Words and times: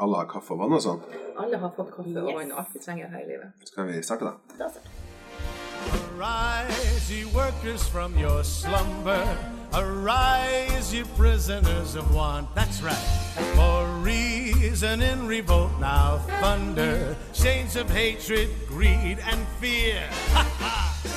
Alle 0.00 0.16
har 0.16 0.24
kaffe 0.24 0.54
og 0.54 0.60
vann 0.62 0.72
og 0.72 0.80
sånn. 0.80 1.00
Alle 1.36 1.58
har 1.60 1.72
fått 1.76 1.90
kaffe 1.92 2.08
og 2.16 2.28
vann 2.32 2.52
og 2.54 2.60
alt 2.62 2.70
vi 2.72 2.80
trenger 2.80 3.10
her 3.12 3.24
i 3.26 3.28
livet. 3.28 3.66
Skal 3.68 3.90
vi 3.90 3.98
starte, 4.02 4.24
da? 4.24 4.56
Da 4.56 4.68
starter 4.72 4.88
vi. 4.88 4.98
Arise, 5.92 7.10
ye 7.10 7.24
workers, 7.34 7.84
from 7.88 8.16
your 8.16 8.42
slumber. 8.44 9.20
Arise, 9.74 10.94
ye 10.94 11.02
prisoners 11.18 11.96
of 11.96 12.14
want. 12.14 12.48
That's 12.54 12.80
right. 12.82 13.04
For 13.58 13.84
reason 14.00 15.02
in 15.02 15.26
revolt 15.26 15.72
now 15.80 16.18
thunder. 16.40 17.16
Chains 17.34 17.76
of 17.76 17.90
hatred, 17.90 18.48
greed, 18.68 19.18
and 19.28 19.44
fear. 19.60 20.08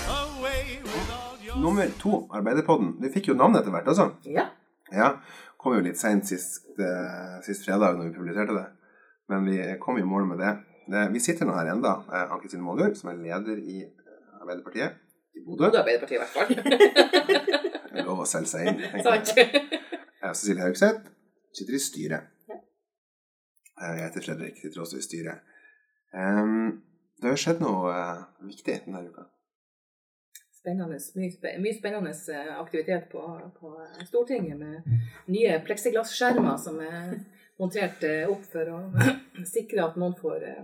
Away 0.10 0.80
with 0.84 1.12
all 1.14 1.38
your. 1.46 1.56
Nummer 1.56 1.88
to, 2.02 2.28
Arbeiderpodden. 2.34 2.96
Vi 3.00 3.14
fikk 3.14 3.28
jo 3.32 3.38
navn 3.40 3.56
etter 3.56 3.72
hvert, 3.72 3.88
altså. 3.88 4.10
Ja. 4.26 4.50
Ja. 4.92 5.14
Kom 5.66 5.74
jo 5.74 5.82
litt 5.82 5.98
seint 5.98 6.28
sist, 6.30 6.68
eh, 6.78 7.38
sist 7.42 7.64
fredag 7.66 7.96
når 7.98 8.12
vi 8.12 8.18
publiserte 8.20 8.54
det. 8.54 8.66
Men 9.34 9.48
vi 9.50 9.56
kom 9.82 9.98
i 9.98 10.04
mål 10.06 10.28
med 10.30 10.38
det. 10.38 10.52
vi 11.12 11.20
sitter 11.20 11.48
nå 11.50 11.56
her 11.58 11.72
enda, 11.72 12.04
eh, 12.14 12.32
Ann-Kristin 12.32 12.62
Måljord, 12.62 12.94
som 12.96 13.10
er 13.10 13.18
leder 13.18 13.58
i 13.58 13.80
eh, 13.82 14.42
Arbeiderpartiet 14.42 15.00
i 15.34 15.42
Bodø. 15.42 15.66
Bodø 15.66 15.80
Arbeiderparti 15.80 16.14
i 16.14 16.22
hvert 16.22 16.36
fall. 16.36 16.54
Det 17.96 18.04
er 18.04 18.06
lov 18.06 18.22
å 18.22 18.28
selge 18.30 18.52
seg 18.52 18.70
inn. 18.70 18.78
tenker 19.02 19.42
jeg. 19.42 19.82
Er 20.22 20.34
Cecilie 20.38 20.62
Haugseth, 20.68 21.10
sitter 21.54 21.74
i 21.74 21.82
styret. 21.82 22.30
Jeg 23.82 24.04
heter 24.04 24.26
Fredrik, 24.28 24.62
sitter 24.62 24.86
også 24.86 25.02
i 25.02 25.06
styret. 25.06 25.42
Um, 26.14 26.84
det 27.18 27.30
har 27.30 27.36
jo 27.36 27.42
skjedd 27.42 27.66
noe 27.66 27.90
uh, 27.90 28.24
viktig 28.46 28.84
denne 28.86 29.02
uka. 29.10 29.26
Spennende, 30.66 30.98
mye, 31.16 31.58
mye 31.62 31.74
spennende 31.78 32.12
eh, 32.34 32.48
aktivitet 32.58 33.04
på, 33.12 33.22
på 33.60 33.74
Stortinget 34.08 34.58
med 34.58 34.82
nye 35.30 35.60
pleksiglasskjermer 35.68 36.58
som 36.58 36.80
er 36.82 37.12
montert 37.62 38.02
eh, 38.08 38.24
opp 38.34 38.42
for 38.50 38.72
å 38.74 38.80
sikre 39.56 39.84
at 39.86 40.00
noen 40.02 40.16
får 40.18 40.48
eh, 40.50 40.64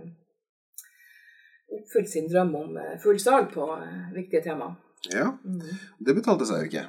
oppfylt 1.78 2.10
sin 2.10 2.26
drøm 2.32 2.50
om 2.58 2.74
eh, 2.82 2.96
full 3.04 3.20
sal 3.22 3.46
på 3.52 3.68
eh, 3.78 4.08
viktige 4.18 4.42
tema. 4.50 4.72
Ja, 5.12 5.28
Mm. 5.44 5.62
det 5.98 6.14
betalte 6.18 6.46
seg 6.46 6.64
jo 6.64 6.68
ikke. 6.72 6.84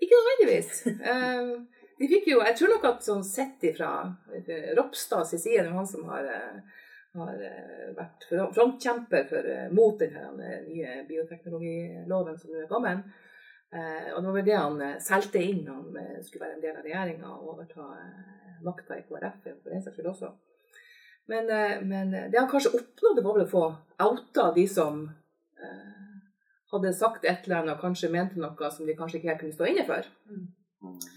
Ikke 0.00 0.18
nødvendigvis. 0.22 0.72
Eh, 0.88 1.52
De 1.98 2.06
fikk 2.06 2.28
jo, 2.30 2.40
jeg 2.46 2.54
tror 2.58 2.68
nok 2.76 2.84
at 2.94 3.00
sånn 3.02 3.24
sett 3.26 3.64
ifra 3.66 3.88
Ropstad, 4.30 4.74
Ropstads 4.78 5.32
side, 5.34 5.64
det 5.64 5.70
er 5.72 5.74
han 5.74 5.86
som 5.90 6.04
har, 6.06 6.24
eh, 6.30 6.84
har 7.20 7.40
eh, 7.44 7.88
vært 7.96 8.26
frontkjemper 8.54 9.28
for, 9.30 9.48
eh, 9.54 9.68
mot 9.74 9.98
den 10.00 10.16
eh, 10.40 10.60
nye 10.68 11.04
bioteknologiloven 11.08 12.38
som 12.38 12.52
nå 12.52 12.62
er 12.62 12.70
kommet. 12.70 13.04
Eh, 13.72 14.08
Og 14.14 14.22
det 14.22 14.26
var 14.28 14.36
vel 14.38 14.46
det 14.48 14.56
han 14.58 14.82
solgte 15.04 15.42
inn 15.44 15.64
når 15.66 15.80
han 15.98 16.24
skulle 16.24 16.46
være 16.46 16.54
en 16.56 16.62
del 16.64 16.76
av 16.76 16.84
regjeringa 16.86 17.32
og 17.34 17.48
overta 17.54 17.88
makta 18.64 18.96
i 18.98 19.04
KrF 19.06 19.42
for 19.62 19.70
den 19.70 19.82
saks 19.84 19.96
skyld 19.98 20.08
også. 20.14 20.32
Men, 21.28 21.50
eh, 21.52 21.80
men 21.84 22.10
det 22.10 22.38
han 22.38 22.48
kanskje 22.48 22.72
oppnådde, 22.78 23.24
var 23.24 23.34
vel 23.36 23.46
å 23.46 23.52
få 23.52 23.64
outa 24.00 24.50
de 24.56 24.66
som 24.66 25.02
eh, 25.60 25.94
hadde 26.72 26.92
sagt 26.96 27.24
et 27.24 27.44
eller 27.46 27.62
annet 27.62 27.76
og 27.76 27.80
kanskje 27.84 28.10
mente 28.12 28.40
noe 28.40 28.70
som 28.72 28.86
de 28.86 28.96
kanskje 28.96 29.18
ikke 29.20 29.28
helt 29.34 29.40
kunne 29.44 29.58
stå 29.58 29.68
inne 29.68 29.84
for. 29.88 30.08
Eh, 30.32 31.08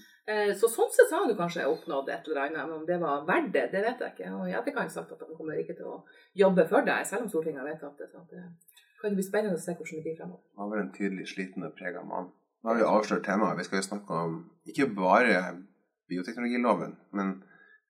Så 0.59 0.67
sånn 0.69 0.91
sett 0.94 1.09
så 1.09 1.17
har 1.17 1.23
han 1.25 1.36
kanskje 1.36 1.64
oppnådd 1.66 2.11
et 2.14 2.27
eller 2.30 2.44
annet, 2.44 2.67
men 2.67 2.75
om 2.75 2.83
det 2.86 3.00
var 3.02 3.23
verdt 3.27 3.50
det, 3.55 3.64
det 3.73 3.81
vet 3.83 4.03
jeg 4.03 4.14
ikke. 4.14 4.30
Og 4.38 4.44
i 4.47 4.53
etterkant 4.55 4.94
sagt 4.94 5.16
at 5.16 5.23
han 5.25 5.33
kommer 5.36 5.58
ikke 5.58 5.73
til 5.80 5.89
å 5.89 5.95
jobbe 6.38 6.67
for 6.69 6.86
deg, 6.86 7.08
selv 7.09 7.25
om 7.25 7.31
Stortinget 7.31 7.63
har 7.63 7.72
vedtatt 7.72 7.97
det. 7.97 8.08
Så 8.13 8.22
det 8.30 8.44
kan 9.02 9.17
bli 9.17 9.25
spennende 9.25 9.58
å 9.58 9.63
se 9.63 9.73
hvordan 9.73 9.97
det 9.97 10.05
blir 10.05 10.19
fremover. 10.19 10.45
Han 10.61 10.72
var 10.72 10.83
en 10.83 10.94
tydelig 10.94 11.25
sliten 11.33 11.66
og 11.66 11.73
prega 11.80 12.03
mann. 12.05 12.30
Nå 12.61 12.69
har 12.69 12.78
vi 12.78 12.86
avslørt 12.86 13.25
temaet. 13.25 13.58
Vi 13.58 13.66
skal 13.66 13.81
jo 13.81 13.88
snakke 13.88 14.22
om 14.28 14.38
ikke 14.69 14.88
bare 14.94 15.41
bioteknologiloven, 16.11 16.95
men 17.17 17.33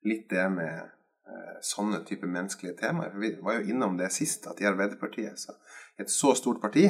litt 0.07 0.29
det 0.31 0.45
med 0.53 0.77
eh, 0.79 1.57
sånne 1.67 2.03
type 2.07 2.29
menneskelige 2.29 2.77
temaer. 2.79 3.11
For 3.11 3.23
vi 3.25 3.33
var 3.43 3.59
jo 3.59 3.73
innom 3.73 3.97
det 3.99 4.11
sist, 4.15 4.47
at 4.47 4.61
i 4.63 4.69
Arbeiderpartiet, 4.69 5.39
så, 5.41 5.57
et 5.99 6.13
så 6.13 6.31
stort 6.39 6.61
parti, 6.63 6.87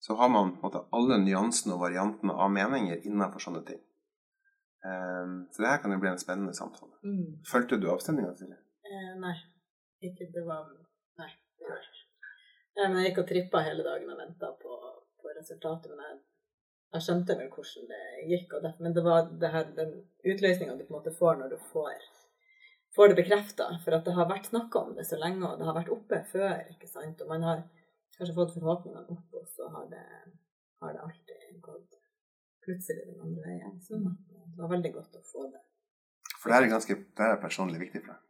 så 0.00 0.16
har 0.16 0.32
man 0.32 0.54
på 0.54 0.62
en 0.62 0.70
måte 0.70 0.84
alle 0.94 1.20
nyansene 1.20 1.76
og 1.76 1.84
variantene 1.84 2.32
av 2.32 2.52
meninger 2.54 3.04
innenfor 3.04 3.44
sånne 3.44 3.64
ting. 3.68 3.82
Ehm, 4.88 5.36
så 5.52 5.62
det 5.62 5.70
her 5.72 5.80
kan 5.82 5.92
jo 5.94 6.00
bli 6.02 6.10
en 6.10 6.20
spennende 6.24 6.54
samtale. 6.54 6.94
Mm. 7.04 7.38
Fulgte 7.52 7.78
du 7.80 7.88
avstemninga, 7.92 8.34
Silje? 8.36 8.58
Eh, 8.88 9.12
nei. 9.24 9.36
Ikke 10.08 10.28
det 10.34 10.44
var 10.46 10.68
Nei. 11.18 11.32
det 11.58 11.66
var 11.66 11.80
jeg 11.80 11.88
ikke. 11.88 12.04
Men 12.78 12.98
jeg 13.00 13.08
gikk 13.08 13.22
og 13.22 13.30
trippa 13.30 13.62
hele 13.66 13.86
dagen 13.86 14.12
og 14.12 14.20
venta 14.20 14.52
på, 14.62 14.76
på 15.18 15.32
resultatet. 15.38 15.90
Men 15.90 16.04
jeg, 16.06 16.20
jeg 16.94 17.06
skjønte 17.06 17.38
vel 17.40 17.50
hvordan 17.56 17.90
det 17.94 18.04
gikk. 18.30 18.54
Og 18.54 18.62
det, 18.66 18.74
men 18.84 18.94
det 18.94 19.04
var 19.08 19.32
det 19.42 19.50
her, 19.54 19.72
den 19.80 19.96
utløsninga 20.22 20.78
du 20.78 20.84
på 20.84 20.94
en 20.94 20.98
måte 21.00 21.16
får 21.18 21.40
når 21.40 21.54
du 21.54 21.58
får, 21.72 22.06
får 22.96 23.10
det 23.10 23.18
bekrefta. 23.22 23.72
For 23.84 23.98
at 23.98 24.06
det 24.06 24.14
har 24.20 24.30
vært 24.30 24.52
snakka 24.52 24.84
om 24.86 24.94
det 24.98 25.08
så 25.10 25.18
lenge, 25.18 25.42
og 25.50 25.58
det 25.58 25.68
har 25.68 25.78
vært 25.80 25.94
oppe 25.96 26.22
før. 26.32 26.62
ikke 26.76 26.90
sant? 26.90 27.24
Og 27.24 27.34
man 27.34 27.48
har 27.50 27.64
kanskje 28.16 28.38
fått 28.38 28.54
forhåpningene 28.54 29.16
opp, 29.18 29.40
og 29.40 29.50
så 29.56 29.66
har 29.74 29.90
det, 29.90 30.06
har 30.82 30.94
det 30.94 31.02
alltid 31.02 31.58
gått 31.64 31.98
plutselig 32.68 33.08
den 33.08 33.20
andre 33.24 33.42
veien. 33.48 33.76
Så 33.82 33.98
det 34.58 34.64
var 34.64 34.70
veldig 34.72 34.90
godt 34.92 35.12
å 35.14 35.20
få 35.22 35.44
det. 35.52 35.60
For 36.42 36.50
det 36.50 36.56
er 36.56 36.72
ganske 36.72 36.94
det 36.98 37.26
er 37.28 37.36
personlig 37.38 37.78
viktig 37.78 38.00
for 38.02 38.10
deg. 38.10 38.24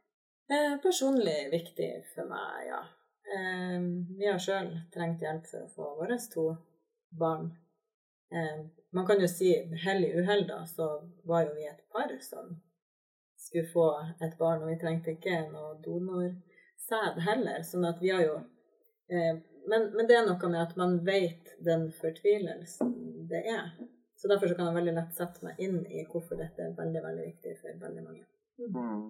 Eh, 0.53 0.75
personlig 0.83 1.37
viktig 1.49 1.87
for 2.11 2.29
meg, 2.29 2.67
ja. 2.67 2.81
Eh, 3.33 3.79
vi 4.19 4.27
har 4.29 4.37
sjøl 4.43 4.69
trengt 4.93 5.25
hjelp 5.25 5.49
for 5.49 5.65
å 5.65 5.71
få 5.73 5.89
våre 6.03 6.19
to 6.29 6.45
barn. 7.17 7.49
Eh, 8.29 8.61
man 8.93 9.09
kan 9.09 9.25
jo 9.25 9.31
si 9.31 9.55
hell 9.87 10.05
i 10.05 10.13
uhell, 10.21 10.45
da, 10.45 10.61
så 10.69 10.91
var 11.25 11.47
jo 11.47 11.57
vi 11.57 11.65
et 11.65 11.81
par 11.89 12.13
som 12.21 12.53
skulle 13.41 13.73
få 13.73 13.89
et 14.21 14.37
barn, 14.37 14.61
og 14.61 14.69
vi 14.69 14.79
trengte 14.85 15.17
ikke 15.17 15.47
noe 15.49 15.79
donorsæd 15.81 17.21
heller. 17.25 17.65
Sånn 17.65 17.89
at 17.89 18.05
vi 18.05 18.13
har 18.13 18.21
jo 18.27 18.41
eh, 19.09 19.41
men, 19.65 19.89
men 19.97 20.05
det 20.05 20.17
er 20.17 20.29
noe 20.29 20.49
med 20.49 20.61
at 20.61 20.77
man 20.77 20.99
vet 21.05 21.55
den 21.65 21.89
fortvilelsen 21.97 22.93
det 23.33 23.47
er. 23.49 23.73
Så 24.19 24.27
derfor 24.27 24.51
så 24.51 24.55
kan 24.57 24.67
jeg 24.67 24.75
veldig 24.75 24.93
lett 24.97 25.15
sette 25.15 25.45
meg 25.45 25.59
inn 25.63 25.77
i 25.87 26.03
hvorfor 26.09 26.39
dette 26.39 26.65
er 26.65 26.73
veldig, 26.75 27.01
veldig 27.05 27.25
viktig 27.29 27.53
for 27.61 27.77
veldig 27.85 28.03
mange. 28.03 28.25
Mm. 28.59 29.05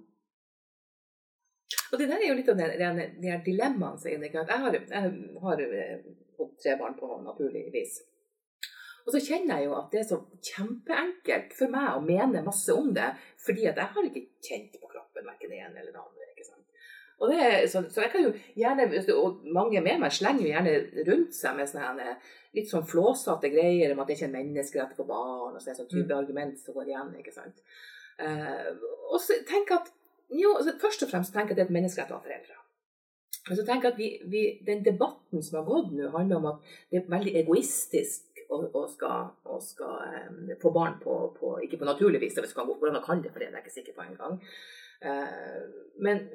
Og 1.90 1.98
det 1.98 2.08
der 2.12 2.22
er 2.22 2.28
jo 2.30 2.36
litt 2.38 2.52
av 2.54 2.60
de, 2.60 2.68
de, 2.78 3.08
de 3.24 3.32
her 3.32 3.42
dilemmaene. 3.46 3.98
jeg, 4.06 4.22
ikke? 4.28 4.44
Jeg 4.52 4.62
har, 4.66 4.78
jeg 4.78 5.40
har 5.46 5.64
eh, 5.66 5.96
fått 6.38 6.54
tre 6.62 6.76
barn 6.78 6.94
på 7.00 7.10
naturligvis. 7.26 7.98
Og 9.08 9.16
så 9.16 9.22
kjenner 9.26 9.58
jeg 9.58 9.70
jo 9.70 9.76
at 9.80 9.90
det 9.90 10.04
er 10.04 10.10
så 10.12 10.20
kjempeenkelt 10.52 11.56
for 11.58 11.74
meg 11.74 11.96
å 11.96 12.04
mene 12.06 12.44
masse 12.46 12.74
om 12.78 12.92
det, 12.94 13.08
fordi 13.42 13.66
at 13.72 13.80
jeg 13.82 13.94
har 13.96 14.10
ikke 14.12 14.26
kjent 14.46 14.76
på 14.78 14.92
kroppen 14.92 15.26
verken 15.26 15.50
det 15.50 15.64
ene 15.64 15.82
eller 15.82 15.96
det 15.96 16.04
andre. 16.04 16.28
ikke 16.36 16.46
sant? 16.46 16.84
Og 17.18 17.32
det, 17.34 17.40
er- 17.48 17.66
så, 17.72 17.82
så 17.90 18.06
jeg 18.06 18.14
kan 18.14 18.28
jo 18.28 18.34
gjerne, 18.62 18.86
og 19.18 19.42
mange 19.58 19.82
med 19.82 20.04
meg 20.04 20.14
slenger 20.14 20.46
jo 20.46 20.54
gjerne 20.54 21.08
rundt 21.10 21.34
seg 21.40 21.58
med 21.58 21.72
sånne 21.74 22.06
her, 22.12 22.30
litt 22.58 22.70
sånn 22.72 22.88
flåsete 22.88 23.52
greier 23.54 23.94
om 23.94 24.02
at 24.02 24.10
det 24.10 24.18
ikke 24.18 24.28
er 24.28 24.32
en 24.32 24.38
menneskerett 24.38 24.96
for 24.98 25.10
barn, 25.10 25.54
og 25.54 25.60
så 25.60 25.70
er 25.70 25.76
det 25.76 25.82
sånn 25.84 25.92
type 25.92 26.16
argument 26.16 26.58
som 26.62 26.78
går 26.78 26.92
igjen. 26.92 27.12
ikke 27.22 27.36
sant? 27.36 27.62
Uh, 28.20 28.72
og 29.14 29.20
så 29.24 29.38
tenk 29.48 29.72
at 29.76 29.92
jo, 30.30 30.56
altså, 30.58 30.76
først 30.82 31.06
og 31.06 31.12
fremst 31.12 31.36
jeg 31.36 31.48
at 31.48 31.56
det 31.56 31.64
er 31.64 31.70
et 31.70 31.78
menneskerett 31.78 32.12
å 32.14 32.20
ha 32.20 32.26
foreldre. 32.26 32.58
Men 33.48 33.58
så 33.58 33.66
jeg 33.66 33.86
at 33.88 33.98
vi, 33.98 34.10
vi, 34.30 34.42
den 34.66 34.84
debatten 34.86 35.42
som 35.46 35.60
har 35.60 35.70
gått 35.70 35.94
nå, 35.96 36.10
handler 36.14 36.42
om 36.42 36.50
at 36.52 36.74
det 36.92 37.00
er 37.00 37.08
veldig 37.10 37.34
egoistisk 37.40 38.44
å, 38.50 38.84
skal, 38.90 39.32
å 39.46 39.58
skal 39.62 40.28
um, 40.30 40.52
få 40.62 40.72
barn 40.74 40.98
på, 41.02 41.16
på 41.38 41.56
Ikke 41.66 41.80
på 41.82 41.88
naturlig 41.88 42.22
vis, 42.22 42.38
hvis 42.38 42.56
man 42.58 42.70
går 42.70 42.92
an 42.92 43.00
å 43.02 43.06
kalle 43.06 43.26
det 43.26 43.34
for 43.34 43.42
det, 43.42 43.50
det 43.50 43.58
er 43.58 43.62
jeg 43.62 43.68
ikke 43.68 43.78
sikker 43.78 43.98
på 43.98 44.06
engang. 44.06 44.38
Uh, 45.06 45.66
men. 46.06 46.26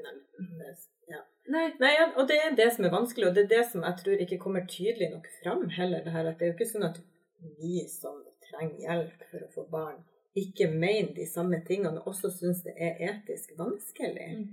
Nei, 1.53 1.67
Nei, 1.81 1.93
og 2.17 2.25
det 2.29 2.39
er 2.41 2.55
det 2.57 2.71
som 2.73 2.87
er 2.87 2.93
vanskelig, 2.95 3.29
og 3.29 3.37
det 3.37 3.45
er 3.45 3.51
det 3.51 3.65
som 3.69 3.85
jeg 3.85 4.01
tror 4.01 4.23
ikke 4.25 4.41
kommer 4.41 4.65
tydelig 4.69 5.11
nok 5.13 5.27
fram 5.43 5.67
heller. 5.77 6.05
Det 6.05 6.15
her, 6.15 6.31
at 6.31 6.39
det 6.41 6.47
er 6.47 6.53
jo 6.53 6.57
ikke 6.57 6.71
sånn 6.71 6.87
at 6.89 7.01
vi 7.61 7.83
som 7.91 8.23
trenger 8.47 8.81
hjelp 8.87 9.27
for 9.31 9.45
å 9.45 9.51
få 9.53 9.65
barn, 9.73 10.01
ikke 10.35 10.71
mener 10.73 11.13
de 11.15 11.27
samme 11.31 11.61
tingene 11.67 12.01
og 12.01 12.15
også 12.15 12.31
syns 12.35 12.65
det 12.65 12.75
er 12.81 13.03
etisk 13.11 13.53
vanskelig. 13.59 14.31
Mm. 14.39 14.47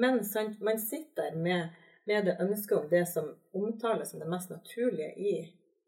Men 0.00 0.22
sant, 0.24 0.60
man 0.64 0.78
sitter 0.80 1.34
med, 1.36 1.74
med 2.08 2.28
det 2.28 2.38
ønsket 2.40 2.78
om 2.78 2.88
det 2.92 3.04
som 3.10 3.32
omtales 3.56 4.12
som 4.12 4.22
det 4.22 4.30
mest 4.30 4.52
naturlige 4.52 5.12
i, 5.16 5.34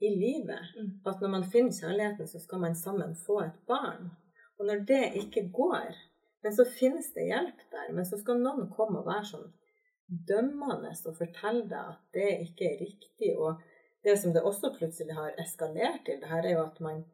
i 0.04 0.10
livet. 0.12 0.74
Mm. 0.76 0.90
At 1.08 1.22
når 1.22 1.32
man 1.36 1.46
finner 1.52 1.76
kjærligheten, 1.76 2.28
så 2.28 2.42
skal 2.42 2.64
man 2.64 2.76
sammen 2.76 3.14
få 3.16 3.40
et 3.46 3.58
barn. 3.70 4.10
Og 4.58 4.66
når 4.66 4.84
det 4.90 5.04
ikke 5.22 5.46
går, 5.54 5.96
men 6.42 6.54
så 6.54 6.66
finnes 6.66 7.12
det 7.14 7.28
hjelp 7.30 7.62
der, 7.72 7.92
men 7.94 8.06
så 8.06 8.18
skal 8.20 8.42
noen 8.42 8.68
komme 8.74 9.00
og 9.00 9.08
være 9.08 9.30
sånn 9.32 9.48
dømmende 10.08 10.92
og 11.06 11.16
fortelle 11.16 11.66
deg 11.68 11.92
at 11.92 12.00
det 12.16 12.30
ikke 12.46 12.70
er 12.70 12.80
riktig. 12.80 13.34
Og 13.36 13.60
det 14.04 14.16
som 14.20 14.32
det 14.32 14.42
også 14.42 14.72
plutselig 14.78 15.14
har 15.14 15.36
eskalert 15.42 16.04
til, 16.06 16.20
det 16.22 16.30
her 16.30 16.44
er 16.46 16.56
jo 16.56 16.64
at 16.64 16.80
man 16.84 17.04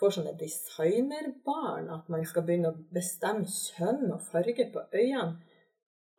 får 0.00 0.16
sånne 0.16 0.34
designerbarn, 0.40 1.90
at 1.92 2.08
man 2.12 2.24
skal 2.26 2.46
begynne 2.46 2.72
å 2.72 2.82
bestemme 2.94 3.46
kjønn 3.48 4.10
og 4.14 4.22
farge 4.30 4.70
på 4.72 4.84
øynene. 4.94 5.40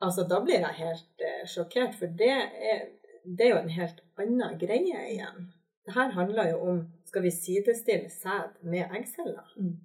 Altså, 0.01 0.25
da 0.25 0.39
blir 0.41 0.63
jeg 0.63 0.79
helt 0.79 1.23
eh, 1.25 1.43
sjokkert, 1.49 1.93
for 1.97 2.09
det 2.17 2.33
er, 2.33 2.87
det 3.25 3.45
er 3.45 3.51
jo 3.51 3.59
en 3.59 3.75
helt 3.75 3.99
annen 4.21 4.57
greie 4.61 5.03
igjen. 5.11 5.51
Det 5.85 5.93
her 5.93 6.13
handler 6.15 6.49
jo 6.49 6.61
om 6.71 6.79
skal 7.05 7.25
vi 7.25 7.33
sidestille 7.33 8.09
sæd 8.09 8.61
med 8.65 8.95
eggceller? 8.97 9.53
Mm. 9.57 9.75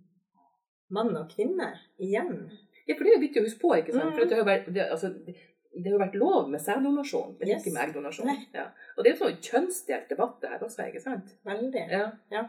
Mann 0.96 1.16
og 1.18 1.28
kvinne 1.32 1.72
igjen. 2.00 2.46
Ja, 2.86 2.94
for 2.94 3.04
det 3.04 3.12
er 3.12 3.16
jo 3.16 3.24
viktig 3.24 3.42
å 3.42 3.46
huske 3.48 3.60
på, 3.60 3.72
ikke 3.76 3.96
sant. 3.96 4.14
Mm. 4.14 4.16
For 4.16 4.72
det, 4.72 4.86
altså, 4.86 5.12
det 5.76 5.90
har 5.90 5.96
jo 5.96 6.02
vært 6.04 6.18
lov 6.20 6.50
med 6.50 6.62
sæddonasjon, 6.64 7.36
men 7.38 7.48
Yes. 7.48 7.60
ikke 7.60 7.74
med 7.74 7.82
eggdonasjon. 7.88 8.30
Ja. 8.54 8.66
Og 8.96 9.04
det 9.04 9.10
er 9.10 9.16
jo 9.16 9.24
sånn 9.24 9.42
kjønnsdelt 9.48 10.08
debatt 10.08 10.40
det 10.40 10.50
her 10.52 10.64
også, 10.64 10.86
ikke 10.88 11.02
sant? 11.04 11.34
Veldig. 11.44 11.84
Ja. 12.32 12.44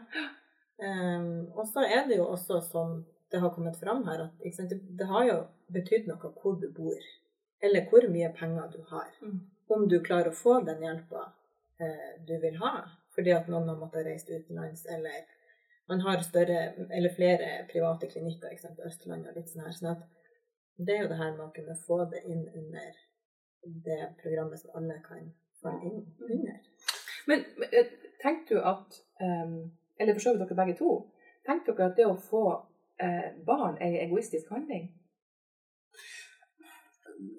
Um, 0.78 1.48
og 1.58 1.66
så 1.66 1.84
er 1.84 2.06
det 2.08 2.16
jo 2.20 2.28
også 2.30 2.60
som 2.64 3.04
det 3.30 3.40
har 3.42 3.50
kommet 3.54 3.76
fram 3.76 4.04
her, 4.06 4.28
at 4.28 4.54
sant, 4.54 4.70
det, 4.70 4.80
det 4.98 5.06
har 5.10 5.24
jo 5.28 5.38
betydd 5.74 6.06
noe 6.08 6.32
hvor 6.40 6.56
du 6.60 6.68
bor, 6.72 7.08
eller 7.60 7.88
hvor 7.90 8.06
mye 8.08 8.30
penger 8.36 8.70
du 8.72 8.78
har. 8.92 9.10
Mm. 9.20 9.40
Om 9.68 9.88
du 9.88 9.98
klarer 10.00 10.30
å 10.30 10.38
få 10.38 10.60
den 10.64 10.80
hjelpa 10.86 11.26
eh, 11.82 12.14
du 12.24 12.38
vil 12.40 12.56
ha, 12.62 12.86
fordi 13.14 13.34
at 13.36 13.50
noen 13.52 13.68
har 13.68 13.76
måttet 13.80 14.06
reise 14.06 14.38
utenlands, 14.38 14.86
eller 14.88 15.26
man 15.88 16.00
har 16.06 16.24
større, 16.24 16.72
eller 16.88 17.12
flere 17.12 17.50
private 17.68 18.08
klinikker, 18.08 18.54
ikke 18.54 18.68
sant, 18.68 18.80
Østlandet 18.86 19.32
og 19.34 19.42
litt 19.42 19.52
sånn 19.52 19.66
her. 19.66 19.76
sånn 19.76 19.92
at 19.92 20.06
det 20.78 20.94
er 20.94 21.04
jo 21.04 21.10
det 21.10 21.18
her 21.18 21.32
med 21.34 21.46
å 21.48 21.52
kunne 21.54 21.76
få 21.84 22.04
det 22.12 22.22
inn 22.24 22.44
under 22.54 22.98
det 23.64 24.14
programmet 24.22 24.60
som 24.60 24.70
alle 24.78 25.00
kan 25.04 25.30
falle 25.62 25.84
inn 25.84 26.02
under. 26.20 26.60
Men, 27.26 27.44
men 27.58 27.68
eh, 27.72 27.90
tenker 28.22 28.54
du 28.54 28.62
at, 28.62 29.00
um, 29.20 29.70
eller 30.00 30.14
for 30.14 30.24
så 30.24 30.34
vidt 30.34 30.44
dere 30.46 30.60
begge 30.62 30.78
to, 30.78 30.92
tenker 31.46 31.76
dere 31.76 31.90
at 31.90 31.98
det 31.98 32.06
å 32.08 32.16
få 32.30 32.44
eh, 33.02 33.34
barn 33.46 33.76
er 33.80 33.90
en 33.90 34.06
egoistisk 34.06 34.50
handling? 34.54 34.88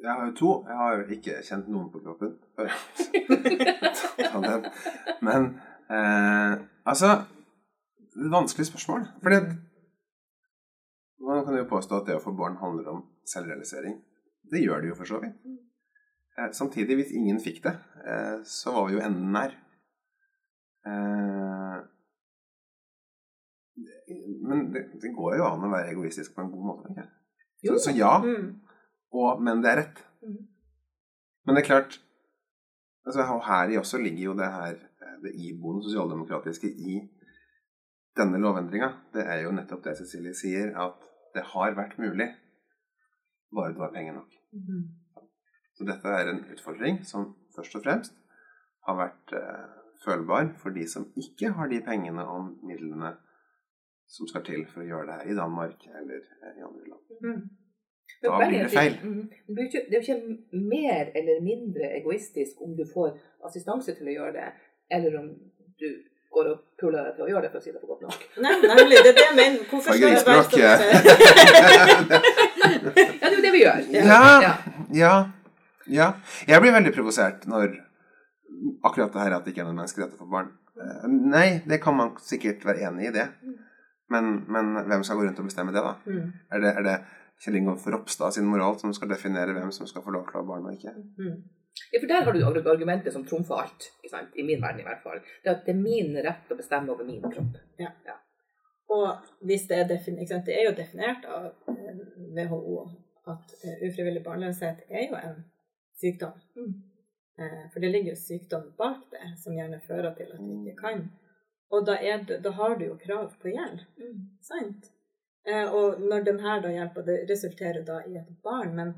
Jeg 0.04 0.12
har 0.12 0.26
jo 0.28 0.34
to. 0.36 0.52
Jeg 0.68 0.76
har 0.76 0.98
jo 0.98 1.04
ikke 1.16 1.40
kjent 1.48 1.68
noen 1.72 1.88
på 1.92 2.02
kroppen 2.04 2.34
før. 2.56 2.68
Men 5.24 5.46
eh, 5.88 6.54
altså 6.84 7.14
Det 8.10 8.20
er 8.20 8.28
et 8.28 8.34
vanskelig 8.34 8.68
spørsmål. 8.68 9.08
Fordi 9.24 9.36
at 9.36 9.50
Man 11.20 11.46
kan 11.46 11.58
jo 11.58 11.66
påstå 11.70 12.00
at 12.00 12.08
det 12.08 12.16
å 12.18 12.24
få 12.24 12.32
barn 12.36 12.58
handler 12.58 12.88
om 12.92 13.02
selvrealisering. 13.28 14.00
Det 14.52 14.64
gjør 14.64 14.82
det 14.82 14.90
jo 14.90 14.96
for 14.98 15.06
så 15.06 15.20
vidt. 15.22 15.36
Eh, 16.38 16.52
samtidig, 16.56 16.96
hvis 17.00 17.12
ingen 17.16 17.40
fikk 17.44 17.64
det, 17.64 17.74
eh, 18.06 18.38
så 18.46 18.74
var 18.76 18.88
vi 18.88 18.94
jo 18.98 19.02
enden 19.06 19.32
nær. 19.36 19.56
Eh, 20.88 21.78
men 24.50 24.70
det, 24.74 24.84
det 25.02 25.14
går 25.16 25.38
jo 25.40 25.48
an 25.48 25.66
å 25.68 25.72
være 25.72 25.92
egoistisk 25.94 26.36
på 26.36 26.44
en 26.44 26.52
god 26.54 26.66
måte, 26.70 26.88
tenker 26.88 27.04
jeg. 27.06 27.12
Så, 27.68 27.78
så 27.86 27.92
ja, 27.98 28.14
Mm. 28.24 28.54
og, 29.12 29.42
men 29.44 29.62
det 29.64 29.72
er 29.72 29.82
rett. 29.84 30.04
Mhm. 30.24 30.46
Men 31.46 31.56
det 31.56 31.62
er 31.64 31.68
klart 31.68 31.96
altså, 33.08 33.24
Her 33.48 33.72
i 33.74 33.78
også 33.80 33.98
ligger 33.98 34.24
jo 34.24 34.34
det 34.38 34.50
her 34.54 34.76
det 35.24 35.32
iboende 35.36 35.84
sosialdemokratiske 35.84 36.68
i 36.70 37.00
denne 38.20 38.38
lovendringa. 38.40 38.90
Det 39.14 39.24
er 39.26 39.42
jo 39.44 39.52
nettopp 39.56 39.84
det 39.84 39.96
Cecilie 39.98 40.34
sier, 40.38 40.72
at 40.78 41.00
det 41.36 41.44
har 41.54 41.74
vært 41.76 41.98
mulig, 42.00 42.30
bare 43.56 43.74
det 43.74 43.82
var 43.82 43.92
penger 43.96 44.14
nok. 44.20 44.36
Så 45.80 45.86
dette 45.88 46.12
er 46.12 46.28
en 46.28 46.42
utfordring 46.52 46.98
som 47.08 47.30
først 47.56 47.78
og 47.80 47.86
fremst 47.86 48.12
har 48.84 48.98
vært 49.00 49.32
eh, 49.38 49.68
følbar 50.04 50.50
for 50.60 50.76
de 50.76 50.84
som 50.92 51.06
ikke 51.16 51.54
har 51.56 51.70
de 51.72 51.80
pengene 51.86 52.26
og 52.28 52.50
midlene 52.68 53.14
som 54.12 54.28
skal 54.28 54.44
til 54.44 54.66
for 54.68 54.84
å 54.84 54.90
gjøre 54.90 55.08
det 55.08 55.16
her 55.22 55.32
i 55.32 55.38
Danmark 55.38 55.86
eller 56.02 56.20
eh, 56.20 56.52
i 56.60 56.66
andre 56.68 56.84
land. 56.84 57.04
Mm. 57.24 57.40
Da 58.26 58.36
blir 58.42 58.66
det 58.66 58.74
feil. 58.74 59.00
Mhm. 59.06 59.24
Det 59.56 59.70
er 59.78 59.96
jo 59.96 60.04
ikke 60.04 60.20
mer 60.76 61.04
eller 61.16 61.40
mindre 61.48 61.94
egoistisk 62.02 62.60
om 62.66 62.76
du 62.76 62.84
får 62.94 63.16
assistanse 63.48 63.96
til 63.96 64.12
å 64.12 64.18
gjøre 64.18 64.36
det, 64.36 64.50
eller 64.92 65.16
om 65.22 65.32
du 65.80 65.90
går 66.36 66.46
og 66.52 66.58
puller 66.82 67.08
deg 67.08 67.16
til 67.16 67.24
å 67.24 67.32
gjøre 67.32 67.46
det, 67.48 67.52
for 67.54 67.62
å 67.62 67.64
si 67.64 67.72
det 67.72 67.80
på 67.80 67.88
godt 67.94 68.04
nok. 68.10 68.20
Nei, 68.44 68.54
nemlig. 68.68 69.00
Det 69.00 69.14
er 69.14 69.20
det 69.22 69.28
jeg 69.30 69.40
mener. 69.40 69.60
Hvorfor 69.72 69.96
skal 69.96 70.10
det 70.12 70.28
være 70.28 70.44
sånn? 70.52 70.60
Ja, 73.00 73.26
det 73.30 73.32
er 73.32 73.40
jo 73.40 73.44
det 73.48 73.54
vi 73.56 73.64
gjør. 73.64 73.80
Ja. 73.96 74.24
Ja. 74.44 74.54
Ja, 74.90 75.16
ja. 75.92 76.14
Jeg 76.48 76.64
blir 76.64 76.76
veldig 76.76 76.94
provosert 76.96 77.46
når 77.50 77.78
akkurat 78.84 79.14
det 79.14 79.24
her 79.24 79.38
at 79.38 79.46
det 79.46 79.54
ikke 79.54 79.64
er 79.64 79.70
noen 79.70 79.82
menneskeretter 79.82 80.20
for 80.20 80.32
barn. 80.32 80.52
Eh, 80.80 81.08
Nei, 81.10 81.48
det 81.70 81.82
kan 81.84 81.98
man 81.98 82.16
sikkert 82.24 82.66
være 82.68 82.88
enig 82.90 83.10
i 83.10 83.16
det. 83.16 83.28
Men, 84.10 84.32
men 84.50 84.74
hvem 84.90 85.04
skal 85.06 85.20
gå 85.20 85.28
rundt 85.28 85.40
og 85.42 85.50
bestemme 85.50 85.74
det, 85.76 85.84
da? 85.86 85.96
Mm. 86.10 86.30
Er 86.56 86.64
det, 86.64 86.74
er 86.80 86.86
det 86.88 86.98
Kjell 87.44 87.60
Ingolf 87.60 87.86
Ropstad 87.88 88.36
sin 88.36 88.48
moral 88.50 88.80
som 88.82 88.94
skal 88.96 89.12
definere 89.14 89.54
hvem 89.56 89.72
som 89.76 89.88
skal 89.88 90.04
få 90.04 90.14
lov 90.16 90.26
til 90.28 90.40
å 90.40 90.42
ha 90.42 90.48
barn 90.48 90.66
og 90.68 90.76
ikke? 90.76 90.96
Mm. 91.22 91.36
Ja, 91.94 92.00
for 92.00 92.08
der 92.10 92.26
har 92.26 92.34
du 92.34 92.72
argumentet 92.72 93.14
som 93.14 93.24
trumfer 93.26 93.62
alt, 93.62 93.92
ikke 94.02 94.12
sant? 94.12 94.34
i 94.36 94.44
min 94.44 94.62
verden 94.62 94.82
i 94.82 94.88
hvert 94.88 95.04
fall. 95.06 95.22
Det 95.44 95.54
at 95.54 95.62
det 95.68 95.76
er 95.76 95.80
min 95.80 96.18
rett 96.26 96.52
å 96.52 96.58
bestemme 96.58 96.92
over 96.92 97.08
min 97.08 97.22
kropp. 97.24 97.56
Ja, 97.80 97.94
Og 98.90 99.30
hvis 99.46 99.68
det 99.70 99.78
er 99.78 99.88
definert, 99.94 100.26
ikke 100.26 100.34
sant, 100.34 100.50
det 100.50 100.58
er 100.58 100.68
jo 100.68 100.76
definert 100.76 101.30
av 101.30 101.46
eh, 101.72 102.02
WHO 102.36 102.82
at 103.30 103.56
eh, 103.62 103.86
ufrivillig 103.88 104.24
barnløshet 104.26 104.84
er 104.90 105.06
jo 105.06 105.20
en 105.22 105.38
sykdom. 106.02 106.38
Mm. 106.56 106.74
Eh, 107.40 107.66
For 107.74 107.80
det 107.80 107.92
ligger 107.92 108.14
jo 108.14 108.22
sykdom 108.22 108.72
bak 108.78 109.02
det, 109.12 109.34
som 109.44 109.56
gjerne 109.56 109.82
fører 109.88 110.14
til 110.16 110.32
at 110.34 110.40
du 110.40 110.54
ikke 110.60 110.78
kan. 110.82 111.06
Og 111.72 111.86
da, 111.86 111.98
det, 112.28 112.40
da 112.44 112.52
har 112.58 112.78
du 112.78 112.86
jo 112.86 112.98
krav 112.98 113.30
på 113.42 113.52
hjelp. 113.54 113.86
Sant? 114.42 114.90
Eh, 115.48 115.74
og 115.74 116.02
når 116.02 116.26
den 116.28 116.40
her 116.40 116.62
da 116.62 116.72
hjelper, 116.74 117.06
det 117.06 117.20
resulterer 117.30 117.86
da 117.86 118.02
i 118.08 118.18
et 118.18 118.32
barn, 118.44 118.76
men 118.76 118.94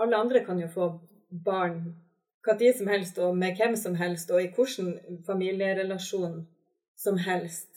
alle 0.00 0.16
andre 0.16 0.44
kan 0.44 0.60
jo 0.60 0.68
få 0.68 0.92
barn 1.44 1.82
hva 2.44 2.56
tid 2.56 2.78
som 2.78 2.88
helst, 2.88 3.18
og 3.18 3.36
med 3.36 3.56
hvem 3.56 3.76
som 3.76 3.94
helst, 4.00 4.30
og 4.30 4.42
i 4.42 4.48
hvilken 4.56 5.22
familierelasjon 5.26 6.40
som 6.96 7.18
helst. 7.20 7.68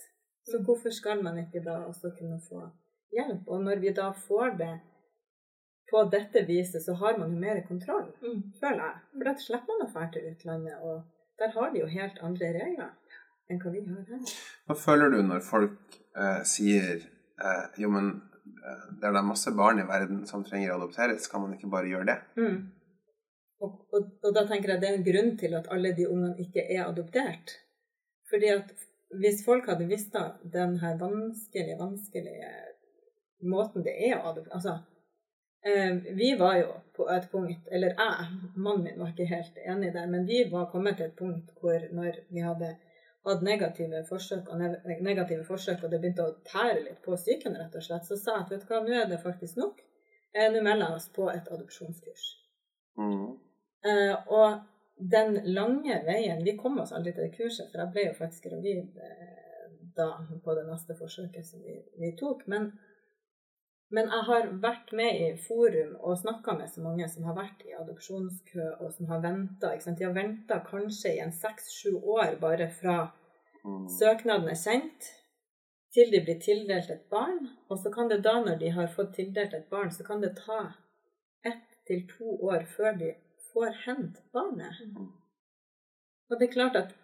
Så 0.47 0.59
hvorfor 0.63 0.91
skal 0.91 1.23
man 1.23 1.37
ikke 1.39 1.63
da 1.63 1.81
også 1.87 2.11
kunne 2.17 2.39
få 2.49 2.65
hjelp? 3.11 3.47
Og 3.47 3.63
når 3.63 3.79
vi 3.83 3.93
da 3.95 4.09
får 4.11 4.57
det 4.59 4.73
på 5.91 6.03
dette 6.11 6.45
viset, 6.47 6.81
så 6.85 6.95
har 6.97 7.17
man 7.19 7.33
jo 7.33 7.39
mer 7.39 7.61
kontroll, 7.67 8.11
Mm. 8.21 8.43
føler 8.59 8.83
jeg. 8.83 8.99
For 9.13 9.23
da 9.29 9.33
slipper 9.37 9.67
man 9.67 9.87
å 9.87 9.91
dra 9.93 10.05
til 10.11 10.29
utlandet, 10.31 10.77
og 10.81 11.03
der 11.39 11.51
har 11.55 11.71
de 11.73 11.79
jo 11.79 11.87
helt 11.87 12.19
andre 12.21 12.51
regler 12.53 12.91
enn 13.49 13.59
hva 13.59 13.71
vi 13.73 13.81
har 13.85 14.05
her. 14.09 14.21
Hva 14.67 14.75
føler 14.75 15.09
du 15.11 15.21
når 15.23 15.41
folk 15.45 15.97
eh, 16.15 16.43
sier 16.43 17.03
eh, 17.43 17.65
jo, 17.77 17.89
men 17.89 18.21
eh, 18.45 18.85
det 18.99 19.09
er 19.09 19.17
da 19.17 19.21
masse 19.21 19.51
barn 19.51 19.79
i 19.79 19.87
verden 19.89 20.25
som 20.29 20.43
trenger 20.43 20.71
å 20.73 20.77
adopteres, 20.79 21.27
kan 21.27 21.41
man 21.41 21.53
ikke 21.57 21.69
bare 21.69 21.91
gjøre 21.91 22.05
det? 22.05 22.17
Mm. 22.37 22.71
Og, 23.63 23.75
og, 23.93 24.07
og 24.23 24.33
da 24.35 24.45
tenker 24.47 24.73
jeg 24.73 24.81
det 24.81 24.89
er 24.89 24.97
en 24.97 25.05
grunn 25.07 25.37
til 25.39 25.53
at 25.55 25.69
alle 25.71 25.93
de 25.95 26.07
ungene 26.09 26.39
ikke 26.43 26.65
er 26.67 26.85
adoptert. 26.87 27.59
Fordi 28.29 28.49
at 28.55 28.71
hvis 29.19 29.43
folk 29.45 29.67
hadde 29.69 29.87
visst 29.87 30.13
da 30.15 30.33
den 30.43 30.79
her 30.81 30.97
vanskelige, 30.97 31.77
vanskelige 31.79 32.49
måten 33.43 33.83
det 33.85 33.93
er 34.07 34.17
å 34.17 34.31
adoptere 34.31 34.55
Altså, 34.57 34.73
vi 36.17 36.33
var 36.39 36.57
jo 36.59 36.71
på 36.95 37.05
et 37.09 37.29
punkt, 37.31 37.67
eller 37.71 37.93
jeg, 37.95 38.25
mannen 38.55 38.83
min 38.83 38.99
var 38.99 39.13
ikke 39.13 39.29
helt 39.29 39.59
enig 39.63 39.93
der, 39.93 40.09
men 40.11 40.25
vi 40.27 40.41
var 40.51 40.67
kommet 40.71 40.97
til 40.99 41.07
et 41.07 41.15
punkt 41.15 41.53
hvor 41.61 41.85
når 41.95 42.17
vi 42.29 42.43
hadde 42.43 42.73
hatt 43.23 43.45
negative 43.45 44.03
forsøk, 44.09 44.49
og 44.51 44.59
negative 45.01 45.45
forsøk, 45.47 45.83
og 45.83 45.91
det 45.91 46.01
begynte 46.03 46.25
å 46.27 46.35
tære 46.47 46.81
litt 46.81 46.99
på 47.05 47.15
psyken, 47.15 47.55
rett 47.59 47.75
og 47.79 47.85
slett, 47.85 48.07
så 48.07 48.19
sa 48.19 48.35
jeg 48.35 48.45
at 48.45 48.53
vet 48.53 48.65
du 48.65 48.73
hva, 48.73 48.81
nå 48.83 48.97
er 48.99 49.09
det 49.11 49.21
faktisk 49.23 49.59
nok. 49.61 49.79
Eh, 50.33 50.49
Nå 50.51 50.63
melder 50.65 50.89
jeg 50.89 50.99
oss 50.99 51.09
på 51.13 51.27
et 51.31 51.49
adopsjonskurs. 51.53 52.23
Mm. 52.97 53.35
Eh, 53.85 54.15
og 54.33 54.63
den 55.13 55.39
lange 55.49 55.95
veien 56.05 56.43
Vi 56.45 56.53
kom 56.57 56.77
oss 56.79 56.93
aldri 56.93 57.13
til 57.13 57.25
det 57.25 57.35
kurset, 57.37 57.69
for 57.71 57.81
jeg 57.81 57.93
ble 57.93 58.05
jo 58.07 58.17
faktisk 58.17 58.49
gravid 58.49 58.99
eh, 59.01 59.71
da 59.97 60.09
på 60.43 60.55
det 60.57 60.65
neste 60.67 60.95
forsøket 60.97 61.45
som 61.47 61.61
vi, 61.65 61.77
vi 62.01 62.11
tok. 62.19 62.47
Men, 62.49 62.71
men 63.93 64.09
jeg 64.09 64.25
har 64.27 64.47
vært 64.61 64.93
med 64.97 65.19
i 65.21 65.27
forum 65.47 65.95
og 65.99 66.17
snakka 66.17 66.55
med 66.57 66.71
så 66.73 66.81
mange 66.81 67.07
som 67.09 67.27
har 67.29 67.35
vært 67.37 67.61
i 67.67 67.75
adopsjonskø, 67.77 68.69
og 68.81 68.93
som 68.93 69.11
har 69.11 69.21
venta. 69.21 69.73
De 69.85 70.05
har 70.05 70.15
venta 70.15 70.57
kanskje 70.65 71.13
i 71.13 71.19
en 71.21 71.35
seks-sju 71.35 71.99
år 72.01 72.39
bare 72.41 72.71
fra 72.73 73.11
Mm. 73.63 73.87
søknaden 73.89 74.49
er 74.49 74.59
sendt, 74.59 75.05
til 75.93 76.09
de 76.11 76.19
blir 76.25 76.39
tildelt 76.41 76.89
et 76.89 77.05
barn. 77.09 77.47
Og 77.69 77.79
så 77.79 77.91
kan 77.93 78.09
det 78.09 78.23
da, 78.23 78.39
når 78.43 78.57
de 78.59 78.69
har 78.69 78.87
fått 78.87 79.13
tildelt 79.15 79.53
et 79.53 79.69
barn, 79.69 79.91
så 79.91 80.03
kan 80.03 80.21
det 80.21 80.35
ta 80.35 80.73
ett 81.45 81.77
til 81.87 82.07
to 82.17 82.39
år 82.49 82.65
før 82.65 82.97
de 82.99 83.13
får 83.53 83.71
hent 83.85 84.19
barnet. 84.33 84.81
Og 86.29 86.39
det 86.39 86.49
er 86.49 86.53
klart 86.53 86.75
at 86.75 86.95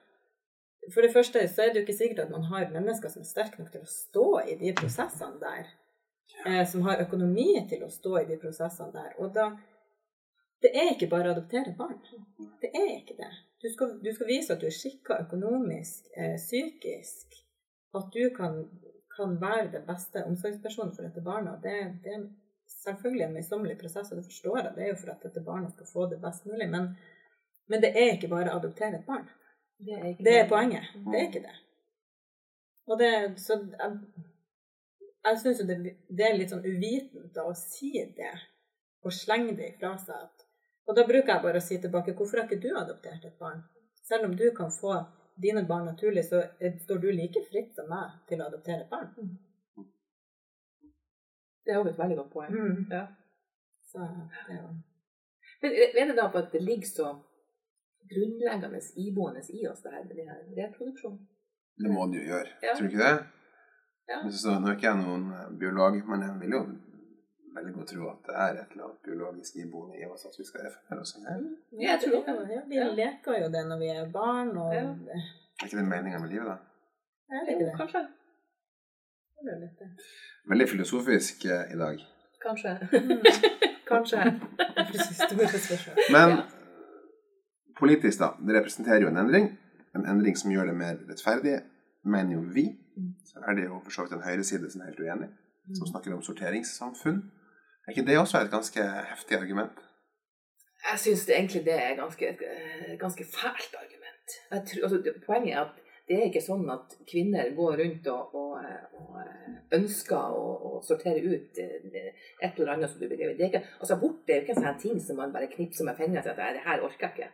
for 0.93 1.01
det 1.01 1.13
første 1.13 1.47
så 1.47 1.61
er 1.61 1.73
det 1.73 1.81
jo 1.81 1.85
ikke 1.87 1.97
sikkert 1.97 2.19
at 2.19 2.31
man 2.31 2.43
har 2.43 2.71
mennesker 2.71 3.09
som 3.09 3.21
er 3.21 3.29
sterke 3.29 3.59
nok 3.59 3.71
til 3.71 3.81
å 3.81 3.91
stå 3.93 4.27
i 4.47 4.55
de 4.59 4.73
prosessene 4.73 5.39
der. 5.39 5.67
Eh, 6.45 6.67
som 6.67 6.81
har 6.81 7.01
økonomi 7.03 7.51
til 7.69 7.83
å 7.83 7.91
stå 7.91 8.21
i 8.21 8.27
de 8.29 8.37
prosessene 8.39 8.93
der. 8.95 9.11
Og 9.19 9.33
da 9.35 9.51
Det 10.59 10.73
er 10.75 10.89
ikke 10.91 11.07
bare 11.07 11.29
å 11.29 11.31
adoptere 11.31 11.71
barn. 11.71 11.99
Det 12.59 12.67
er 12.75 12.89
ikke 12.97 13.15
det. 13.15 13.29
Du 13.63 13.69
skal, 13.71 13.93
du 14.03 14.09
skal 14.11 14.27
vise 14.27 14.51
at 14.51 14.59
du 14.59 14.65
er 14.67 14.73
skikka 14.75 15.15
økonomisk, 15.23 16.09
eh, 16.17 16.35
psykisk. 16.35 17.37
At 17.95 18.09
du 18.11 18.25
kan, 18.35 18.57
kan 19.15 19.37
være 19.39 19.71
den 19.71 19.85
beste 19.87 20.25
omsorgspersonen 20.27 20.91
for 20.95 21.07
dette 21.07 21.23
barna. 21.23 21.53
Det, 21.63 21.75
det 22.03 22.11
er 22.11 22.25
selvfølgelig 22.83 23.23
en 23.25 23.37
møysommelig 23.37 23.77
prosess, 23.79 24.11
og 24.11 24.19
det 24.19 24.25
forstår 24.25 24.57
jeg. 24.59 24.73
Det 24.75 24.83
er 24.83 24.91
jo 24.91 24.99
for 24.99 25.13
at 25.13 25.23
dette 25.23 25.45
barnet 25.47 25.71
skal 25.71 25.91
få 25.93 26.09
det 26.11 26.19
best 26.27 26.45
mulig. 26.45 26.67
Men, 26.75 26.89
men 27.71 27.85
det 27.85 27.93
er 27.95 28.17
ikke 28.17 28.31
bare 28.35 28.51
å 28.51 28.59
adoptere 28.59 28.99
et 28.99 29.07
barn. 29.07 29.29
Det 29.79 29.95
er, 29.95 30.11
Det 30.19 30.35
er 30.41 30.51
poenget. 30.51 30.91
Det 31.07 31.21
er 31.21 31.29
ikke 31.29 31.45
det. 31.47 31.55
Og 32.91 32.99
det, 32.99 33.13
så 33.39 33.61
jeg, 33.63 33.95
Jeg 35.29 35.39
syns 35.43 35.59
jo 35.61 35.65
det, 35.69 35.77
det 36.09 36.25
er 36.25 36.37
litt 36.37 36.49
sånn 36.53 36.63
uvitent 36.65 37.37
å 37.43 37.51
si 37.57 37.91
det, 38.17 38.31
og 39.05 39.13
slenge 39.13 39.55
det 39.57 39.75
fra 39.79 39.93
seg. 40.01 40.15
At, 40.15 40.45
og 40.89 40.95
da 40.97 41.03
bruker 41.07 41.33
jeg 41.35 41.43
bare 41.43 41.61
å 41.61 41.65
si 41.65 41.77
tilbake 41.81 42.15
hvorfor 42.17 42.41
har 42.41 42.47
ikke 42.49 42.61
du 42.63 42.71
adoptert 42.75 43.25
et 43.29 43.37
barn? 43.39 43.61
Selv 44.09 44.25
om 44.25 44.35
du 44.35 44.47
kan 44.57 44.71
få 44.73 44.95
dine 45.39 45.61
barn 45.69 45.85
naturlig, 45.85 46.23
så 46.25 46.41
er- 46.59 46.77
står 46.81 46.97
du 47.03 47.11
like 47.11 47.43
fritt 47.51 47.75
som 47.75 47.87
meg 47.89 48.17
til 48.27 48.41
å 48.41 48.47
adoptere 48.49 48.81
et 48.81 48.89
barn. 48.89 49.13
Det 51.65 51.73
er 51.73 51.77
jo 51.77 51.87
et 51.91 51.97
veldig 51.99 52.17
godt 52.17 52.31
poeng. 52.33 52.51
Mm. 52.55 52.85
Ja. 52.91 53.05
Så 53.91 53.99
det 53.99 54.55
er 54.55 54.61
jo 54.63 54.69
Men 55.61 55.71
er 55.75 56.05
det 56.07 56.15
da 56.17 56.29
på 56.31 56.37
at 56.39 56.51
det 56.53 56.61
ligger 56.63 56.87
så 56.87 57.07
grunnleggende 58.09 58.79
iboende 58.97 59.41
i 59.53 59.65
oss, 59.67 59.81
det 59.83 59.91
her 59.91 60.03
med 60.07 60.15
det 60.15 60.25
her 60.29 60.39
reproduksjon? 60.57 61.17
Det 61.83 61.91
må 61.91 62.05
du 62.11 62.17
jo 62.19 62.25
gjøre, 62.31 62.47
Ja. 62.63 62.73
tror 62.77 62.87
du 62.87 62.95
ikke 62.95 63.03
det? 63.03 63.25
Ja. 64.09 64.19
Så, 64.31 64.55
nå 64.59 64.67
er 64.71 64.75
ikke 64.77 64.87
jeg 64.89 65.01
noen 65.03 65.25
eh, 65.37 65.49
biolog, 65.61 65.97
men 66.09 66.23
jeg 66.25 66.37
vil 66.41 66.55
jo 66.57 66.61
veldig 67.55 67.73
godt 67.75 67.87
tro 67.93 68.07
at 68.09 68.21
det 68.29 68.35
er 68.45 68.59
et 68.63 68.71
eller 68.73 68.85
annet 68.87 69.01
biologisk 69.05 69.55
iboende 69.61 69.99
i 70.01 70.05
oss 70.09 70.25
at 70.29 70.37
vi 70.39 70.45
skal 70.47 70.65
referere 70.67 71.01
oss. 71.03 71.15
Er 71.19 71.43
Ja, 71.77 71.91
jeg 71.91 71.99
tror 72.03 72.23
det. 72.25 72.35
er 72.35 72.53
Ja, 72.55 72.61
vi 72.71 72.79
leker 73.01 73.39
jo 73.43 73.49
det 73.55 73.63
når 73.69 73.77
vi 73.83 73.89
er 73.95 74.09
barn, 74.13 74.51
og 74.57 74.73
Ja. 74.73 74.85
ikke 75.63 75.77
det 75.77 75.85
meninga 75.85 76.19
med 76.19 76.29
livet, 76.33 76.47
da? 76.47 76.57
Jeg 77.29 77.45
det 77.47 77.57
liker 77.57 77.65
det. 77.71 77.77
kanskje. 77.81 78.01
Det 79.45 79.51
er 79.55 79.59
litt 79.65 79.79
det. 79.79 79.89
Veldig 80.49 80.69
filosofisk 80.69 81.45
eh, 81.45 81.73
i 81.73 81.77
dag. 81.77 81.99
Kanskje. 82.45 82.71
Mm. 82.91 83.21
Kanskje. 83.91 84.39
Men 86.11 86.37
politisk, 87.79 88.19
da. 88.19 88.29
Det 88.47 88.55
representerer 88.59 89.01
jo 89.05 89.07
en 89.11 89.17
endring. 89.17 89.49
En 89.95 90.05
endring 90.05 90.37
som 90.37 90.51
gjør 90.51 90.65
det 90.69 90.75
mer 90.77 90.97
rettferdig, 91.09 91.55
mener 92.03 92.33
jo 92.37 92.41
vi. 92.53 92.65
Mm. 92.97 93.11
Så 93.25 93.43
er 93.47 93.55
det 93.57 93.67
jo 93.67 93.81
for 93.83 93.91
så 93.91 94.05
vidt 94.05 94.15
en 94.17 94.25
høyreside 94.25 94.71
som 94.71 94.81
er 94.81 94.91
helt 94.91 95.03
uenig, 95.03 95.29
som 95.77 95.91
snakker 95.91 96.15
om 96.15 96.23
sorteringssamfunn. 96.25 97.21
Er 97.87 97.95
ikke 97.95 98.07
det 98.09 98.19
også 98.19 98.41
et 98.43 98.51
ganske 98.51 98.87
heftig 99.11 99.37
argument? 99.37 99.77
Jeg 100.91 100.99
syns 100.99 101.29
egentlig 101.29 101.65
det 101.65 101.75
er 101.75 101.95
ganske, 101.95 102.27
eh, 102.27 102.97
ganske 102.99 103.23
fælt 103.23 103.73
argument. 103.83 104.29
Tror, 104.67 104.83
altså, 104.83 105.13
poenget 105.25 105.53
er 105.53 105.61
at 105.61 105.73
det 106.07 106.17
er 106.17 106.29
ikke 106.29 106.41
sånn 106.41 106.69
at 106.73 106.95
kvinner 107.09 107.51
går 107.57 107.75
rundt 107.81 108.07
og, 108.09 108.35
og, 108.35 108.53
og 108.97 109.73
ønsker 109.77 110.37
å, 110.37 110.45
og 110.69 110.79
sortere 110.85 111.21
ut 111.21 111.59
eh, 111.61 112.07
et 112.41 112.57
eller 112.57 112.73
annet 112.73 112.89
som 112.89 113.01
du 113.01 113.05
gjøre. 113.05 113.35
Det 113.37 113.45
er 113.45 113.51
ikke, 113.51 113.65
altså, 113.79 113.97
abort 113.97 114.29
er 114.29 114.39
jo 114.39 114.45
ikke 114.45 114.55
en 114.57 114.65
sånn 114.65 114.81
ting 114.81 115.03
som 115.03 115.19
man 115.21 115.35
bare 115.35 115.51
knipser 115.51 115.85
med 115.85 115.99
fingrene 115.99 116.23
sier 116.25 116.33
at 116.33 116.57
det 116.57 116.65
her 116.65 116.85
orker 116.87 117.09
jeg 117.09 117.15
ikke. 117.17 117.29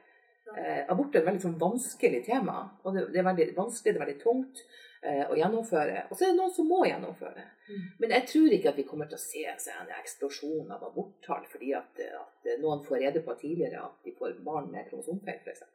Eh, 0.56 0.82
abort 0.92 1.16
er 1.16 1.20
et 1.22 1.28
veldig 1.28 1.44
sånn 1.44 1.60
vanskelig 1.60 2.22
tema. 2.26 2.62
og 2.84 2.96
Det, 2.96 3.06
det 3.12 3.20
er 3.20 3.28
veldig 3.28 3.48
vanskelig, 3.58 3.92
det 3.92 4.00
er 4.00 4.06
veldig 4.06 4.22
tungt 4.22 4.62
eh, 5.04 5.24
å 5.28 5.36
gjennomføre. 5.36 6.06
Og 6.10 6.16
så 6.16 6.26
er 6.26 6.32
det 6.32 6.40
noen 6.40 6.54
som 6.56 6.70
må 6.70 6.82
gjennomføre. 6.88 7.44
Mm. 7.68 7.82
Men 8.00 8.16
jeg 8.16 8.28
tror 8.32 8.56
ikke 8.56 8.72
at 8.72 8.80
vi 8.80 8.88
kommer 8.88 9.10
til 9.12 9.20
å 9.20 9.24
se 9.26 9.44
altså, 9.52 9.74
en 9.82 9.92
eksplosjon 10.00 10.72
av 10.72 10.86
aborttall 10.88 11.48
fordi 11.52 11.74
at, 11.76 12.04
at 12.22 12.52
noen 12.62 12.86
får 12.86 13.02
rede 13.04 13.24
på 13.26 13.36
tidligere 13.42 13.84
at 13.84 14.08
de 14.08 14.16
får 14.16 14.38
barn 14.46 14.70
med 14.72 14.88
kromosomfeil, 14.92 15.42
f.eks. 15.44 15.66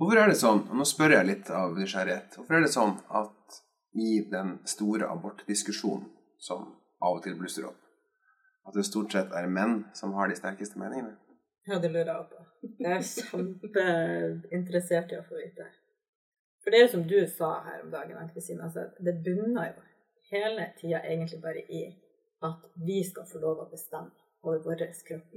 Hvorfor 0.00 0.16
er 0.16 0.30
det 0.32 0.38
sånn, 0.40 0.62
og 0.68 0.76
nå 0.80 0.84
spør 0.88 1.12
jeg 1.12 1.28
litt 1.28 1.50
av 1.52 1.74
nysgjerrighet, 1.76 2.36
hvorfor 2.38 2.56
er 2.56 2.62
det 2.64 2.72
sånn 2.72 2.94
at 3.20 3.60
i 4.00 4.20
den 4.30 4.54
store 4.68 5.08
abortdiskusjonen 5.12 6.06
som 6.40 6.70
av 7.04 7.18
og 7.18 7.24
til 7.24 7.36
blusser 7.36 7.66
opp, 7.68 7.80
at 8.68 8.76
det 8.76 8.86
stort 8.88 9.12
sett 9.12 9.34
er 9.36 9.48
menn 9.48 9.82
som 9.96 10.14
har 10.16 10.28
de 10.30 10.38
sterkeste 10.38 10.80
meningene? 10.80 11.16
Ja, 11.70 11.78
det 11.78 11.92
lurer 11.92 12.08
jeg 12.10 12.24
på. 12.30 12.40
Jeg 12.82 12.92
er 12.96 13.04
kjempeinteressert 13.06 15.12
i 15.14 15.18
å 15.20 15.26
få 15.28 15.36
vite. 15.38 15.68
For 16.60 16.72
det 16.72 16.80
er 16.80 16.82
jo 16.82 16.94
som 16.96 17.04
du 17.06 17.18
sa 17.30 17.50
her 17.62 17.84
om 17.84 17.92
dagen, 17.92 18.16
Ann-Kristin, 18.18 18.58
altså, 18.64 18.88
det 18.98 19.20
bunner 19.22 19.68
jo 19.68 19.84
hele 20.32 20.64
tida 20.80 20.98
egentlig 21.04 21.38
bare 21.44 21.62
i 21.70 21.82
at 22.42 22.64
vi 22.86 22.96
skal 23.06 23.28
få 23.30 23.42
lov 23.44 23.62
å 23.62 23.68
bestemme 23.70 24.10
over 24.42 24.64
vår 24.64 24.82
kropp. 25.06 25.36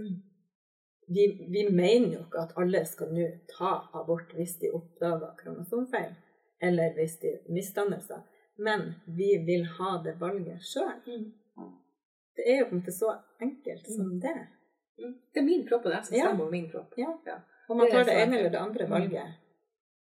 Vi, 1.14 1.28
vi 1.54 1.68
mener 1.70 2.16
jo 2.16 2.24
ikke 2.24 2.48
at 2.48 2.58
alle 2.58 2.82
skal 2.90 3.14
nå 3.14 3.28
ta 3.54 3.76
abort 4.02 4.34
hvis 4.34 4.56
de 4.64 4.74
oppdager 4.74 5.38
kromosomfeil, 5.44 6.18
eller 6.64 6.98
hvis 6.98 7.20
de 7.22 7.36
misdannelser, 7.54 8.26
men 8.58 8.96
vi 9.06 9.36
vil 9.46 9.70
ha 9.78 10.00
det 10.06 10.18
valget 10.22 10.66
sjøl. 10.66 10.98
Det 12.34 12.50
er 12.50 12.64
jo 12.64 12.72
på 12.72 12.80
en 12.80 12.82
måte 12.82 12.98
så 12.98 13.14
enkelt 13.44 13.94
som 13.94 14.18
det. 14.24 14.38
Mm. 15.00 15.14
Det 15.34 15.40
er 15.42 15.46
min 15.48 15.64
kropp, 15.68 15.86
og 15.86 15.92
det 15.92 15.96
er 15.98 16.02
jeg 16.02 16.06
som 16.06 16.16
bestemmer 16.16 16.52
min 16.52 16.70
kropp. 16.72 16.94
Ja. 16.98 17.12
Ja. 17.26 17.38
Om 17.70 17.78
man 17.78 17.90
tar 17.92 18.04
det 18.04 18.14
ene 18.22 18.38
eller 18.40 18.50
det 18.54 18.60
andre 18.60 18.86
Mm. 18.86 18.92
valget, 18.92 19.34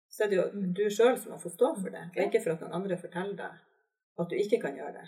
så 0.09 0.23
er 0.23 0.29
det 0.29 0.37
jo 0.37 0.45
du 0.77 0.83
sjøl 0.89 1.17
som 1.17 1.31
må 1.33 1.37
få 1.41 1.49
stå 1.49 1.75
for 1.81 1.89
det. 1.89 2.03
Det 2.13 2.21
er 2.21 2.29
ikke 2.29 2.43
for 2.43 2.51
at 2.53 2.61
noen 2.61 2.73
andre 2.81 2.97
forteller 2.97 3.35
deg 3.35 3.53
at 4.19 4.29
du 4.29 4.35
ikke 4.35 4.59
kan 4.61 4.75
gjøre 4.77 4.93
det. 4.93 5.07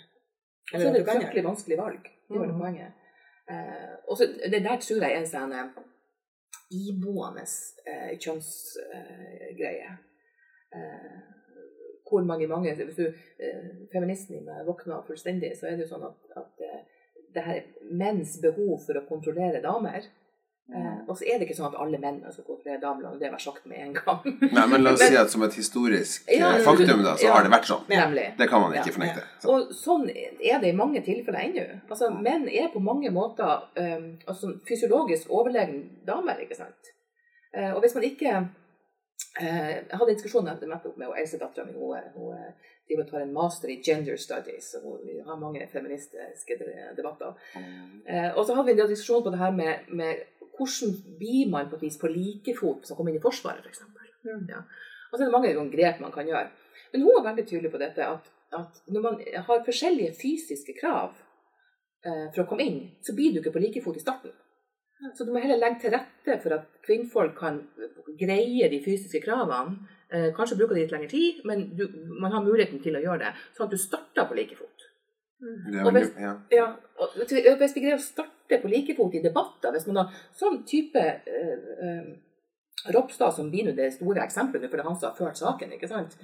Så 0.72 0.88
er 0.88 0.92
det 0.92 1.00
et 1.00 1.08
fryktelig 1.08 1.44
vanskelig 1.44 1.78
valg. 1.78 2.02
Det 2.28 2.38
var 2.38 2.46
det 2.46 2.54
Mhm. 2.54 2.60
poenget. 2.60 2.92
Eh, 3.50 3.94
og 4.08 4.16
så 4.18 4.26
Det 4.50 4.62
der 4.62 4.76
tror 4.76 5.00
jeg 5.02 5.12
er 5.12 5.18
en 5.18 5.26
sånn 5.26 5.52
eh, 5.52 5.70
iboende 6.70 7.44
eh, 7.86 8.18
kjønnsgreie. 8.18 9.90
Eh, 10.74 11.20
hvor 12.10 12.24
mange, 12.24 12.46
mange 12.46 12.74
Hvis 12.74 12.96
du 12.96 13.06
eh, 13.38 13.70
feministen 13.92 14.36
i 14.36 14.40
meg 14.40 14.66
våkner 14.66 15.02
fullstendig, 15.06 15.56
så 15.56 15.66
er 15.66 15.76
det 15.76 15.86
jo 15.86 15.94
sånn 15.94 16.04
at, 16.06 16.18
at 16.36 16.60
eh, 16.60 16.82
det 17.36 17.44
her 17.46 17.58
er 17.62 17.66
menns 17.92 18.38
behov 18.42 18.80
for 18.86 18.98
å 18.98 19.04
kontrollere 19.08 19.60
damer. 19.64 20.06
Eh, 20.66 20.94
og 21.06 21.14
så 21.14 21.22
er 21.30 21.36
det 21.38 21.46
ikke 21.46 21.54
sånn 21.60 21.68
at 21.68 21.76
alle 21.78 21.98
menn 22.02 22.16
skal 22.34 22.42
kontrollere 22.48 22.80
damer, 22.82 23.04
og 23.12 23.20
det 23.20 23.28
var 23.30 23.38
sagt 23.38 23.68
med 23.70 23.78
en 23.84 23.92
gang. 23.94 24.24
Nei, 24.50 24.64
men 24.66 24.82
la 24.82 24.94
oss 24.96 24.98
Men- 25.04 25.12
si 25.12 25.18
at 25.20 25.30
som 25.30 25.44
et 25.46 25.54
historisk 25.54 26.24
eh, 26.26 26.40
Ja, 26.40 26.48
faktum, 26.66 27.04
da, 27.06 27.12
så 27.14 27.28
ja. 27.28 27.36
har 27.36 27.46
det 27.46 27.52
vært 27.52 27.68
sånn. 27.70 27.84
Nemlig. 27.92 28.24
Det 28.40 28.48
kan 28.50 28.64
man 28.64 28.74
ikke 28.74 28.90
Ja. 28.90 28.96
fornekte. 28.96 29.22
Så. 29.44 29.52
Og 29.54 29.70
sånn 29.78 30.08
er 30.10 30.58
det 30.64 30.72
i 30.72 30.76
mange 30.80 31.04
tilfeller 31.06 31.38
ennå. 31.44 31.66
Altså, 31.86 32.10
menn 32.10 32.48
er 32.50 32.72
på 32.74 32.82
mange 32.82 33.12
måter 33.14 33.62
um, 33.78 34.08
altså, 34.26 34.56
fysiologisk 34.66 35.30
overlegen 35.30 35.84
damer, 36.08 36.42
ikke 36.42 36.58
sant. 36.58 36.90
Uh, 37.54 37.76
og 37.76 37.84
hvis 37.86 37.94
man 37.94 38.08
ikke 38.10 38.34
Jeg 39.40 39.84
hadde 39.92 40.10
en 40.10 40.16
diskusjon 40.16 40.44
nettopp 40.48 40.96
med 41.00 41.12
eldstedattera 41.16 41.66
mi. 41.66 41.72
Hun, 41.72 41.96
hun 42.14 42.36
er- 42.36 43.04
tar 43.10 43.20
en 43.20 43.32
master 43.32 43.68
i 43.68 43.80
gender 43.82 44.16
studies. 44.16 44.74
og 44.74 44.82
hun- 44.82 45.24
har 45.26 45.36
mange 45.36 45.66
feministiske 45.72 46.58
debatter. 46.96 47.34
Eh, 48.06 48.30
og 48.36 48.46
så 48.46 48.54
hadde 48.54 48.66
vi 48.74 48.80
en 48.80 48.88
diskusjon 48.88 49.22
på 49.24 49.30
det 49.30 49.38
her 49.38 49.50
med, 49.50 49.78
med 49.88 50.16
hvordan 50.58 51.18
blir 51.18 51.50
man 51.50 51.68
på 51.68 51.76
et 51.76 51.82
vis 51.82 51.98
på 51.98 52.08
like 52.08 52.54
fot 52.56 52.86
som 52.86 52.96
kommer 52.96 53.10
inn 53.12 53.18
i 53.18 53.22
Forsvaret, 53.22 53.64
f.eks. 53.64 53.82
Mm. 54.24 54.46
Ja. 54.48 54.62
Og 55.12 55.18
så 55.18 55.22
er 55.22 55.26
det 55.26 55.32
mange 55.32 55.70
grep 55.76 56.00
man 56.00 56.12
kan 56.12 56.26
gjøre. 56.26 56.50
Men 56.92 57.02
hun 57.02 57.14
var 57.16 57.30
veldig 57.34 57.46
tydelig 57.48 57.70
på 57.72 57.78
dette 57.78 58.06
at, 58.06 58.30
at 58.52 58.80
når 58.88 59.02
man 59.02 59.20
har 59.46 59.64
forskjellige 59.64 60.14
fysiske 60.14 60.74
krav 60.80 61.12
eh, 62.04 62.26
for 62.34 62.44
å 62.44 62.48
komme 62.48 62.62
inn, 62.64 62.80
så 63.02 63.14
blir 63.14 63.32
du 63.34 63.40
ikke 63.40 63.52
på 63.52 63.60
like 63.60 63.82
fot 63.82 63.96
i 63.96 64.00
starten. 64.00 64.32
Så 65.14 65.26
du 65.26 65.32
må 65.32 65.40
heller 65.42 65.58
legge 65.60 65.80
til 65.80 65.90
rette 65.92 66.15
for 66.42 66.56
at 66.56 66.66
kvinnfolk 66.86 67.36
kan 67.38 67.60
greie 68.18 68.68
de 68.72 68.80
fysiske 68.84 69.22
kravene. 69.24 69.78
Eh, 70.10 70.28
kanskje 70.36 70.56
bruker 70.58 70.74
det 70.76 70.84
litt 70.84 70.94
lengre 70.94 71.10
tid, 71.10 71.40
men 71.44 71.64
du, 71.76 71.86
man 72.20 72.32
har 72.32 72.44
muligheten 72.44 72.78
til 72.82 72.94
å 72.94 73.02
gjøre 73.02 73.24
det. 73.24 73.32
Sånn 73.56 73.66
at 73.66 73.74
du 73.74 73.80
starter 73.80 74.28
på 74.28 74.36
like 74.38 74.54
fot. 74.58 74.84
Mm. 75.42 75.86
Og 75.86 75.92
hvis- 75.92 76.14
ja. 76.20 76.34
Ja, 76.50 76.66
og 76.98 77.08
Hvis 77.16 77.74
vi 77.74 77.82
greier 77.82 77.98
å 77.98 78.00
starte 78.00 78.60
på 78.62 78.70
like 78.70 78.94
fot 78.96 79.14
i 79.14 79.22
debatter, 79.22 79.72
hvis 79.72 79.86
man 79.86 79.96
har 79.96 80.14
sånn 80.38 80.62
type 80.64 80.96
eh, 80.96 81.58
eh, 81.82 82.06
Ropstad, 82.94 83.34
som 83.34 83.50
blir 83.50 83.64
nå 83.66 83.74
det 83.74 83.92
store 83.94 84.22
eksempelet, 84.22 84.70
for 84.70 84.76
det 84.76 84.84
er 84.84 84.88
han 84.88 84.98
som 85.00 85.10
har 85.10 85.16
ført 85.18 85.36
saken, 85.40 85.72
ikke 85.74 85.88
sant? 85.88 86.16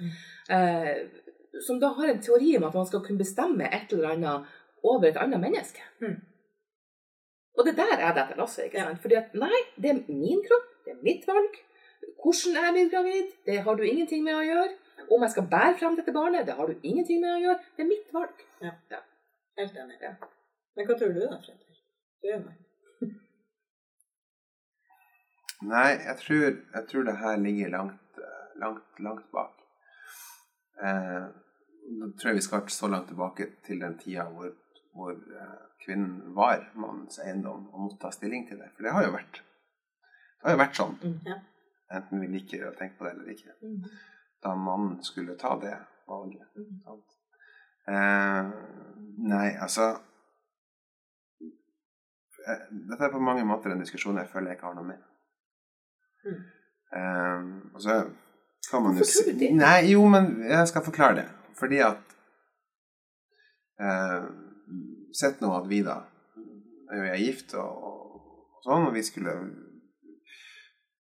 Eh, 0.49 1.07
som 1.59 1.79
da 1.79 1.89
har 1.93 2.07
en 2.09 2.21
teori 2.23 2.55
om 2.57 2.63
at 2.63 2.73
man 2.73 2.85
skal 2.85 3.01
kunne 3.01 3.19
bestemme 3.19 3.67
et 3.67 3.91
eller 3.93 4.13
annet 4.15 4.45
over 4.83 5.07
et 5.09 5.17
annet 5.17 5.41
menneske. 5.41 5.81
Mm. 6.01 6.21
Og 7.57 7.67
det 7.67 7.75
der 7.77 7.97
er 7.99 8.13
det 8.13 8.23
etter 8.23 8.39
Lasse. 8.39 8.65
ikke 8.65 8.81
sant? 8.81 9.01
Fordi 9.01 9.19
at 9.19 9.35
nei, 9.37 9.59
det 9.77 9.91
er 9.91 10.01
min 10.07 10.41
kropp, 10.47 10.69
det 10.85 10.95
er 10.95 11.03
mitt 11.05 11.27
valg. 11.29 11.59
Hvordan 12.23 12.57
jeg 12.59 12.73
blir 12.73 12.89
gravid, 12.93 13.33
det 13.45 13.59
har 13.65 13.75
du 13.75 13.83
ingenting 13.83 14.23
med 14.25 14.35
å 14.39 14.45
gjøre. 14.47 14.71
Om 15.11 15.25
jeg 15.25 15.33
skal 15.35 15.49
bære 15.51 15.77
frem 15.79 15.97
dette 15.99 16.15
barnet, 16.15 16.47
det 16.47 16.55
har 16.57 16.69
du 16.69 16.87
ingenting 16.87 17.21
med 17.21 17.35
å 17.35 17.41
gjøre. 17.43 17.59
Det 17.75 17.83
er 17.83 17.89
mitt 17.89 18.13
valg. 18.15 18.45
Ja, 18.63 18.73
Helt 19.59 19.75
enig. 19.77 19.99
Ja. 20.01 20.15
Men 20.75 20.87
hva 20.87 20.95
tror 20.97 21.11
du 21.13 21.19
da, 21.21 21.37
Fredrik? 21.43 21.81
Du 22.23 22.29
er 22.33 22.39
meg. 22.41 22.55
Nei, 25.73 25.89
jeg 26.07 26.15
tror, 26.23 26.47
jeg 26.47 26.87
tror 26.89 27.05
det 27.09 27.17
her 27.21 27.37
ligger 27.43 27.69
langt, 27.75 28.21
langt, 28.63 29.03
langt 29.05 29.27
bak. 29.35 29.59
Eh, 30.81 31.27
nå 31.99 32.09
tror 32.17 32.31
jeg 32.31 32.39
vi 32.39 32.45
skal 32.47 32.65
så 32.73 32.89
langt 32.89 33.11
tilbake 33.11 33.51
til 33.67 33.83
den 33.83 33.99
tida 33.99 34.25
hvor, 34.31 34.55
hvor 34.93 35.11
eh, 35.13 35.55
kvinnen 35.85 36.33
var 36.35 36.67
mannens 36.75 37.19
eiendom 37.19 37.67
og 37.73 37.79
måtte 37.87 37.99
ta 38.01 38.11
stilling 38.11 38.47
til 38.47 38.57
det. 38.61 38.69
For 38.75 38.83
det 38.85 38.93
har 38.93 39.03
jo 39.07 39.11
vært, 39.15 39.39
det 39.41 40.47
har 40.47 40.51
jo 40.57 40.61
vært 40.63 40.79
sånn, 40.79 40.95
Mm. 41.03 41.19
Ja. 41.25 41.39
enten 41.97 42.21
vi 42.21 42.27
liker 42.27 42.67
å 42.69 42.75
tenke 42.77 42.97
på 42.97 43.05
det 43.05 43.11
eller 43.15 43.31
ikke, 43.33 43.53
Mm. 43.61 43.83
da 44.43 44.55
mannen 44.55 45.03
skulle 45.03 45.35
ta 45.37 45.55
det 45.59 45.77
valget. 46.07 46.47
Mm. 46.55 47.01
Eh, 47.87 48.51
nei, 49.17 49.49
altså 49.61 49.89
eh, 52.47 52.61
Dette 52.71 53.03
er 53.03 53.11
på 53.11 53.19
mange 53.19 53.43
måter 53.47 53.71
en 53.71 53.79
diskusjon 53.83 54.17
jeg 54.17 54.29
føler 54.31 54.51
jeg 54.53 54.57
ikke 54.57 54.67
har 54.69 54.75
noe 54.75 54.87
med. 54.87 55.03
Mm. 56.25 56.43
Eh, 56.95 57.75
og 57.75 57.81
så 57.81 57.97
kan 58.71 58.83
man 58.83 58.95
jo 58.97 59.03
du 59.03 59.31
det? 59.39 59.51
Nei, 59.55 59.91
jo, 59.91 60.05
men 60.09 60.41
jeg 60.49 60.67
skal 60.67 60.85
forklare 60.85 61.15
det. 61.21 61.27
Fordi 61.59 61.79
at 61.83 62.15
eh, 63.79 64.23
sett 65.13 65.41
nå 65.41 65.51
at 65.55 65.69
vi 65.69 65.81
da 65.85 66.01
er 66.93 67.21
gift 67.21 67.55
og, 67.59 67.85
og 67.85 68.65
sånn, 68.65 68.87
og 68.89 68.93
vi 68.95 69.03
skulle 69.05 69.37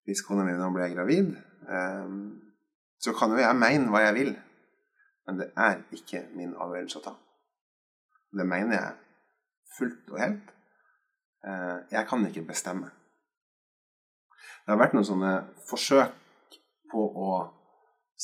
Hvis 0.03 0.25
kona 0.27 0.43
mi 0.43 0.55
nå 0.59 0.67
ble 0.75 0.89
gravid, 0.91 1.29
um, 1.71 2.17
så 2.99 3.13
kan 3.15 3.31
jo 3.31 3.39
jeg 3.39 3.55
mene 3.55 3.87
hva 3.87 4.01
jeg 4.03 4.17
vil, 4.17 4.33
men 5.29 5.39
det 5.39 5.47
er 5.55 5.77
ikke 5.95 6.25
min 6.35 6.57
avgjørelse 6.59 6.99
å 6.99 7.05
ta. 7.05 7.13
Det 8.35 8.47
mener 8.51 8.75
jeg 8.75 8.97
fullt 9.77 10.11
og 10.11 10.19
helt. 10.19 10.51
Uh, 11.47 11.87
jeg 11.95 12.03
kan 12.11 12.27
ikke 12.27 12.43
bestemme. 12.49 12.91
Det 14.65 14.75
har 14.75 14.83
vært 14.83 14.99
noen 14.99 15.07
sånne 15.07 15.33
forsøk 15.71 16.59
på 16.91 17.07
å 17.15 17.31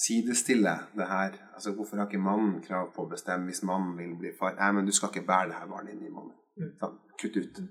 sidestille 0.04 0.74
det 0.96 1.06
her. 1.06 1.30
Altså, 1.54 1.72
hvorfor 1.72 1.96
har 1.96 2.06
ikke 2.06 2.22
mannen 2.22 2.62
krav 2.62 2.92
på 2.94 3.04
å 3.04 3.10
bestemme 3.10 3.50
hvis 3.50 3.64
mannen 3.66 3.96
vil 3.98 4.14
bli 4.20 4.30
far? 4.38 4.54
Nei, 4.58 4.70
men 4.76 4.86
du 4.86 4.92
skal 4.94 5.10
ikke 5.12 5.26
bære 5.26 5.50
det 5.50 5.58
her 5.58 5.70
barnet 5.70 5.94
inn 5.96 6.06
i 6.06 6.12
mannen. 6.12 6.34
Sånn, 6.78 6.98
kutt 7.20 7.36
ut. 7.38 7.62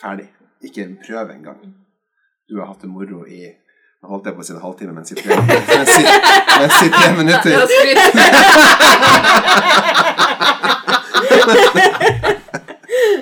Ferdig. 0.00 0.28
Ikke 0.66 0.86
prøv 1.02 1.32
engang. 1.34 1.60
Du 2.48 2.60
har 2.60 2.66
hatt 2.70 2.82
det 2.84 2.90
moro 2.90 3.24
i 3.26 3.42
Nå 3.98 4.06
holdt 4.12 4.28
jeg 4.28 4.34
på 4.36 4.42
å 4.44 4.46
si 4.46 4.52
en 4.54 4.60
halvtime, 4.62 4.92
men 4.94 5.06
si 5.08 5.14
tre, 5.18 5.34
men 5.42 5.88
si, 5.90 6.02
men 6.06 6.70
si 6.70 6.86
tre 6.92 7.08
minutter. 7.18 7.50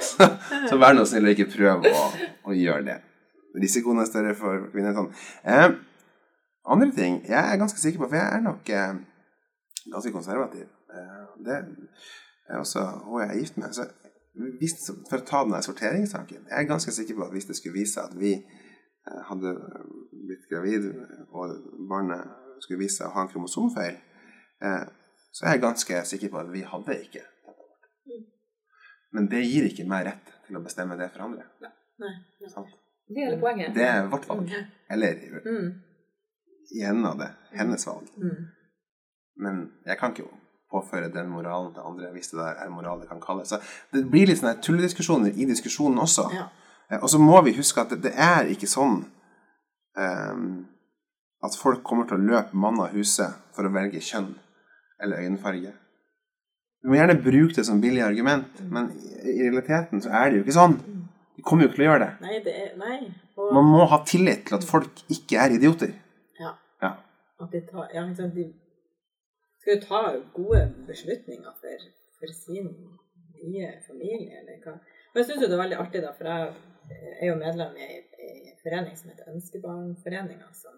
så. 0.04 0.28
Så 0.68 0.76
vær 0.82 0.92
nå 0.98 1.06
snill 1.08 1.30
og 1.30 1.32
ikke 1.32 1.48
prøv 1.54 1.88
å, 1.88 2.04
å 2.44 2.52
gjøre 2.52 2.84
det. 2.90 2.98
Risikoen 3.56 4.04
er 4.04 4.10
større 4.10 4.36
for 4.36 4.68
kvinner. 4.74 4.92
Sånn. 4.98 5.08
Eh, 5.48 5.68
andre 6.72 6.90
ting 6.94 7.20
jeg 7.28 7.52
er 7.52 7.60
ganske 7.60 7.80
sikker 7.80 8.02
på, 8.02 8.08
for 8.08 8.16
jeg 8.16 8.36
er 8.36 8.40
nok 8.44 8.70
eh, 8.70 8.94
ganske 9.92 10.12
konservativ. 10.12 10.66
Eh, 10.94 11.22
det 11.46 11.56
er 12.48 12.58
også 12.58 12.84
hun 13.04 13.20
jeg 13.22 13.30
er 13.30 13.38
gift 13.40 13.56
med. 13.56 13.72
Så 13.72 13.86
hvis, 14.60 14.74
for 15.08 15.18
å 15.18 15.26
ta 15.26 15.42
denne 15.46 15.62
sorteringssaken 15.64 16.42
Jeg 16.50 16.58
er 16.58 16.68
ganske 16.68 16.92
sikker 16.92 17.16
på 17.16 17.24
at 17.24 17.32
hvis 17.32 17.46
det 17.48 17.56
skulle 17.56 17.78
vise 17.78 18.02
at 18.02 18.12
vi 18.18 18.34
eh, 18.36 19.22
hadde 19.30 19.54
blitt 20.26 20.48
gravid, 20.50 20.90
og 21.30 21.56
barnet 21.88 22.26
skulle 22.60 22.82
vise 22.84 23.00
seg 23.00 23.08
å 23.08 23.14
ha 23.16 23.24
en 23.24 23.32
kromosomfeil, 23.32 23.96
eh, 24.62 24.84
så 25.32 25.46
er 25.46 25.56
jeg 25.56 25.64
ganske 25.64 26.04
sikker 26.10 26.32
på 26.32 26.40
at 26.42 26.52
vi 26.52 26.64
hadde 26.66 27.00
ikke. 27.04 27.24
Men 29.16 29.28
det 29.32 29.44
gir 29.46 29.68
ikke 29.68 29.86
meg 29.88 30.06
rett 30.10 30.32
til 30.46 30.58
å 30.58 30.64
bestemme 30.64 30.96
det 30.98 31.08
for 31.14 31.26
andre. 31.28 31.46
Nei. 31.62 32.14
Det 33.06 33.22
er 33.22 33.28
hele 33.30 33.38
poenget. 33.40 33.74
Det 33.74 33.84
er 33.86 34.08
vårt 34.12 34.26
valg. 34.28 34.50
Eller 34.90 35.20
Mm. 35.46 35.68
Av 37.06 37.18
det 37.18 37.30
hennes 37.56 37.86
valg. 37.86 38.08
Mm. 38.16 38.46
Men 39.36 39.62
jeg 39.86 39.98
kan 39.98 40.12
ikke 40.12 40.28
påføre 40.72 41.12
den 41.12 41.28
moralen 41.30 41.72
til 41.74 41.84
andre 41.86 42.12
hvis 42.14 42.32
det 42.32 42.38
der 42.40 42.62
er 42.64 42.70
moral 42.70 43.00
det 43.00 43.08
kan 43.08 43.20
kalles. 43.20 43.48
Så 43.48 43.60
det 43.92 44.06
blir 44.10 44.26
litt 44.26 44.40
sånne 44.40 44.58
tullediskusjoner 44.64 45.36
i 45.36 45.46
diskusjonen 45.48 45.98
også. 46.02 46.28
Ja. 46.34 46.48
Eh, 46.90 47.02
Og 47.02 47.10
så 47.10 47.18
må 47.22 47.40
vi 47.46 47.56
huske 47.56 47.80
at 47.80 47.90
det, 47.94 48.02
det 48.08 48.14
er 48.16 48.48
ikke 48.50 48.68
sånn 48.70 49.04
um, 49.96 50.66
at 51.44 51.56
folk 51.60 51.82
kommer 51.86 52.08
til 52.08 52.18
å 52.18 52.26
løpe 52.26 52.56
mann 52.56 52.80
av 52.82 52.94
huset 52.96 53.36
for 53.54 53.68
å 53.68 53.72
velge 53.74 54.00
kjønn 54.02 54.32
eller 55.02 55.22
øyenfarge. 55.22 55.72
Du 56.82 56.90
må 56.90 56.98
gjerne 56.98 57.18
bruke 57.20 57.56
det 57.56 57.66
som 57.66 57.80
billig 57.82 58.02
argument, 58.04 58.60
men 58.70 58.90
i, 58.94 59.12
i 59.36 59.38
realiteten 59.42 60.02
så 60.02 60.12
er 60.14 60.30
det 60.30 60.38
jo 60.38 60.44
ikke 60.46 60.56
sånn. 60.56 60.76
De 61.36 61.44
kommer 61.44 61.66
jo 61.66 61.70
ikke 61.70 61.80
til 61.80 61.86
å 61.86 61.88
gjøre 61.90 62.04
det. 62.04 62.12
Nei, 62.24 62.36
det 62.44 62.54
er 62.62 62.74
Nei. 62.80 62.98
Og 63.36 63.52
Man 63.52 63.66
må 63.68 63.84
ha 63.90 63.98
tillit 64.08 64.46
til 64.48 64.56
at 64.56 64.64
folk 64.64 65.02
ikke 65.12 65.36
er 65.42 65.56
idioter. 65.58 65.92
At 67.42 67.52
de 67.52 67.60
tar 67.66 67.90
Ja, 67.94 68.06
liksom. 68.06 68.30
De 68.34 68.46
skal 69.60 69.76
jo 69.76 69.84
ta 69.86 70.02
gode 70.34 70.62
beslutninger 70.86 71.52
for, 71.60 71.86
for 72.18 72.32
sin 72.32 72.70
nye 73.44 73.72
familie, 73.86 74.40
eller 74.40 74.60
hva. 74.64 74.76
Men 75.12 75.22
jeg 75.22 75.30
syns 75.30 75.42
jo 75.42 75.48
det 75.50 75.56
er 75.56 75.62
veldig 75.64 75.78
artig, 75.82 76.02
da, 76.04 76.12
for 76.16 76.28
jeg 76.30 76.52
er 77.20 77.30
jo 77.30 77.38
medlem 77.40 77.78
i 77.80 77.86
en 77.88 78.58
forening 78.62 78.98
som 78.98 79.10
heter 79.10 79.32
Ønskebarnforeninga, 79.32 80.50
som, 80.54 80.76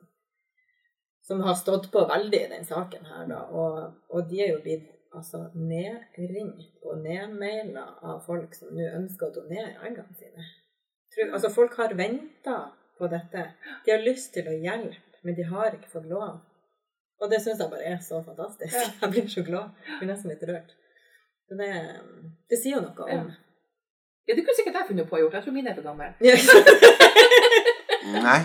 som 1.27 1.43
har 1.47 1.59
stått 1.59 1.91
på 1.93 2.05
veldig 2.11 2.45
i 2.45 2.53
den 2.55 2.69
saken 2.69 3.09
her, 3.11 3.27
da. 3.31 3.43
Og, 3.51 3.99
og 4.09 4.31
de 4.31 4.43
er 4.45 4.55
jo 4.55 4.63
blitt 4.65 4.89
altså 5.17 5.47
nedringt 5.57 6.85
og 6.85 7.01
nedmaila 7.05 7.85
av 8.05 8.21
folk 8.27 8.55
som 8.57 8.75
nå 8.77 8.91
ønsker 8.99 9.29
å 9.29 9.37
donere 9.41 9.77
eggene 9.89 10.17
sine. 10.19 10.49
Tror, 11.15 11.33
altså 11.33 11.51
Folk 11.53 11.79
har 11.81 11.97
venta 11.97 12.59
på 12.99 13.09
dette. 13.09 13.47
De 13.87 13.95
har 13.95 14.05
lyst 14.05 14.35
til 14.37 14.49
å 14.51 14.57
hjelpe, 14.57 15.23
men 15.25 15.37
de 15.39 15.47
har 15.49 15.75
ikke 15.75 15.93
fått 15.95 16.09
lov. 16.11 16.41
Og 17.21 17.31
det 17.33 17.41
syns 17.43 17.59
jeg 17.63 17.71
bare 17.73 17.85
er 17.93 17.99
så 18.05 18.21
fantastisk. 18.23 18.75
Ja. 18.75 18.85
Jeg 19.03 19.11
blir 19.15 19.29
så 19.33 19.43
glad. 19.47 19.75
Jeg 19.89 19.99
blir 20.01 20.11
nesten 20.13 20.31
litt 20.33 20.45
rørt. 20.51 20.75
Det, 21.49 21.69
det 22.51 22.59
sier 22.61 22.77
jo 22.77 22.83
noe 22.85 23.07
om 23.09 23.29
Ja, 24.29 24.35
det 24.37 24.43
kunne 24.45 24.57
sikkert 24.59 24.75
jeg 24.77 24.89
funnet 24.91 25.07
på 25.09 25.17
å 25.17 25.21
gjøre. 25.23 25.39
Jeg 25.39 25.45
tror 25.47 25.55
min 25.57 25.69
er 25.71 25.79
for. 25.79 26.03
Ja, 26.21 26.35
sant? 26.37 26.67
Nei. 28.29 28.41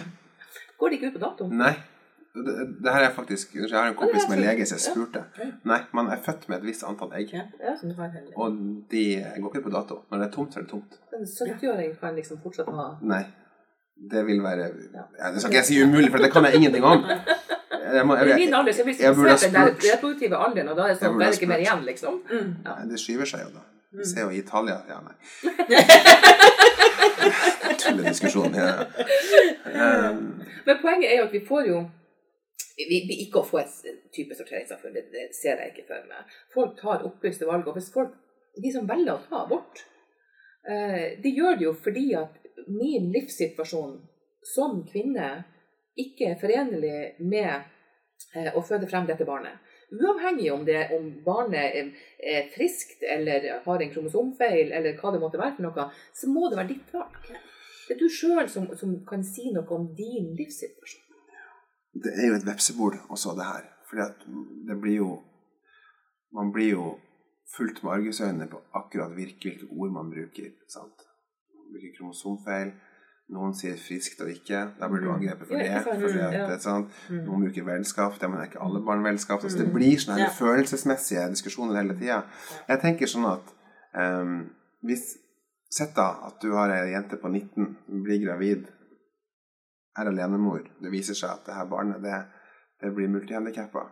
Går 0.80 0.90
det 0.94 0.98
ikke 1.00 1.10
ut 1.12 1.18
på 1.18 1.24
dato? 1.26 1.48
Nei. 1.52 1.74
Det, 2.34 2.54
det 2.82 2.94
her 2.96 3.04
er 3.06 3.12
faktisk 3.14 3.52
Jeg 3.60 3.70
har 3.76 3.92
en 3.92 3.98
kompis 4.00 4.24
som 4.26 4.32
er 4.34 4.40
lege, 4.42 4.66
så 4.66 4.78
jeg 4.80 4.86
spurte. 4.88 5.26
Nei, 5.70 5.82
man 5.94 6.08
er 6.16 6.24
født 6.26 6.48
med 6.50 6.62
et 6.62 6.66
visst 6.72 6.88
antall 6.88 7.12
egg. 7.20 7.36
Ja, 7.36 7.44
Ja. 7.62 7.76
som 7.78 7.92
du 7.92 8.00
har 8.00 8.10
heller. 8.16 8.32
Og 8.40 8.56
de 8.96 9.04
går 9.38 9.52
ikke 9.52 9.68
på 9.68 9.76
dato. 9.76 10.00
Når 10.10 10.24
det 10.24 10.28
er 10.30 10.34
tomt, 10.40 10.54
så 10.56 10.60
er 10.60 10.64
det 10.66 10.72
tomt. 10.72 10.98
En 11.14 11.28
70-åring 11.30 11.94
kan 12.00 12.16
liksom 12.18 12.40
fortsatt 12.42 12.72
ha 12.74 12.88
Nei. 13.04 13.22
Det 14.14 14.24
vil 14.26 14.42
være 14.44 14.72
Ja. 14.96 15.04
ja, 15.20 15.32
Det 15.36 15.42
skal 15.44 15.52
ikke 15.52 15.60
jeg 15.62 15.66
si 15.70 15.84
umulig, 15.84 16.10
for 16.12 16.18
det 16.24 16.32
kan 16.34 16.48
jeg 16.48 16.56
ingenting 16.56 16.84
om. 16.84 17.04
Jeg 17.93 18.08
må, 18.10 18.15
I 18.17 18.29
jeg, 18.29 18.38
min 18.39 18.47
jeg, 18.47 18.56
alder 18.58 18.75
så 18.75 18.86
blir 18.88 19.01
jeg 19.01 19.15
burde 19.17 19.29
ha 19.29 19.38
det 19.38 19.49
den 19.53 19.67
spurt. 19.67 19.86
reproduktive 19.91 20.39
alderen, 20.47 20.71
og 20.73 20.79
da 20.79 20.88
er 20.88 20.95
det 20.95 21.01
sånn, 21.03 21.23
ikke 21.29 21.51
mer 21.51 21.63
igjen, 21.63 21.82
liksom. 21.88 22.13
Mm. 22.32 22.51
nei, 22.65 22.79
det 22.89 23.01
skyver 23.01 23.29
seg 23.29 23.39
jo, 23.45 23.49
da. 23.58 23.63
Vi 23.93 24.08
ser 24.10 24.21
jo 24.25 24.32
i 24.34 24.39
Italia 24.41 24.77
Ja, 24.89 24.97
nei. 25.06 25.15
Tullediskusjon. 27.84 28.56
Ja. 28.58 28.71
Um, 30.10 30.23
Men 30.65 30.79
poenget 30.82 31.12
er 31.12 31.19
jo 31.19 31.27
at 31.27 31.36
vi 31.36 31.43
får 31.45 31.63
jo 31.69 31.77
vi, 32.77 32.97
vi 33.10 33.15
ikke 33.27 33.43
å 33.43 33.47
få 33.47 33.58
et 33.62 33.73
type 34.15 34.34
sorteringssamfunn, 34.38 34.95
det, 34.95 35.03
det 35.13 35.27
ser 35.38 35.56
jeg 35.62 35.73
ikke 35.73 35.88
for 35.91 36.01
meg. 36.10 36.21
Folk 36.56 36.71
tar 36.79 37.06
opplyste 37.06 37.45
valg. 37.45 37.67
Og 37.69 37.77
hvis 37.77 37.91
folk, 37.93 38.13
de 38.58 38.69
som 38.73 38.88
velger 38.89 39.13
å 39.13 39.21
ta 39.27 39.43
abort, 39.43 39.75
eh, 40.65 41.06
de 41.21 41.29
gjør 41.38 41.53
det 41.60 41.65
jo 41.67 41.73
fordi 41.86 42.08
at 42.17 42.34
min 42.71 43.12
livssituasjon 43.13 43.93
som 44.56 44.71
kvinne 44.89 45.29
ikke 45.99 46.32
er 46.32 46.39
forenlig 46.41 46.99
med 47.21 47.53
eh, 48.34 48.52
å 48.56 48.64
føde 48.66 48.90
frem 48.90 49.08
dette 49.10 49.28
barnet. 49.28 49.60
Uavhengig 49.94 50.50
om, 50.54 50.64
det, 50.66 50.88
om 50.96 51.10
barnet 51.26 51.76
er, 51.78 52.48
friskt 52.56 53.04
eller 53.06 53.46
har 53.66 53.82
en 53.84 53.92
kromosomfeil 53.94 54.72
eller 54.74 54.96
hva 54.98 55.12
det 55.14 55.20
måtte 55.22 55.42
være 55.42 55.58
for 55.58 55.68
noe, 55.68 55.86
så 56.18 56.30
må 56.32 56.48
det 56.50 56.58
være 56.58 56.72
ditt 56.72 56.94
valg. 56.96 57.28
Det 57.84 57.94
er 57.94 58.00
du 58.00 58.08
sjøl 58.10 58.48
som, 58.50 58.70
som 58.80 58.96
kan 59.06 59.26
si 59.28 59.52
noe 59.54 59.68
om 59.76 59.90
din 59.98 60.32
livssituasjon. 60.40 61.04
det 61.94 62.14
er 62.18 62.32
jo 62.32 62.38
et 62.40 62.48
vepsebol 62.48 62.98
også, 63.14 63.36
det 63.38 63.46
her. 63.46 63.68
Fordi 63.90 64.34
det 64.68 64.80
blir 64.82 64.98
jo 65.04 65.12
Man 66.34 66.50
blir 66.52 66.70
jo 66.70 66.86
fullt 67.56 67.84
med 67.84 67.92
argusøyne 67.94 68.48
på 68.50 68.58
akkurat 68.74 69.12
hvilke, 69.14 69.52
hvilke 69.52 69.68
ord 69.70 69.92
man 69.94 70.10
bruker. 70.10 70.50
sant? 70.68 71.04
Hvilke 71.70 71.92
kromosomfeil. 71.98 72.72
Noen 73.34 73.54
sier 73.58 73.76
friskt 73.82 74.22
og 74.22 74.30
ikke. 74.30 74.60
Da 74.80 74.88
blir 74.91 75.02
du 75.02 75.10
angrepet 75.13 75.48
for 75.50 75.58
det. 75.58 75.82
Fordi 75.84 76.19
at, 76.22 76.34
Ja. 76.34 76.48
det? 76.48 76.62
Mm. 77.10 77.24
Noen 77.26 77.46
bruker 77.48 77.63
velskapt. 77.65 78.22
Ja, 78.22 78.28
men 78.30 78.39
er 78.39 78.46
ikke 78.52 78.62
alle 78.62 78.82
barn 78.86 79.04
velskapt? 79.04 79.43
Altså, 79.43 79.58
det 79.58 79.67
Mm. 79.67 79.74
blir 79.74 79.98
sånne 79.98 80.17
her 80.19 80.28
Ja. 80.28 80.30
følelsesmessige 80.38 81.30
diskusjoner 81.34 81.82
hele 81.82 81.96
tida. 81.98 82.24
Jeg 82.69 82.80
tenker 82.82 83.06
sånn 83.08 83.26
at 83.34 83.54
um, 83.96 84.50
hvis 84.84 85.17
Sett 85.74 85.96
da 85.96 86.19
at 86.28 86.36
du 86.39 86.52
har 86.54 86.69
ei 86.69 86.91
jente 86.91 87.17
på 87.17 87.28
19, 87.32 87.78
blir 88.04 88.19
gravid, 88.24 88.67
er 89.98 90.06
alenemor. 90.06 90.62
Det 90.82 90.91
viser 90.91 91.15
seg 91.17 91.32
at 91.32 91.46
det 91.48 91.56
her 91.56 91.65
barnet 91.65 92.00
det, 92.04 92.26
det 92.82 92.91
blir 92.96 93.08
multihandikappa. 93.10 93.89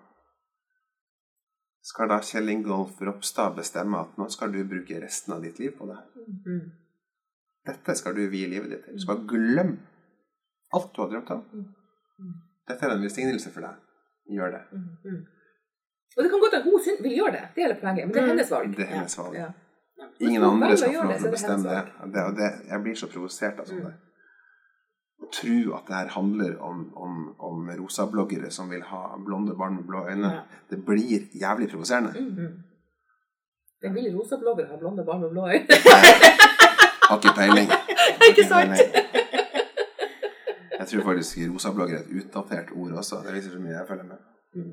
Skal 1.82 2.08
da 2.08 2.20
Kjell 2.20 2.50
Ingolf 2.54 3.02
Ropstad 3.02 3.56
bestemme 3.56 3.98
at 4.00 4.16
nå 4.20 4.30
skal 4.30 4.52
du 4.52 4.60
bruke 4.70 5.02
resten 5.02 5.34
av 5.34 5.42
ditt 5.42 5.58
liv 5.60 5.72
på 5.80 5.88
det 5.90 5.98
Mm 6.16 6.38
Mm. 6.46 6.72
Dette 7.68 7.96
skal 7.96 8.16
du 8.18 8.24
vie 8.32 8.48
livet 8.50 8.70
ditt 8.72 8.84
til. 8.86 8.94
Du 8.98 9.02
skal 9.04 9.22
glemme 9.30 9.78
alt 10.74 10.94
du 10.96 11.02
har 11.04 11.10
drømt 11.12 11.30
om. 11.36 11.42
Dette 12.70 12.86
er 12.88 12.94
en 12.96 13.02
velsignelse 13.04 13.52
for 13.54 13.62
deg. 13.66 13.76
Gjør 14.32 14.52
det. 14.56 14.62
Mm. 14.72 14.86
Mm. 15.06 15.26
Og 16.18 16.24
det 16.24 16.30
kan 16.32 16.40
godt 16.44 16.54
at 16.60 16.64
hun 16.64 17.04
vil 17.06 17.14
gjøre 17.18 17.32
det, 17.32 17.42
det 17.56 17.62
er 17.64 17.68
hele 17.68 17.80
poenget, 17.82 18.06
men 18.08 18.14
det 18.14 18.22
er 18.22 18.26
Mm. 18.26 18.30
hennes 18.32 18.52
valg. 18.52 18.78
Det 18.78 18.86
er 18.86 18.94
hennes 18.96 19.18
valg. 19.18 19.36
Ja. 19.36 19.50
Ingen 20.20 20.44
andre 20.44 20.78
skal 20.78 20.96
få 20.96 21.04
lov 21.04 21.18
til 21.20 21.28
å 21.28 21.32
bestemme 21.32 21.70
det. 21.70 21.84
det, 22.14 22.24
og 22.24 22.36
det 22.40 22.50
jeg 22.70 22.82
blir 22.84 22.96
så 22.96 23.08
provosert 23.08 23.60
av 23.60 23.66
sånt. 23.66 23.84
Mm. 23.84 23.94
Å 25.22 25.30
tro 25.38 25.76
at 25.78 25.88
det 25.88 25.96
her 25.96 26.08
handler 26.16 26.56
om, 26.60 26.80
om, 26.98 27.36
om 27.40 27.70
rosabloggere 27.80 28.50
som 28.52 28.70
vil 28.70 28.82
ha 28.82 29.02
blonde 29.26 29.54
barn 29.56 29.76
med 29.76 29.84
blå 29.86 30.08
øyne, 30.10 30.32
Ja. 30.34 30.42
det 30.70 30.86
blir 30.86 31.28
jævlig 31.42 31.70
provoserende. 31.70 32.12
Mm. 32.20 32.64
Den 33.82 33.94
vil 33.96 34.16
rosa 34.18 34.38
blogger 34.38 34.68
ha 34.68 34.78
blonde 34.78 35.06
barn 35.06 35.22
med 35.22 35.30
blå 35.30 35.48
øyne. 35.48 35.68
Har 37.12 37.20
ikke 37.22 37.36
peiling. 37.38 37.72
Ikke 38.30 38.48
sant? 38.48 38.78
Jeg 40.80 40.88
tror 40.90 41.04
faktisk 41.12 41.42
rosablogger 41.54 41.98
er 42.00 42.06
et 42.06 42.14
utdatert 42.22 42.72
ord 42.76 42.96
også. 43.04 43.20
Det 43.26 43.36
viser 43.36 43.54
så 43.54 43.60
mye 43.62 43.76
jeg 43.76 43.90
følger 43.90 44.08
med. 44.08 44.24
Mm. 44.56 44.72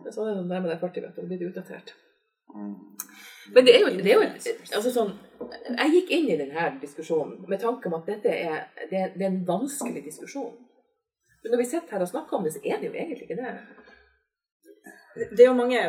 Det 0.00 0.08
er 0.08 0.14
sånn 0.14 0.30
det 0.30 0.46
nærmer 0.46 0.72
deg 0.72 0.80
40, 0.80 1.04
vet 1.04 1.16
du, 1.16 1.20
da 1.20 1.26
blir 1.26 1.42
det 1.42 1.50
utdatert. 1.50 1.92
Men 3.54 3.66
det 3.66 3.74
er 3.74 3.84
jo, 3.84 3.90
det 3.98 4.10
er 4.10 4.16
jo 4.16 4.24
altså 4.76 4.90
sånn, 4.94 5.12
Jeg 5.78 5.92
gikk 5.94 6.10
inn 6.16 6.30
i 6.32 6.38
denne 6.38 6.64
diskusjonen 6.82 7.44
med 7.50 7.62
tanke 7.62 7.90
om 7.90 7.98
at 7.98 8.08
dette 8.10 8.32
er, 8.32 8.64
det 8.90 8.98
er, 8.98 9.12
det 9.14 9.26
er 9.26 9.30
en 9.30 9.44
vanskelig 9.46 10.02
diskusjon. 10.06 10.54
Men 11.42 11.54
når 11.54 11.62
vi 11.62 11.68
sitter 11.70 11.96
her 11.96 12.04
og 12.04 12.10
snakker 12.10 12.38
om 12.38 12.46
det, 12.46 12.54
så 12.54 12.62
er 12.64 12.80
det 12.80 12.90
jo 12.90 12.96
egentlig 12.96 13.28
ikke 13.28 13.38
det. 13.38 13.54
Det 15.30 15.42
er 15.44 15.48
jo 15.48 15.58
mange 15.58 15.80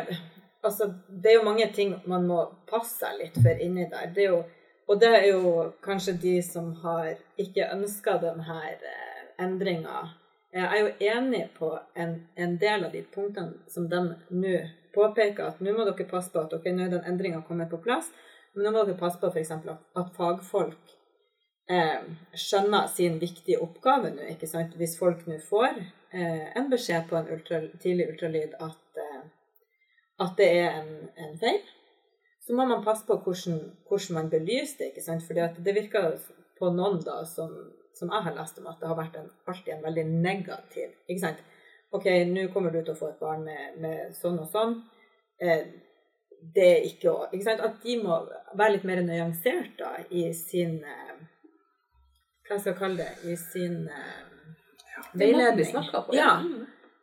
altså, 0.62 0.88
det 1.22 1.30
er 1.30 1.38
jo 1.38 1.46
mange 1.46 1.68
ting 1.74 1.94
man 2.06 2.26
må 2.26 2.40
passe 2.70 2.98
seg 3.02 3.18
litt 3.20 3.38
for 3.42 3.64
inni 3.66 3.88
der. 3.90 4.10
Det 4.14 4.26
er 4.26 4.30
jo, 4.34 4.42
og 4.88 5.00
det 5.00 5.12
er 5.18 5.26
jo 5.30 5.68
kanskje 5.84 6.16
de 6.22 6.34
som 6.42 6.72
har 6.82 7.14
ikke 7.40 7.70
ønska 7.74 8.18
denne 8.22 8.58
eh, 8.72 9.22
endringa. 9.42 10.08
Jeg 10.52 10.68
er 10.68 10.80
jo 10.82 11.12
enig 11.14 11.46
på 11.56 11.70
en, 11.96 12.16
en 12.36 12.56
del 12.60 12.84
av 12.84 12.92
de 12.92 13.02
punktene 13.14 13.70
som 13.72 13.88
de 13.88 14.02
nå 14.36 14.56
påpeker, 14.92 15.46
at 15.46 15.60
nå 15.64 15.72
må 15.72 15.86
dere 15.88 16.08
passe 16.08 16.32
på 16.32 16.42
at 16.42 16.52
okay, 16.52 16.74
nå 16.76 16.90
den 16.92 17.06
endringa 17.08 17.40
kommet 17.46 17.70
på 17.72 17.80
plass, 17.80 18.10
men 18.52 18.66
nå 18.66 18.74
må 18.74 18.84
dere 18.84 19.00
passe 19.00 19.20
på 19.20 19.30
f.eks. 19.32 19.54
At, 19.56 19.86
at 19.96 20.12
fagfolk 20.16 20.92
eh, 21.70 22.00
skjønner 22.36 22.88
sin 22.92 23.18
viktige 23.22 23.60
oppgave 23.64 24.12
nå. 24.12 24.26
ikke 24.34 24.48
sant? 24.50 24.76
Hvis 24.76 24.98
folk 25.00 25.24
nå 25.28 25.38
får 25.46 25.78
eh, 25.80 26.48
en 26.58 26.70
beskjed 26.72 27.08
på 27.10 27.18
en 27.18 27.30
ultra, 27.32 27.62
tidlig 27.82 28.10
ultralyd 28.12 28.56
at, 28.60 28.82
eh, 29.04 29.22
at 30.26 30.34
det 30.40 30.50
er 30.58 30.80
en, 30.82 30.92
en, 31.16 31.38
feil, 31.40 31.62
så 32.46 32.54
må 32.54 32.66
man 32.66 32.82
passe 32.84 33.06
på 33.06 33.16
hvordan, 33.22 33.60
hvordan 33.88 34.18
man 34.18 34.30
belyser 34.30 34.78
det. 34.78 34.90
ikke 34.90 35.04
sant? 35.04 35.22
Fordi 35.26 35.46
det 35.64 35.74
virker 35.74 36.16
på 36.58 36.70
noen 36.74 36.98
da 37.06 37.20
som, 37.28 37.52
som, 37.94 38.10
jeg 38.10 38.26
har 38.26 38.34
lest 38.36 38.58
om, 38.58 38.66
at 38.70 38.80
det 38.80 38.90
har 38.90 38.98
vært 38.98 39.18
en, 39.20 39.30
alltid 39.46 39.76
en 39.76 39.86
veldig 39.86 40.06
negativ 40.10 40.90
ikke 41.06 41.22
sant? 41.22 41.44
OK, 41.92 42.08
nå 42.32 42.48
kommer 42.54 42.72
du 42.72 42.80
til 42.80 42.94
å 42.94 42.98
få 42.98 43.12
et 43.12 43.20
barn 43.20 43.44
med, 43.44 43.78
med 43.84 44.14
sånn 44.16 44.40
og 44.40 44.48
sånn. 44.48 44.78
Eh, 45.42 45.66
det 46.56 46.68
er 46.68 46.86
ikke 46.88 47.12
å 47.12 47.26
ikke 47.28 47.44
sant? 47.46 47.62
At 47.62 47.82
de 47.84 47.98
må 48.00 48.16
være 48.58 48.78
litt 48.78 48.86
mer 48.88 49.02
nyansert 49.06 49.76
da, 49.78 49.94
i 50.10 50.30
sin 50.34 50.80
eh, 50.82 51.18
Hva 52.48 52.58
skal 52.58 52.72
jeg 52.72 52.78
kalle 52.80 53.04
det? 53.04 53.10
I 53.28 53.36
sin 53.38 53.84
eh, 53.86 54.22
veiledning. 55.20 55.76
På, 55.92 56.16
ja. 56.16 56.32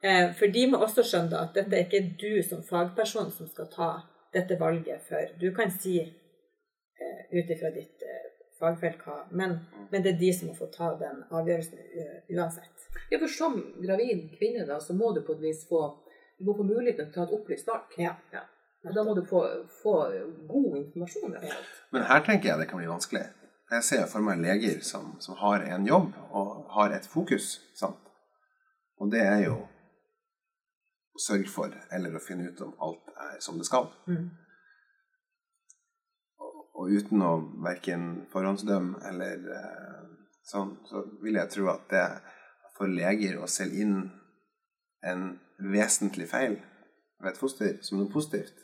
Eh, 0.01 0.33
for 0.35 0.51
de 0.51 0.65
må 0.71 0.81
også 0.83 1.05
skjønne 1.05 1.45
at 1.45 1.55
dette 1.55 1.77
er 1.77 1.85
ikke 1.85 2.17
du 2.19 2.41
som 2.45 2.65
fagperson 2.65 3.31
som 3.35 3.47
skal 3.47 3.69
ta 3.71 3.91
dette 4.33 4.57
valget 4.59 5.01
for. 5.07 5.31
Du 5.39 5.49
kan 5.55 5.71
si 5.71 5.99
eh, 6.01 7.21
ut 7.31 7.49
ifra 7.49 7.71
ditt 7.75 8.03
eh, 8.05 8.27
fagfelt 8.59 9.01
hva, 9.05 9.23
men, 9.31 9.57
men, 9.89 10.03
det 10.03 10.13
er 10.13 10.19
de 10.19 10.33
som 10.35 10.51
må 10.51 10.57
få 10.57 10.67
ta 10.73 10.91
den 10.99 11.23
avgjørelsen 11.29 11.79
uansett. 12.35 12.87
Ja, 13.09 13.17
for 13.17 13.31
som 13.31 13.57
gravid 13.79 14.27
kvinne 14.37 14.67
da, 14.67 14.79
så 14.83 14.93
må 14.97 15.13
du 15.15 15.21
på 15.25 15.37
et 15.37 15.43
vis 15.47 15.65
få, 15.69 15.83
du 16.37 16.49
må 16.49 16.57
få 16.57 16.67
muligheten 16.67 17.07
til 17.07 17.11
å 17.11 17.15
ta 17.15 17.27
et 17.27 17.35
opplyst 17.39 17.69
valg. 17.71 17.95
Ja. 18.01 18.17
ja. 18.35 18.43
Og 18.87 18.95
da 18.95 19.03
må 19.03 19.15
du 19.15 19.23
få, 19.27 19.43
få 19.81 19.95
god 20.47 20.77
informasjon. 20.83 21.35
Ja. 21.43 21.57
Men 21.95 22.05
her 22.11 22.23
tenker 22.27 22.51
jeg 22.51 22.61
det 22.61 22.69
kan 22.69 22.79
bli 22.79 22.91
vanskelig. 22.91 23.25
Jeg 23.69 23.85
ser 23.85 24.05
for 24.09 24.25
meg 24.25 24.39
leger 24.41 24.79
som, 24.85 25.11
som 25.21 25.37
har 25.39 25.65
en 25.67 25.83
jobb 25.85 26.13
og 26.33 26.71
har 26.73 26.95
et 26.95 27.05
fokus. 27.05 27.59
Sant? 27.77 27.99
Og 28.99 29.11
det 29.13 29.21
er 29.21 29.43
jo 29.45 29.59
sørge 31.17 31.49
for, 31.51 31.73
eller 31.91 32.15
å 32.15 32.21
finne 32.23 32.49
ut 32.49 32.61
om 32.63 32.75
alt 32.85 33.09
er 33.15 33.39
som 33.43 33.57
det 33.59 33.67
skal. 33.67 33.89
Mm. 34.07 34.29
Og, 36.39 36.61
og, 36.75 36.93
uten 36.93 37.25
å 37.25 37.33
verken 37.65 38.07
forhåndsdømme 38.31 39.01
eller 39.09 39.51
eh, 39.57 40.07
sånn, 40.47 40.77
så 40.87 41.03
vil 41.23 41.39
jeg 41.41 41.53
tro 41.55 41.69
at 41.73 41.89
det 41.91 42.05
for 42.77 42.87
leger 42.87 43.41
å 43.41 43.49
selge 43.51 43.83
inn 43.83 43.97
en 45.03 45.29
vesentlig 45.59 46.29
feil 46.31 46.59
ved 47.19 47.33
et 47.33 47.39
foster 47.39 47.77
som 47.83 47.99
noe 47.99 48.11
positivt. 48.11 48.55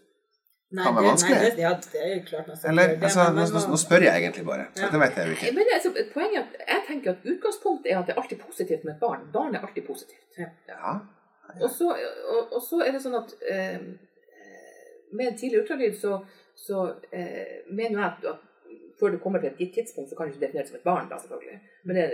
Nei, 0.75 0.84
kan 0.84 0.95
være 0.95 1.10
vanskelig. 1.12 1.36
Nei, 1.38 1.49
det, 1.55 1.62
ja, 1.62 1.71
det 1.91 1.99
er 2.01 2.13
jo 2.15 2.21
klart 2.29 2.47
Eller, 2.71 2.95
det, 2.95 3.03
altså, 3.08 3.25
nå, 3.36 3.43
nå, 3.53 3.60
nå, 3.71 3.77
spør 3.79 4.05
jeg 4.08 4.21
egentlig 4.21 4.45
bare. 4.47 4.65
Ja. 4.79 4.89
Det 4.91 5.01
vet 5.03 5.19
jeg 5.19 5.27
jo 5.29 5.36
ikke. 5.36 5.51
Men 5.55 5.73
altså, 5.75 5.91
poenget 6.15 6.39
er 6.39 6.47
at 6.47 6.71
jeg 6.71 6.86
tenker 6.88 7.12
at 7.13 7.27
utgangspunktet 7.34 7.91
er 7.91 7.99
at 7.99 8.10
det 8.10 8.15
er 8.15 8.21
alltid 8.23 8.41
positivt 8.41 8.88
med 8.88 8.95
et 8.95 9.03
barn. 9.03 9.27
Barn 9.36 9.55
er 9.55 9.67
alltid 9.67 9.86
positivt. 9.88 10.25
Ja. 10.39 10.49
ja. 10.71 10.95
Og, 11.62 11.69
så, 11.71 11.91
og, 11.93 12.41
og, 12.51 12.62
så, 12.63 12.81
er 12.86 12.95
det 12.95 13.03
sånn 13.03 13.17
at 13.19 13.36
eh, 13.51 13.77
med 15.15 15.29
en 15.29 15.38
tidlig 15.39 15.62
ultralyd 15.62 15.95
så, 15.99 16.19
så 16.60 16.88
eh, 17.12 17.62
mener 17.69 17.99
jeg 17.99 18.08
at, 18.10 18.25
at, 18.34 18.73
før 18.99 19.15
du 19.15 19.19
kommer 19.23 19.43
til 19.43 19.51
et 19.51 19.60
gitt 19.60 19.73
tidspunkt, 19.79 20.10
så 20.10 20.17
kan 20.17 20.27
du 20.27 20.34
ikke 20.34 20.45
defineres 20.45 20.71
som 20.71 20.79
et 20.79 20.88
barn, 20.88 21.10
da, 21.12 21.19
selvfølgelig. 21.19 21.58
Men 21.84 21.99
det, 21.99 22.05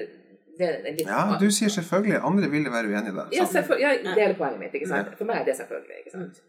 Litt, 0.62 1.08
ja, 1.08 1.22
du 1.40 1.48
sier 1.54 1.72
selvfølgelig. 1.74 2.20
Andre 2.28 2.50
ville 2.52 2.72
være 2.74 2.90
uenig 2.92 3.14
der. 3.16 3.30
Ja, 3.34 3.46
ja, 3.80 3.92
det 4.04 4.24
er 4.26 4.34
poenget 4.38 4.60
mitt. 4.60 4.76
ikke 4.78 4.90
sant? 4.90 5.14
For 5.18 5.30
meg 5.30 5.42
er 5.42 5.48
det 5.48 5.56
selvfølgelig. 5.58 6.02
ikke 6.04 6.14
sant? 6.14 6.42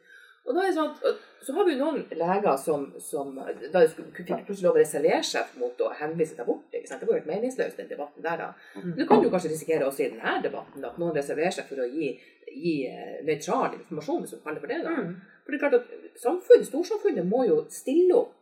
Og 0.43 0.57
da 0.57 0.63
er 0.65 0.73
det 0.73 0.75
sånn 0.75 0.91
at, 0.91 1.21
Så 1.43 1.55
har 1.55 1.67
vi 1.67 1.75
jo 1.75 1.85
noen 1.85 2.05
leger 2.19 2.57
som, 2.59 2.85
som 3.03 3.35
da 3.37 3.81
fikk 3.91 4.13
plutselig 4.47 4.67
lov 4.67 4.77
å 4.77 4.81
reservere 4.81 5.23
seg 5.27 5.57
mot 5.59 5.81
å 5.83 5.89
henvise 5.99 6.37
til 6.37 6.45
abort. 6.45 6.69
ikke 6.71 6.87
sant? 6.91 7.01
Det 7.03 7.09
var 7.09 7.17
jo 7.17 7.21
helt 7.21 7.31
meningsløst, 7.33 7.81
den 7.81 7.89
debatten 7.91 8.23
der. 8.23 8.37
da. 8.39 8.49
Men 8.77 8.95
Du 8.99 9.07
kan 9.07 9.23
jo 9.25 9.31
kanskje 9.31 9.51
risikere 9.51 9.89
også 9.89 10.05
i 10.05 10.11
denne 10.13 10.37
debatten 10.45 10.85
da, 10.85 10.93
at 10.93 11.01
noen 11.03 11.17
reserverer 11.19 11.55
seg 11.57 11.67
for 11.67 11.83
å 11.83 11.89
gi, 11.91 12.13
gi 12.53 12.77
eh, 12.87 13.19
nøytral 13.27 13.75
informasjon, 13.81 14.23
hvis 14.23 14.37
du 14.37 14.45
kaller 14.45 14.61
det 14.61 14.65
for 14.67 14.75
det. 14.75 14.81
da. 14.87 14.95
Mm. 14.95 15.17
For 15.43 15.51
det 15.51 15.59
er 15.59 15.65
klart 15.65 15.79
at 15.81 16.23
samfunnet, 16.23 16.71
Storsamfunnet 16.71 17.27
må 17.27 17.43
jo 17.49 17.59
stille 17.75 18.15
opp. 18.23 18.39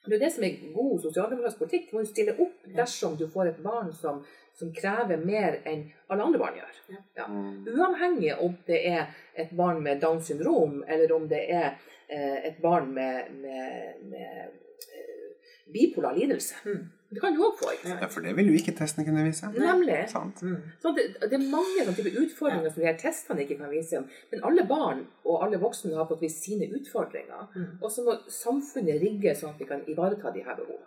Det 0.00 0.14
er 0.14 0.16
jo 0.16 0.24
det 0.24 0.32
som 0.34 0.44
er 0.48 0.60
god 0.74 0.94
sosialdemokratisk 1.04 1.58
politikk. 1.62 1.90
Du 1.90 1.98
må 1.98 2.04
stille 2.08 2.34
opp 2.40 2.70
dersom 2.74 3.18
du 3.20 3.26
får 3.28 3.52
et 3.52 3.62
barn 3.62 3.92
som 3.94 4.22
som 4.60 4.72
krever 4.76 5.20
mer 5.24 5.60
enn 5.68 5.86
alle 6.12 6.26
andre 6.28 6.40
barn 6.42 6.60
gjør. 6.60 6.78
Ja. 7.18 7.26
Uavhengig 7.72 8.34
om 8.44 8.56
det 8.68 8.80
er 8.92 9.10
et 9.38 9.52
barn 9.56 9.82
med 9.84 10.02
Downs 10.04 10.28
syndrom, 10.30 10.82
eller 10.88 11.12
om 11.16 11.28
det 11.30 11.42
er 11.48 11.68
eh, 12.08 12.38
et 12.50 12.60
barn 12.62 12.92
med, 12.94 13.30
med, 13.40 14.00
med 14.12 14.40
eh, 14.50 15.28
bipolar 15.72 16.16
lidelse. 16.18 16.60
Mm. 16.64 16.88
Det 17.10 17.20
kan 17.20 17.34
du 17.34 17.40
òg 17.42 17.56
få. 17.58 17.72
ikke? 17.74 17.88
Ja, 17.90 18.06
For 18.06 18.22
det 18.22 18.36
vil 18.38 18.52
jo 18.52 18.58
ikke 18.58 18.74
testene 18.78 19.02
kunne 19.06 19.24
vise. 19.26 19.48
Nemlig. 19.50 19.98
Mm. 20.14 20.58
Så 20.82 20.92
det, 20.94 21.06
det, 21.24 21.32
er 21.34 21.42
mange 21.42 21.80
sånne 21.80 21.96
type 21.96 22.12
utfordringer 22.22 22.68
ja. 22.68 22.70
som 22.70 22.84
de 22.84 22.86
her 22.86 23.00
testene 23.00 23.42
ikke 23.42 23.56
kan 23.58 23.72
vise. 23.72 24.02
Men 24.30 24.44
alle 24.46 24.66
barn 24.68 25.02
og 25.24 25.42
alle 25.46 25.58
voksne 25.62 25.96
har 25.98 26.06
på 26.06 26.20
et 26.20 26.28
vis 26.28 26.38
sine 26.44 26.70
utfordringer. 26.78 27.48
Mm. 27.56 27.72
Og 27.80 27.90
så 27.90 28.06
må 28.06 28.14
samfunnet 28.30 29.02
rigge 29.02 29.34
sånn 29.34 29.56
at 29.56 29.62
vi 29.62 29.66
kan 29.72 29.82
ivareta 29.90 30.30
de 30.36 30.44
her 30.46 30.58
behovene. 30.60 30.86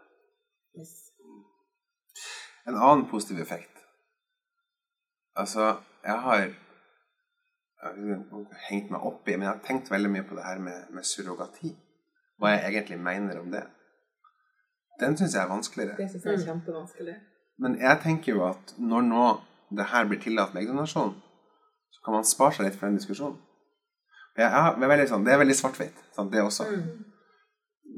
Yes. 0.79 1.12
En 2.67 2.75
annen 2.75 3.07
positiv 3.11 3.41
effekt 3.43 3.73
Altså, 5.35 5.75
jeg 6.05 6.19
har, 6.25 6.35
jeg 6.37 6.51
har 7.81 8.57
hengt 8.69 8.91
meg 8.93 9.05
opp 9.09 9.27
i 9.27 9.35
Men 9.35 9.47
jeg 9.47 9.51
har 9.51 9.63
tenkt 9.65 9.91
veldig 9.91 10.11
mye 10.13 10.25
på 10.29 10.35
det 10.37 10.43
her 10.45 10.59
med, 10.61 10.91
med 10.93 11.07
surrogati. 11.09 11.71
Hva 12.37 12.51
jeg 12.53 12.73
egentlig 12.73 12.99
mener 13.01 13.39
om 13.39 13.49
det. 13.51 13.63
Den 15.01 15.17
syns 15.17 15.33
jeg 15.33 15.41
er 15.43 15.49
vanskeligere. 15.49 15.95
Det 15.97 16.09
syns 16.11 16.25
jeg 16.25 16.33
er 16.33 16.45
kjempevanskelig. 16.51 17.15
Men 17.63 17.79
jeg 17.81 17.99
tenker 18.03 18.35
jo 18.35 18.43
at 18.45 18.75
når 18.77 19.07
nå 19.07 19.23
det 19.77 19.87
her 19.89 20.05
blir 20.09 20.21
tillatt 20.21 20.53
med 20.53 20.63
eggdonasjon, 20.63 21.15
så 21.93 22.05
kan 22.05 22.17
man 22.17 22.27
spare 22.29 22.53
seg 22.57 22.67
litt 22.67 22.77
for 22.77 22.89
den 22.89 22.99
diskusjonen. 22.99 23.39
Jeg, 24.37 24.45
jeg, 24.49 24.75
det, 24.77 24.85
er 24.85 24.91
veldig, 24.91 25.07
sånn, 25.09 25.25
det 25.25 25.33
er 25.33 25.41
veldig 25.41 25.55
svart-hvitt, 25.57 26.03
det 26.33 26.41
også. 26.41 26.67
Mm. 26.69 26.85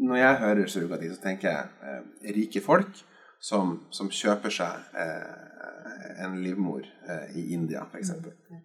Når 0.08 0.20
jeg 0.20 0.40
hører 0.44 0.72
surrogati, 0.72 1.12
så 1.12 1.22
tenker 1.24 1.52
jeg 1.52 1.92
eh, 1.92 2.32
rike 2.36 2.64
folk 2.64 3.04
som, 3.46 3.76
som 3.94 4.10
kjøper 4.10 4.54
seg 4.54 4.96
eh, 4.98 6.24
en 6.26 6.40
livmor 6.42 6.82
eh, 6.82 7.36
i 7.38 7.52
India, 7.54 7.84
f.eks. 7.86 8.16
For, 8.24 8.64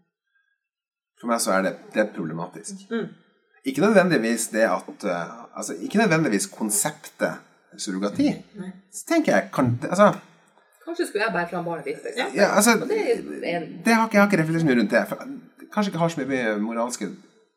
for 1.20 1.32
meg 1.32 1.42
så 1.44 1.52
er 1.58 1.66
det, 1.66 1.74
det 1.92 2.04
er 2.04 2.14
problematisk. 2.14 2.86
Mm. 2.88 3.10
Ikke 3.68 3.84
nødvendigvis 3.84 4.48
det 4.54 4.64
at 4.64 5.04
uh, 5.04 5.36
Altså, 5.52 5.74
ikke 5.84 5.98
nødvendigvis 6.00 6.46
konseptet 6.48 7.42
surrogati. 7.76 8.30
Så 8.94 9.02
tenker 9.08 9.34
jeg 9.34 9.50
kan, 9.52 9.74
altså, 9.84 10.14
Kanskje 10.86 11.06
skulle 11.06 11.26
jeg 11.26 11.34
bære 11.34 11.50
fram 11.50 11.66
barnet 11.66 11.90
ditt, 11.90 12.00
f.eks. 12.00 12.36
Ja, 12.38 12.48
altså, 12.56 12.78
det, 12.88 13.00
en... 13.50 13.66
det 13.84 13.94
har 13.94 14.06
ikke, 14.06 14.16
jeg 14.16 14.22
har 14.22 14.30
ikke 14.30 14.42
refleksjoner 14.42 14.80
rundt 14.80 14.96
det. 14.96 15.68
Kanskje 15.74 15.90
ikke 15.90 16.00
har 16.00 16.14
så 16.14 16.24
mye 16.24 16.56
moralske 16.62 17.10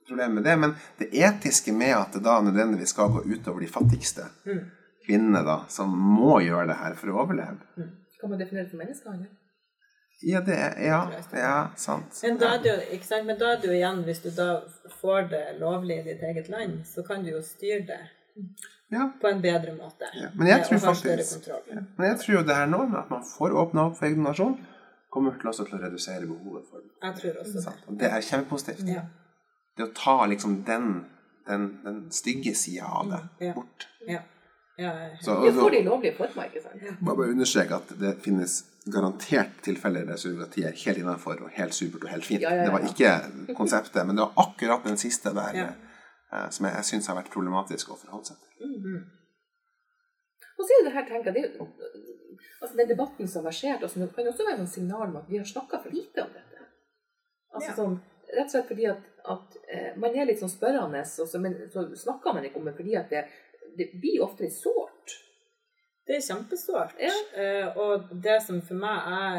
problemer 0.09 0.41
med 0.41 0.49
det, 0.49 0.59
men 0.59 0.75
det 0.99 1.07
etiske 1.15 1.71
med 1.71 1.95
at 1.95 2.17
det 2.17 2.25
da 2.25 2.41
nødvendigvis 2.43 2.91
skal 2.91 3.15
gå 3.15 3.23
utover 3.31 3.63
de 3.63 3.71
fattigste. 3.71 4.27
Mm 4.43 4.65
kvinnene 5.06 5.44
da, 5.46 5.62
som 5.72 5.94
må 5.94 6.39
gjøre 6.44 6.68
det 6.72 6.80
her 6.82 6.98
for 7.00 7.13
å 7.13 7.22
overleve. 7.24 7.60
Mm. 7.78 7.94
Kan 8.20 8.32
man 8.32 8.39
definere 8.39 8.66
det 8.66 8.72
som 8.72 8.84
menneskehandel? 8.84 9.32
Ja, 10.24 10.39
det 10.42 10.56
er, 10.56 10.76
ja, 10.80 11.00
ja, 11.36 11.56
sant. 11.76 12.20
Men 12.24 12.38
da, 12.39 12.54
er 12.56 12.62
det 12.63 12.70
jo, 12.70 12.84
ikke 12.96 13.08
sant? 13.08 13.26
Men 13.28 13.39
da 13.39 13.50
er 13.52 13.58
det 13.60 13.68
jo 13.68 13.74
igjen, 13.76 14.04
hvis 14.08 14.22
du 14.24 14.30
da 14.32 14.50
får 15.02 15.26
det 15.34 15.42
lovlig 15.60 15.98
i 16.00 16.06
ditt 16.06 16.24
eget 16.24 16.48
land, 16.54 16.78
så 16.88 17.04
kan 17.04 17.26
du 17.26 17.34
jo 17.34 17.42
styre 17.44 17.82
det 17.89 18.00
ja. 18.94 19.10
på 19.22 19.28
en 19.28 19.42
bedre 19.44 19.74
måte. 19.76 20.08
Ja. 20.16 20.30
Men, 20.38 20.48
jeg 20.48 20.63
tror 20.70 20.80
faktisk, 20.86 21.50
men 21.98 22.08
jeg 22.08 22.20
tror 22.22 22.38
jo 22.38 22.46
det 22.48 22.56
her 22.56 22.70
nå, 22.72 22.86
med 22.86 23.02
at 23.02 23.12
man 23.12 23.26
får 23.28 23.58
åpna 23.66 23.89
opp 23.89 23.98
for 24.00 24.08
egen 24.08 24.24
nasjon, 24.24 24.56
kommer 25.12 25.36
til, 25.39 25.50
også 25.52 25.68
til 25.68 25.78
å 25.78 25.82
redusere 25.84 26.30
behovet 26.30 26.70
for 26.70 26.86
det. 26.86 26.94
Jeg 27.04 27.20
tror 27.20 27.42
også 27.44 27.66
det. 27.66 27.76
Og 27.88 28.00
det 28.00 28.12
er 28.12 28.28
kjempepositivt. 28.30 28.86
Ja. 28.94 29.04
Det 29.78 29.89
å 29.89 29.94
ta 29.98 30.16
liksom 30.30 30.62
den, 30.68 30.92
den, 31.50 31.68
den 31.84 32.00
stygge 32.13 32.56
sida 32.58 32.88
av 33.02 33.12
det 33.12 33.50
ja. 33.50 33.58
bort. 33.58 33.89
Ja. 34.08 34.24
Ja, 34.77 34.91
så, 35.21 35.36
det 35.45 35.53
får 35.53 35.69
de 35.69 35.81
lovlige 35.86 36.15
former, 36.17 36.47
ikke 36.49 36.62
sant? 36.63 36.81
Ja. 36.81 36.93
Bare 37.05 37.27
understreke 37.29 37.77
at 37.77 37.91
det 37.99 38.13
finnes 38.25 38.55
garantert 38.89 39.59
tilfeller 39.63 40.07
der 40.07 40.17
surrogati 40.17 40.63
er 40.65 40.73
helt 40.86 40.97
innenfor 40.97 41.43
og 41.45 41.51
helt 41.53 41.75
supert 41.77 42.07
og 42.07 42.09
helt 42.09 42.25
fint. 42.25 42.41
Ja, 42.41 42.55
ja, 42.57 42.63
det 42.65 42.73
var 42.73 42.88
ikke 42.89 43.55
konseptet, 43.59 44.01
men 44.07 44.17
det 44.17 44.25
var 44.25 44.47
akkurat 44.47 44.88
den 44.88 44.97
siste 44.97 45.33
der 45.38 45.59
eh, 45.62 46.47
som 46.49 46.65
jeg, 46.65 46.73
jeg 46.79 46.89
syns 46.89 47.12
har 47.12 47.19
vært 47.19 47.29
problematisk 47.36 47.93
å 47.93 47.99
forholde 48.01 48.33
seg 48.33 48.41
til. 48.47 48.73
Mm. 48.73 49.03
Og 50.57 50.65
så 50.65 50.79
er 50.79 50.88
det 50.88 50.95
her, 50.95 51.05
tenker 51.12 51.38
jeg, 51.38 51.53
det 51.53 51.67
altså 52.63 52.77
Den 52.77 52.89
debatten 52.89 53.27
som 53.27 53.43
har 53.43 53.51
versert, 53.51 53.83
altså, 53.83 54.07
kan 54.15 54.27
også 54.31 54.45
være 54.47 54.63
et 54.63 54.73
signal 54.73 55.09
om 55.09 55.21
at 55.21 55.29
vi 55.29 55.38
har 55.38 55.45
snakka 55.45 55.83
for 55.83 55.93
lite 55.93 56.23
om 56.23 56.33
dette. 56.33 56.67
Altså 57.53 57.69
Ja. 57.69 57.77
sånn, 57.77 58.01
Rett 58.33 58.47
og 58.47 58.51
slett 58.51 58.69
fordi 58.71 58.86
at, 58.89 59.01
at 59.29 59.57
eh, 59.69 59.89
man 60.01 60.15
er 60.17 60.25
litt 60.25 60.39
sånn 60.39 60.49
spørrende, 60.49 61.03
og 61.21 61.27
så, 61.29 61.38
men 61.38 61.53
så 61.69 61.83
snakker 61.93 62.33
man 62.33 62.47
ikke 62.47 62.57
om 62.57 62.65
det 62.65 62.73
fordi 62.79 62.95
at 62.97 63.12
det, 63.12 63.27
det 63.77 63.91
blir 64.01 64.23
ofte 64.25 64.49
sårt. 64.51 65.17
Det 66.07 66.17
er 66.17 66.25
kjempesårt. 66.25 66.97
Ja. 66.99 67.13
Eh, 67.39 67.77
og 67.79 68.09
det 68.23 68.39
som 68.43 68.59
for 68.65 68.79
meg 68.79 69.13
er 69.17 69.38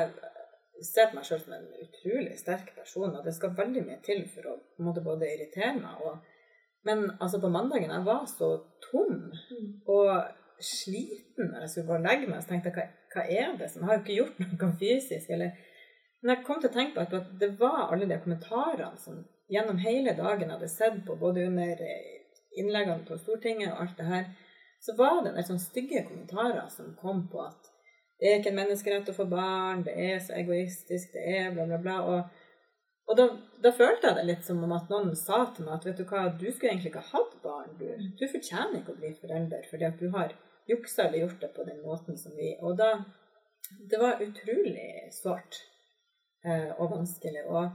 jeg 0.74 0.86
ser 0.88 1.10
på 1.10 1.18
meg 1.18 1.26
selv 1.28 1.44
som 1.44 1.52
en 1.54 1.66
utrolig 1.84 2.32
sterk 2.38 2.72
person, 2.76 3.12
og 3.14 3.24
det 3.24 3.34
skal 3.36 3.52
veldig 3.56 3.84
mye 3.86 4.00
til 4.04 4.24
for 4.32 4.48
å 4.50 4.54
på 4.58 4.82
en 4.82 4.88
måte 4.88 5.04
både 5.04 5.28
irritere 5.30 5.76
meg. 5.78 6.00
Og, 6.02 6.16
men 6.88 7.04
altså 7.14 7.38
på 7.40 7.50
mandagen 7.52 7.92
jeg 7.94 8.06
var 8.08 8.24
så 8.28 8.48
tom 8.88 9.20
og 9.94 10.10
sliten 10.58 11.52
når 11.52 11.64
jeg 11.64 11.70
skulle 11.70 11.86
gå 11.92 11.96
og 12.00 12.08
legge 12.08 12.30
meg, 12.30 12.42
så 12.42 12.50
tenkte 12.50 12.72
jeg 12.72 12.78
hva, 12.80 12.88
hva 13.14 13.24
er 13.38 13.54
det 13.60 13.70
som 13.70 13.82
Jeg 13.82 13.90
har 13.90 13.96
jo 13.96 14.02
ikke 14.02 14.18
gjort 14.18 14.42
noe 14.42 14.72
fysisk. 14.82 15.30
eller 15.30 15.54
men 16.24 16.32
jeg 16.32 16.44
kom 16.46 16.60
til 16.60 16.70
å 16.70 16.72
tenke 16.72 16.94
på 16.96 17.18
at 17.20 17.32
det 17.40 17.50
var 17.60 17.90
alle 17.92 18.08
de 18.08 18.16
kommentarene 18.16 18.96
som 18.96 19.18
gjennom 19.52 19.80
hele 19.82 20.14
dagen 20.16 20.46
jeg 20.48 20.54
hadde 20.56 20.70
sett 20.72 21.02
på, 21.04 21.18
både 21.20 21.42
under 21.50 21.82
innleggene 22.60 23.06
på 23.08 23.18
Stortinget 23.18 23.72
og 23.72 23.84
alt 23.84 23.98
det 23.98 24.08
her, 24.08 24.26
så 24.84 24.94
var 24.98 25.22
det 25.24 25.32
en 25.32 25.46
sånne 25.48 25.62
stygge 25.62 26.04
kommentarer 26.08 26.66
som 26.72 26.92
kom 27.00 27.24
på 27.32 27.40
at 27.44 27.70
det 28.20 28.30
er 28.30 28.38
ikke 28.38 28.52
en 28.52 28.60
menneskerett 28.60 29.10
å 29.10 29.16
få 29.16 29.26
barn, 29.28 29.82
det 29.86 29.94
er 30.00 30.20
så 30.22 30.36
egoistisk, 30.38 31.12
det 31.16 31.24
er 31.38 31.50
bla, 31.54 31.66
bla, 31.68 31.80
bla. 31.82 31.96
Og, 32.08 32.44
og 33.10 33.18
da, 33.18 33.26
da 33.64 33.72
følte 33.74 34.08
jeg 34.08 34.18
det 34.18 34.26
litt 34.28 34.46
som 34.46 34.62
om 34.64 34.74
at 34.76 34.92
noen 34.92 35.10
sa 35.18 35.42
til 35.52 35.66
meg 35.66 35.74
at 35.76 35.88
vet 35.88 36.00
du 36.00 36.06
hva, 36.08 36.22
du 36.30 36.46
skulle 36.46 36.70
egentlig 36.72 36.92
ikke 36.92 37.02
ha 37.08 37.18
hatt 37.18 37.34
barn. 37.42 37.74
Du, 37.80 37.88
du 37.90 38.24
fortjener 38.30 38.78
ikke 38.80 38.94
å 38.94 39.00
bli 39.00 39.12
forelder 39.18 39.66
fordi 39.70 39.88
at 39.88 39.98
du 40.00 40.06
har 40.14 40.36
juksa 40.70 41.08
eller 41.08 41.24
gjort 41.24 41.42
det 41.42 41.50
på 41.56 41.66
den 41.68 41.82
måten 41.84 42.16
som 42.16 42.32
vi 42.38 42.54
Og 42.62 42.78
da 42.78 43.04
Det 43.90 43.98
var 44.00 44.22
utrolig 44.22 45.10
sårt 45.12 45.58
eh, 46.44 46.70
og 46.78 46.90
vanskelig. 46.92 47.44
Og 47.48 47.70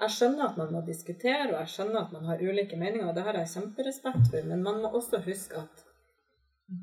jeg 0.00 0.10
skjønner 0.10 0.48
at 0.48 0.56
man 0.58 0.72
må 0.74 0.82
diskutere, 0.86 1.48
og 1.52 1.58
jeg 1.60 1.72
skjønner 1.74 2.00
at 2.00 2.12
man 2.12 2.28
har 2.28 2.42
ulike 2.42 2.76
meninger, 2.76 3.08
og 3.08 3.14
det 3.16 3.24
har 3.26 3.38
jeg 3.38 3.52
kjemperespekt 3.54 4.30
for, 4.32 4.48
men 4.50 4.62
man 4.62 4.80
må 4.82 4.90
også 4.98 5.20
huske 5.24 5.60
at 5.62 5.84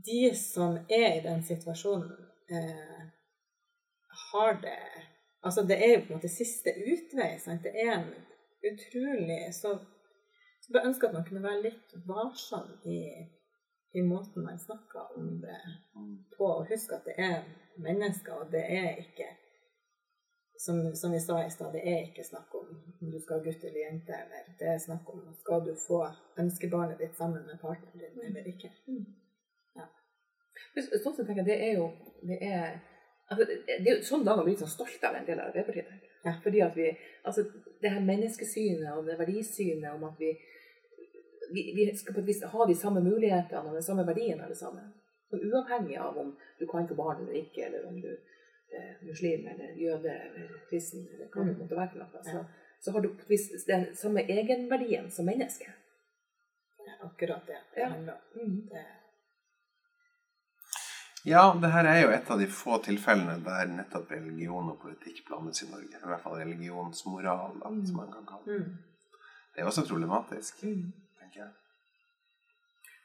de 0.06 0.36
som 0.38 0.78
er 0.90 1.18
i 1.18 1.24
den 1.26 1.44
situasjonen, 1.44 2.12
eh, 2.50 3.02
har 4.32 4.62
det 4.62 4.82
Altså, 5.44 5.64
det 5.64 5.78
er 5.86 5.94
jo 5.94 6.02
på 6.06 6.14
en 6.14 6.20
måte 6.20 6.30
siste 6.30 6.70
utvei. 6.70 7.32
Sant? 7.42 7.64
Det 7.64 7.72
er 7.74 7.96
en 7.96 8.12
utrolig 8.70 9.40
Så 9.54 9.72
bare 10.74 10.88
ønsker 10.88 11.08
at 11.08 11.14
man 11.14 11.26
kunne 11.26 11.44
være 11.44 11.64
litt 11.64 11.96
varsom 12.06 12.68
i, 12.86 13.00
i 13.98 14.02
måten 14.06 14.46
man 14.46 14.60
snakker 14.60 15.18
om 15.18 15.32
det 15.42 15.58
på, 16.38 16.46
og 16.46 16.68
huske 16.70 16.96
at 16.96 17.08
det 17.10 17.16
er 17.18 17.42
mennesker, 17.82 18.34
og 18.34 18.52
det 18.54 18.62
er 18.62 19.02
ikke 19.02 19.26
som, 20.62 20.96
som 20.96 21.12
vi 21.12 21.20
sa 21.20 21.46
i 21.46 21.52
stad, 21.52 21.74
det 21.74 21.82
er 21.90 22.04
ikke 22.06 22.24
snakk 22.24 22.56
om 22.56 22.68
om 23.02 23.12
du 23.12 23.20
skal 23.20 23.40
ha 23.40 23.44
gutt 23.44 23.64
eller 23.64 23.80
jente, 23.80 24.14
eller 24.14 24.50
det 24.60 24.68
er 24.70 24.78
snakk 24.78 25.08
om 25.10 25.24
skal 25.40 25.64
du 25.66 25.72
få 25.88 26.04
ønskebarnet 26.38 27.00
ditt 27.02 27.16
sammen 27.18 27.48
med 27.48 27.58
partneren 27.62 28.14
din 28.14 28.28
eller 28.30 28.50
ikke. 28.52 28.70
Ja. 29.80 29.88
Sånn 30.78 31.16
sett 31.16 31.26
tenker 31.26 31.42
jeg, 31.42 31.48
det 31.50 31.58
er 31.66 31.74
jo 31.80 31.88
det 32.30 32.38
er, 32.46 32.78
altså, 33.26 33.48
det 33.50 33.80
er 33.80 33.90
jo 33.96 34.06
sånn 34.06 34.28
dager 34.28 34.46
blir 34.46 34.54
litt 34.54 34.62
sånn 34.62 34.76
stolt 34.76 35.10
av 35.10 35.18
en 35.18 35.26
del 35.26 35.42
av 35.42 35.50
Arbeiderpartiet. 35.50 36.08
Ja. 36.22 36.36
Fordi 36.44 36.62
at 36.62 36.76
vi, 36.78 36.92
altså 37.26 37.48
Det 37.82 37.90
her 37.90 38.04
menneskesynet 38.06 38.92
og 38.94 39.08
det 39.10 39.18
verdisynet 39.18 39.96
om 39.96 40.04
at 40.12 40.20
vi, 40.22 40.36
vi, 41.56 41.64
vi 41.74 41.88
skal 41.98 42.14
på 42.14 42.22
et 42.22 42.28
vis 42.30 42.44
ha 42.46 42.68
de 42.70 42.76
samme 42.78 43.02
mulighetene 43.02 43.64
og 43.66 43.80
den 43.80 43.88
samme 43.88 44.06
verdien 44.06 44.46
alle 44.46 44.56
sammen. 44.56 44.94
Uavhengig 45.34 45.98
av 45.98 46.20
om 46.22 46.36
du 46.60 46.68
kan 46.70 46.86
få 46.86 47.00
barn 47.00 47.24
eller 47.24 47.40
ikke, 47.42 47.66
eller 47.66 47.88
om 47.90 47.98
du 47.98 48.12
muslim 49.02 49.48
eller 49.48 49.76
jøde 49.78 50.12
eller 50.26 50.48
kristen 50.70 51.08
eller 51.14 51.28
hva 51.28 51.44
det 51.46 51.54
Mm. 51.56 51.60
måtte 51.60 51.76
være 51.78 51.90
for 51.92 52.00
noe, 52.00 52.24
så, 52.24 52.46
så 52.82 52.92
har 52.92 53.02
du 53.02 53.10
den 53.68 53.96
samme 53.96 54.22
egenverdien 54.30 55.12
som 55.12 55.26
menneske. 55.26 55.66
Det 56.80 56.88
er 56.94 57.06
akkurat 57.06 57.46
det 57.48 57.58
det 57.76 57.82
Ja. 57.82 57.90
handler 57.90 58.14
om. 58.14 58.42
Mm. 58.42 58.70
Det, 58.72 58.86
Ja, 61.26 61.42
det 61.62 61.70
her 61.72 61.86
er 61.86 62.00
jo 62.02 62.10
et 62.10 62.30
av 62.34 62.40
de 62.40 62.48
få 62.50 62.80
tilfellene 62.82 63.36
der 63.46 63.68
nettopp 63.70 64.10
religion 64.12 64.72
og 64.72 64.80
politikk 64.82 65.20
blandes 65.28 65.62
i 65.62 65.68
Norge. 65.70 66.00
I 66.00 66.08
hvert 66.10 66.24
fall 66.24 66.40
religionsmoral, 66.40 67.60
da, 67.62 67.70
som 67.86 67.96
man 68.00 68.10
kan 68.12 68.26
kalle 68.26 68.46
det. 68.58 68.66
mm. 68.66 68.78
Det 69.56 69.62
er 69.62 69.66
også 69.70 69.84
problematisk, 69.90 70.64
Mm. 70.64 70.94
tenker 71.20 71.40
jeg. 71.44 71.52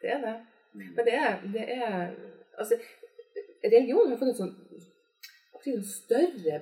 Det 0.02 0.10
er 0.14 0.20
det. 0.24 0.36
Mm. 0.72 0.94
Men 0.96 1.04
det 1.04 1.14
er, 1.14 1.40
det 1.52 1.64
er 1.76 2.14
altså, 2.58 2.74
Religion 3.64 4.08
har 4.10 4.16
fått 4.16 4.28
en 4.28 4.34
sånn 4.40 4.54
si, 5.66 5.74
en 5.76 5.86
større 5.90 6.60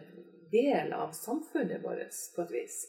del 0.55 0.93
av 0.97 1.13
samfunnet 1.17 1.83
vårt 1.85 2.19
på 2.37 2.45
et 2.45 2.55
vis. 2.57 2.81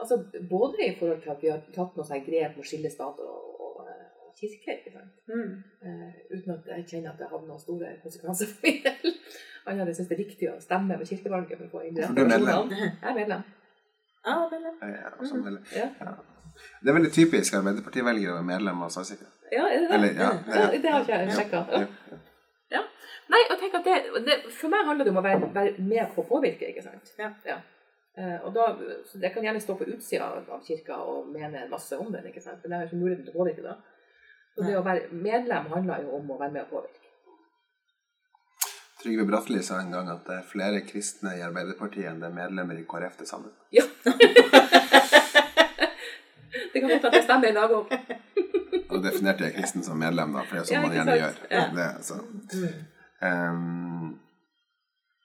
Altså, 0.00 0.16
både 0.50 0.86
i 0.86 0.94
forhold 0.98 1.20
til 1.22 1.30
at 1.34 1.42
vi 1.44 1.50
har 1.52 1.60
tatt 1.74 1.96
noen 1.96 2.06
sånne 2.08 2.24
grep 2.24 2.56
med 2.56 2.64
å 2.64 2.68
skille 2.70 2.90
stat 2.92 3.18
og, 3.20 3.60
og, 3.60 3.82
og 4.24 4.38
kirke. 4.40 4.78
Mm. 5.28 5.50
uh, 5.84 6.06
uten 6.32 6.54
at 6.56 6.70
jeg 6.72 6.86
kjenner 6.94 7.12
at 7.12 7.20
det 7.20 7.28
har 7.30 7.44
noen 7.44 7.60
store 7.60 7.92
konsekvenser 8.02 8.48
for 8.54 8.64
min 8.66 8.80
del. 8.86 9.14
Annet 9.68 9.82
enn 9.84 9.92
jeg 9.92 9.98
syns 10.00 10.08
det 10.08 10.16
er 10.16 10.22
viktig 10.24 10.48
å 10.50 10.56
stemme 10.64 10.96
ved 10.96 11.10
kirkevalget 11.12 11.60
for 11.60 11.68
å 11.68 11.72
få 11.74 11.82
inn 11.86 11.98
de 11.98 12.08
du 12.08 12.22
er 12.24 12.30
medlem. 12.32 12.72
Jeg 12.72 13.10
er 13.12 13.16
medlem. 13.18 13.42
Ah, 14.24 14.46
medlem. 14.52 14.76
ja. 14.80 14.88
Ja, 14.88 15.10
medlem. 15.20 15.28
sånn, 15.28 15.58
Ja, 15.76 15.88
ja. 16.00 16.14
Det 16.80 16.90
er 16.90 16.96
veldig 16.96 17.10
typisk 17.14 17.54
Arbeiderparti-velgere 17.56 18.32
å 18.34 18.38
være 18.40 18.48
medlem 18.48 18.80
av 18.84 18.90
statskirka. 18.92 19.28
ja 19.52 19.68
er 19.68 19.84
det 19.84 19.86
det? 19.88 19.94
Eller, 19.96 20.16
ja, 20.18 20.30
Ja, 20.56 20.64
det 20.72 20.90
har 20.92 21.04
ikke 21.04 21.20
jeg 21.20 21.28
Ja, 21.28 21.36
sjekka. 21.38 21.60
ja, 21.70 21.80
ja. 21.84 21.86
Nei, 23.30 23.42
og 23.52 23.58
tenk 23.60 23.76
at 23.78 23.84
det, 23.86 23.96
det, 24.26 24.36
For 24.56 24.72
meg 24.72 24.88
handler 24.88 25.06
det 25.06 25.12
om 25.12 25.20
å 25.20 25.26
være, 25.26 25.50
være 25.54 25.84
med 25.86 26.14
på 26.14 26.24
å 26.24 26.30
påvirke. 26.30 26.70
ikke 26.72 26.82
sant? 26.82 27.12
Ja. 27.20 27.30
Eh, 28.18 28.38
og 28.44 28.54
da, 28.54 28.64
så 29.06 29.20
Jeg 29.22 29.32
kan 29.34 29.44
gjerne 29.46 29.62
stå 29.62 29.76
på 29.78 29.86
utsida 29.86 30.26
av, 30.40 30.48
kirka 30.66 30.98
og 30.98 31.30
mene 31.32 31.68
masse 31.70 31.98
om 31.98 32.10
den, 32.12 32.26
ikke 32.30 32.42
sant? 32.42 32.60
men 32.64 32.74
jeg 32.74 32.80
har 32.80 32.88
ikke 32.90 33.02
muligheten 33.02 33.26
til 33.28 33.34
å 33.34 33.42
påvirke 33.42 33.66
da. 33.66 33.76
Så 34.54 34.66
det 34.66 34.74
å 34.76 34.82
være 34.84 35.14
medlem 35.14 35.70
handler 35.70 36.02
jo 36.04 36.16
om 36.18 36.34
å 36.34 36.40
være 36.40 36.56
med 36.56 36.66
å 36.66 36.72
påvirke. 36.72 36.96
Trygve 39.00 39.24
Bratteli 39.24 39.62
sa 39.64 39.78
en 39.80 39.94
gang 39.94 40.10
at 40.12 40.26
det 40.26 40.34
er 40.36 40.48
flere 40.50 40.82
kristne 40.84 41.38
i 41.38 41.44
Arbeiderpartiet 41.46 42.10
enn 42.10 42.18
det 42.20 42.28
er 42.28 42.34
medlemmer 42.36 42.76
i 42.76 42.84
KrF 42.88 43.16
til 43.22 43.28
sammen. 43.30 43.54
Ja! 43.72 43.86
det 46.72 46.82
kan 46.82 46.90
godt 46.90 47.06
at 47.08 47.14
det 47.14 47.22
stemmer 47.24 47.48
i 47.48 47.56
dag 47.56 47.72
òg. 47.78 47.94
Og 48.90 48.92
da 48.98 49.00
definerte 49.06 49.46
jeg 49.46 49.54
kristen 49.56 49.86
som 49.86 49.96
medlem, 50.02 50.34
da, 50.34 50.42
for 50.44 50.58
det 50.58 50.60
er 50.60 50.68
sånn 50.68 50.76
Ja, 50.76 50.82
man 50.84 50.96
gjerne 50.98 51.14
sant? 51.14 51.22
gjør. 51.22 51.34
Ja. 51.54 51.62
Det, 51.78 52.74
Mm. 53.20 53.26
Ehm, 53.28 54.20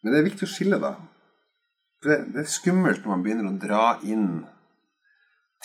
men 0.04 0.14
det 0.14 0.20
er 0.20 0.28
viktig 0.30 0.48
å 0.48 0.52
skille, 0.52 0.80
da. 0.82 0.94
For 2.02 2.12
det, 2.12 2.18
det 2.36 2.44
er 2.44 2.52
skummelt 2.52 3.02
når 3.06 3.14
man 3.14 3.24
begynner 3.26 3.48
å 3.50 3.56
dra 3.62 3.86
inn 4.06 4.28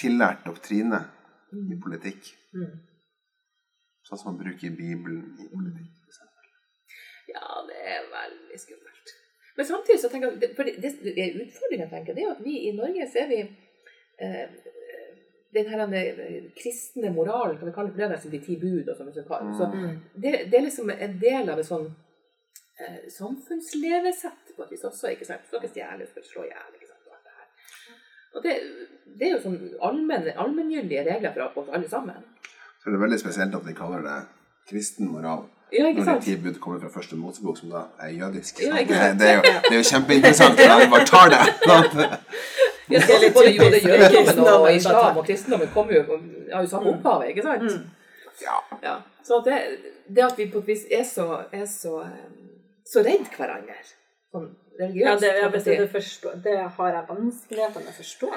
tillært 0.01 0.47
doktrine 0.47 1.03
i 1.53 1.77
politikk. 1.83 2.31
Mm. 2.57 2.79
Sånn 4.07 4.21
som 4.21 4.31
man 4.33 4.41
bruker 4.41 4.73
Bibelen 4.73 5.37
i 5.43 5.49
politikk. 5.51 5.91
f.eks. 6.07 6.23
Ja, 7.35 7.61
det 7.69 7.81
er 7.95 8.07
veldig 8.15 8.61
skummelt. 8.63 9.15
Men 9.59 9.67
samtidig 9.69 10.01
så 10.01 10.09
tenker 10.09 10.33
jeg, 10.33 10.55
for 10.57 10.65
det, 10.67 10.77
det, 10.81 11.15
er 11.19 11.39
utfordringen, 11.43 11.91
tenker 11.91 12.15
jeg, 12.15 12.17
det 12.17 12.25
er 12.25 12.35
at 12.37 12.45
vi 12.47 12.57
i 12.69 12.75
Norge 12.79 13.09
så 13.11 13.25
er 13.25 13.29
vi 13.31 13.41
eh, 14.25 14.61
den 15.55 15.69
her 15.69 15.83
den 15.91 16.51
kristne 16.57 17.11
moralen, 17.13 17.59
kan 17.59 17.69
vi 17.69 17.75
kalle 17.75 17.93
det 17.93 18.09
det, 18.09 18.21
er 18.25 18.33
de 18.33 18.41
ti 18.47 18.57
bud 18.61 18.89
og 18.89 18.97
sånn. 18.97 19.13
Så, 19.13 19.27
så 19.59 19.69
Mm. 19.75 19.99
det, 20.15 20.33
det 20.51 20.59
er 20.59 20.65
liksom 20.65 20.91
en 20.95 21.19
del 21.21 21.51
av 21.51 21.59
et 21.59 21.69
sånn 21.69 21.91
eh, 22.87 23.03
samfunnslevesett 23.13 24.55
på 24.57 24.65
et 24.65 24.73
vis 24.75 24.85
også, 24.89 25.13
ikke 25.15 25.29
sant? 25.29 25.45
Du 25.45 25.53
skal 25.53 25.63
ikke 25.63 25.75
stjele, 25.75 26.01
du 26.05 26.11
skal 26.11 26.25
ikke 26.25 26.33
slå 26.33 26.47
i 26.47 26.51
hjel, 26.51 26.89
sant? 26.89 27.07
Og, 28.35 28.43
det 28.43 28.51
det, 28.51 28.57
det 29.21 29.29
er 29.29 29.33
jo 29.37 29.41
sånn 29.45 29.63
allmenn, 29.87 30.29
allmenngyldige 30.37 31.07
regler 31.09 31.33
for 31.37 31.65
oss 31.65 31.73
alle 31.77 31.89
sammen. 31.91 32.29
Så 32.81 32.91
det 32.91 32.97
er 32.97 33.07
veldig 33.07 33.21
spesielt 33.21 33.57
at 33.59 33.67
de 33.67 33.75
kaller 33.77 34.05
det 34.07 34.19
kristen 34.71 35.11
moral. 35.11 35.49
Ja, 35.71 35.87
ikke 35.87 36.01
Når 36.01 36.07
de 36.07 36.07
sant? 36.11 36.25
ti 36.25 36.37
bud 36.37 36.57
kommer 36.63 36.81
fra 36.83 36.91
første 36.91 37.17
Mosebok, 37.17 37.59
som 37.59 37.71
da 37.71 37.85
er 38.03 38.15
jødisk. 38.17 38.59
Ja, 38.65 38.79
ikke 38.81 38.95
det, 38.95 39.03
sant? 39.03 39.21
det, 39.21 39.29
er 39.29 39.37
jo, 39.37 39.43
det 39.69 39.73
er 39.77 39.77
jo 39.77 39.87
kjempeinteressant. 39.91 40.63
Ja, 40.65 40.79
vi 40.81 40.89
bare 40.91 41.07
tar 41.07 41.31
det. 41.35 41.43
Ja, 42.91 42.99
Det 43.07 43.15
er 43.15 43.21
litt 43.23 43.35
både 43.35 43.51
jødedommen 43.55 44.49
og 44.51 44.73
islam 44.75 45.19
og 45.21 45.27
kristendommen 45.27 45.69
kommer 45.71 45.95
jo 45.95 46.17
har 46.51 46.65
jo 46.65 46.71
samme 46.73 46.91
opphavet, 46.91 47.29
ikke 47.31 47.45
sant? 47.45 47.63
Mm. 47.63 47.85
Ja. 48.43 48.57
Ja. 48.83 48.95
Så 49.23 49.39
det, 49.45 49.59
det 50.09 50.25
at 50.25 50.39
vi 50.39 50.49
på 50.51 50.59
et 50.59 50.67
vis 50.73 50.83
er 50.91 51.05
så, 51.07 51.45
er 51.53 51.67
så, 51.71 52.01
eh, 52.01 52.25
så 52.91 53.03
redd 53.07 53.27
hverandre, 53.37 53.77
sånn 54.33 54.49
religiøst 54.81 55.07
Ja, 55.07 55.17
det, 55.23 55.31
ja, 55.41 55.49
det, 55.81 55.91
forstår, 55.93 56.41
det 56.45 56.57
har 56.77 56.93
jeg 56.97 57.07
vanskeligheter 57.09 57.85
med 57.85 57.93
å 57.93 57.99
forstå. 58.01 58.31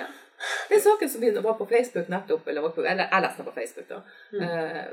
Den 0.70 0.82
saken 0.84 1.10
som 1.10 1.22
var 1.46 1.54
på 1.56 1.66
Facebook 1.70 2.10
nettopp, 2.12 2.48
eller, 2.52 2.66
eller 2.84 3.06
jeg 3.08 3.22
leste 3.24 3.38
den 3.44 3.46
på 3.48 3.54
Facebook, 3.56 3.88
da, 3.88 4.00
Mm. 4.34 4.42
eh, 4.44 4.84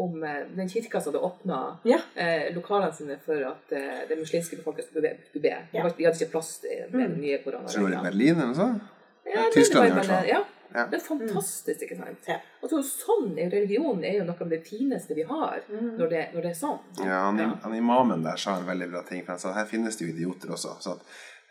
om 0.00 0.22
eh, 0.24 0.46
den 0.56 0.68
kirka 0.68 1.00
som 1.02 1.12
hadde 1.12 1.24
åpna 1.28 1.58
Ja. 1.84 1.98
eh, 2.16 2.54
lokalene 2.54 2.92
sine 2.94 3.18
for 3.26 3.34
at 3.50 3.72
eh, 3.72 4.06
det 4.08 4.16
muslimske 4.18 4.56
befolkningen 4.56 4.88
skulle 4.88 5.42
be. 5.42 5.56
Ja. 5.74 5.82
De 5.88 6.04
hadde 6.04 6.16
ikke 6.22 6.30
plass 6.30 6.58
til 6.60 6.84
Mm. 6.90 7.00
den 7.02 7.20
nye 7.20 7.38
koronaen. 7.44 7.68
tror 7.68 7.88
det 7.90 7.96
var 7.98 8.06
i 8.06 8.10
Berlin 8.10 8.34
eller 8.36 8.46
noe 8.46 8.54
sånt. 8.54 8.82
Ja, 9.26 9.50
Tyskland 9.52 9.88
i 9.88 9.92
hvert 9.92 10.06
fall. 10.06 10.26
Ja, 10.28 10.44
Ja. 10.74 10.86
Det 10.90 10.98
er 10.98 11.04
fantastisk, 11.06 11.82
ikke 11.86 11.96
sant? 11.96 12.24
Ja. 12.28 12.40
Og 12.62 12.68
så 12.70 12.80
sånn 12.82 13.36
er 13.38 13.44
jo 13.46 13.50
religionen 13.54 14.04
er 14.04 14.16
jo 14.18 14.24
noe 14.24 14.40
av 14.40 14.48
det 14.50 14.62
fineste 14.66 15.14
vi 15.14 15.22
har, 15.28 15.60
Mm. 15.70 15.92
når, 15.98 16.08
det, 16.10 16.22
når 16.34 16.42
det 16.42 16.50
er 16.50 16.58
sånn. 16.58 16.80
Ja, 16.98 17.20
han, 17.28 17.38
Ja. 17.38 17.52
han 17.62 17.74
imamen 17.74 18.22
der 18.24 18.36
sa 18.36 18.56
en 18.58 18.66
veldig 18.66 18.90
bra 18.90 19.02
ting. 19.02 19.22
For 19.24 19.32
han 19.32 19.38
sa 19.38 19.52
her 19.52 19.64
finnes 19.70 19.96
det 19.96 20.08
jo 20.08 20.12
idioter 20.14 20.48
også. 20.50 20.74
Så 20.82 20.92
at, 20.96 21.02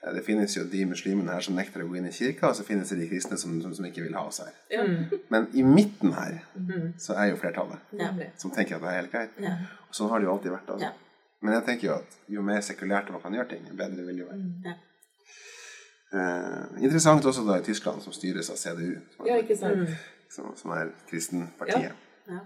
eh, 0.03 0.11
det 0.13 0.25
finnes 0.25 0.53
jo 0.57 0.65
de 0.65 0.83
muslimene 0.85 1.31
her 1.31 1.39
som 1.41 1.55
nekter 1.55 1.81
å 1.83 1.87
gå 1.89 1.95
inn 1.97 2.05
i 2.07 2.11
kirka, 2.11 2.49
og 2.49 2.55
så 2.55 2.63
finnes 2.67 2.89
det 2.89 2.99
de 2.99 3.07
kristne 3.07 3.37
som, 3.37 3.61
som, 3.61 3.73
som 3.73 3.85
ikke 3.85 4.03
vil 4.03 4.13
ha 4.13 4.25
oss 4.27 4.41
her. 4.43 4.51
Mm. 4.83 5.19
Men 5.29 5.47
i 5.53 5.63
midten 5.63 6.11
her 6.13 6.41
Mm. 6.59 6.93
så 6.99 7.15
er 7.15 7.29
jo 7.31 7.37
flertallet 7.37 7.79
Ja. 7.93 8.11
Som 8.37 8.51
tenker 8.51 8.75
at 8.75 8.81
det 8.81 8.89
er 8.89 9.01
helt 9.01 9.11
greit. 9.11 9.29
Ja. 9.39 9.55
Og 9.87 9.93
sånn 9.95 10.09
har 10.09 10.19
det 10.19 10.25
jo 10.27 10.33
alltid 10.35 10.51
vært. 10.51 10.67
Altså. 10.67 10.81
Ja. 10.83 10.91
Men 11.41 11.53
jeg 11.53 11.63
tenker 11.65 11.87
jo 11.87 11.93
at 11.95 12.17
jo 12.29 12.41
mer 12.41 12.59
sekulært 12.61 13.09
man 13.11 13.21
kan 13.21 13.33
gjøre 13.33 13.49
ting, 13.49 13.65
jo 13.67 13.73
bedre 13.75 14.05
vil 14.05 14.17
det 14.17 14.25
jo 14.25 14.31
være. 14.31 14.75
Ja. 16.13 16.23
Eh, 16.23 16.83
interessant 16.85 17.25
også 17.25 17.43
da 17.47 17.57
i 17.57 17.65
Tyskland, 17.65 18.03
som 18.05 18.13
styres 18.13 18.49
av 18.53 18.57
CDU, 18.61 18.99
som 19.15 19.27
Ja, 19.27 19.37
er, 19.37 19.43
ikke 19.43 19.57
sant? 19.57 19.89
Mm. 19.89 19.95
som, 20.29 20.51
som 20.57 20.73
er 20.77 20.91
kristenpartiet. 21.09 21.93
Ja. 22.29 22.39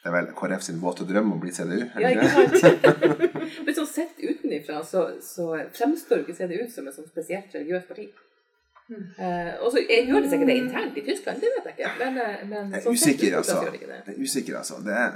Det 0.00 0.08
er 0.08 0.14
vel 0.16 0.30
KrF 0.34 0.64
sin 0.64 0.80
våte 0.82 1.04
drøm 1.06 1.34
å 1.36 1.38
bli 1.42 1.52
CDU? 1.54 1.84
Ja, 2.00 2.10
ikke 2.10 2.30
sant? 2.32 2.88
Men 3.66 3.76
sånn 3.76 3.90
sett 3.90 4.18
utenifra 4.18 4.80
så, 4.86 5.04
så 5.22 5.52
fremstår 5.76 6.22
jo 6.22 6.26
ikke 6.26 6.38
CDU 6.40 6.64
som 6.72 6.88
et 6.88 6.96
sånn 6.96 7.08
spesielt 7.10 7.54
religiøst 7.54 7.88
parti. 7.90 8.08
Uh, 8.90 9.54
og 9.62 9.68
så 9.70 9.84
gjør 9.84 10.24
det 10.24 10.30
sikkert 10.32 10.48
det 10.50 10.56
internt 10.58 10.96
i 10.98 11.02
Tyskland, 11.06 11.38
det 11.38 11.50
vet 11.54 11.68
jeg 11.68 11.76
ikke. 11.76 11.90
Men, 12.00 12.16
eh, 12.18 12.40
men 12.48 12.72
Jeg 12.72 12.80
er 12.80 12.86
sånn 12.86 12.96
usikker, 12.98 13.36
altså. 13.38 13.58
det 13.68 13.82
det. 13.84 13.98
Er 14.00 14.16
usikker, 14.18 14.56
altså. 14.58 14.80
Det 14.82 14.96
er, 14.98 15.12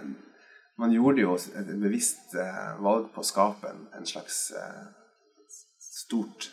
man 0.79 0.95
gjorde 0.95 1.25
jo 1.25 1.35
et 1.35 1.73
bevisst 1.83 2.37
uh, 2.38 2.77
valg 2.85 3.09
på 3.14 3.25
å 3.25 3.27
skape 3.27 3.73
en, 3.73 3.83
en 3.99 4.07
slags 4.07 4.45
uh, 4.55 4.85
stort 5.83 6.53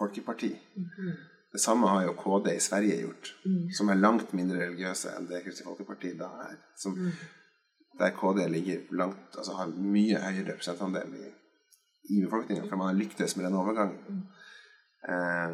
folkeparti. 0.00 0.50
Mm. 0.76 1.12
Det 1.52 1.60
samme 1.60 1.88
har 1.90 2.04
jo 2.06 2.12
KD 2.18 2.52
i 2.56 2.60
Sverige 2.62 3.00
gjort, 3.02 3.30
Mm. 3.44 3.70
som 3.76 3.88
er 3.90 3.94
langt 4.00 4.32
mindre 4.38 4.58
religiøse 4.66 5.12
enn 5.16 5.26
det 5.28 5.42
Kristelig 5.44 5.66
Folkeparti 5.66 6.12
da 6.18 6.28
er. 6.48 6.56
Som, 6.76 6.94
Mm. 6.98 7.12
Der 7.98 8.10
KD 8.16 8.46
ligger 8.48 8.78
langt, 8.96 9.34
altså 9.36 9.52
har 9.58 9.66
mye 9.76 10.16
høyere 10.22 10.54
prosentandel 10.56 11.10
i, 11.18 11.26
i 12.14 12.20
befolkninga, 12.24 12.68
for 12.68 12.76
man 12.80 12.86
har 12.94 12.94
lyktes 13.00 13.36
med 13.36 13.44
den 13.44 13.54
overgangen. 13.58 13.98
Mm. 14.08 14.22
Eh, 15.08 15.50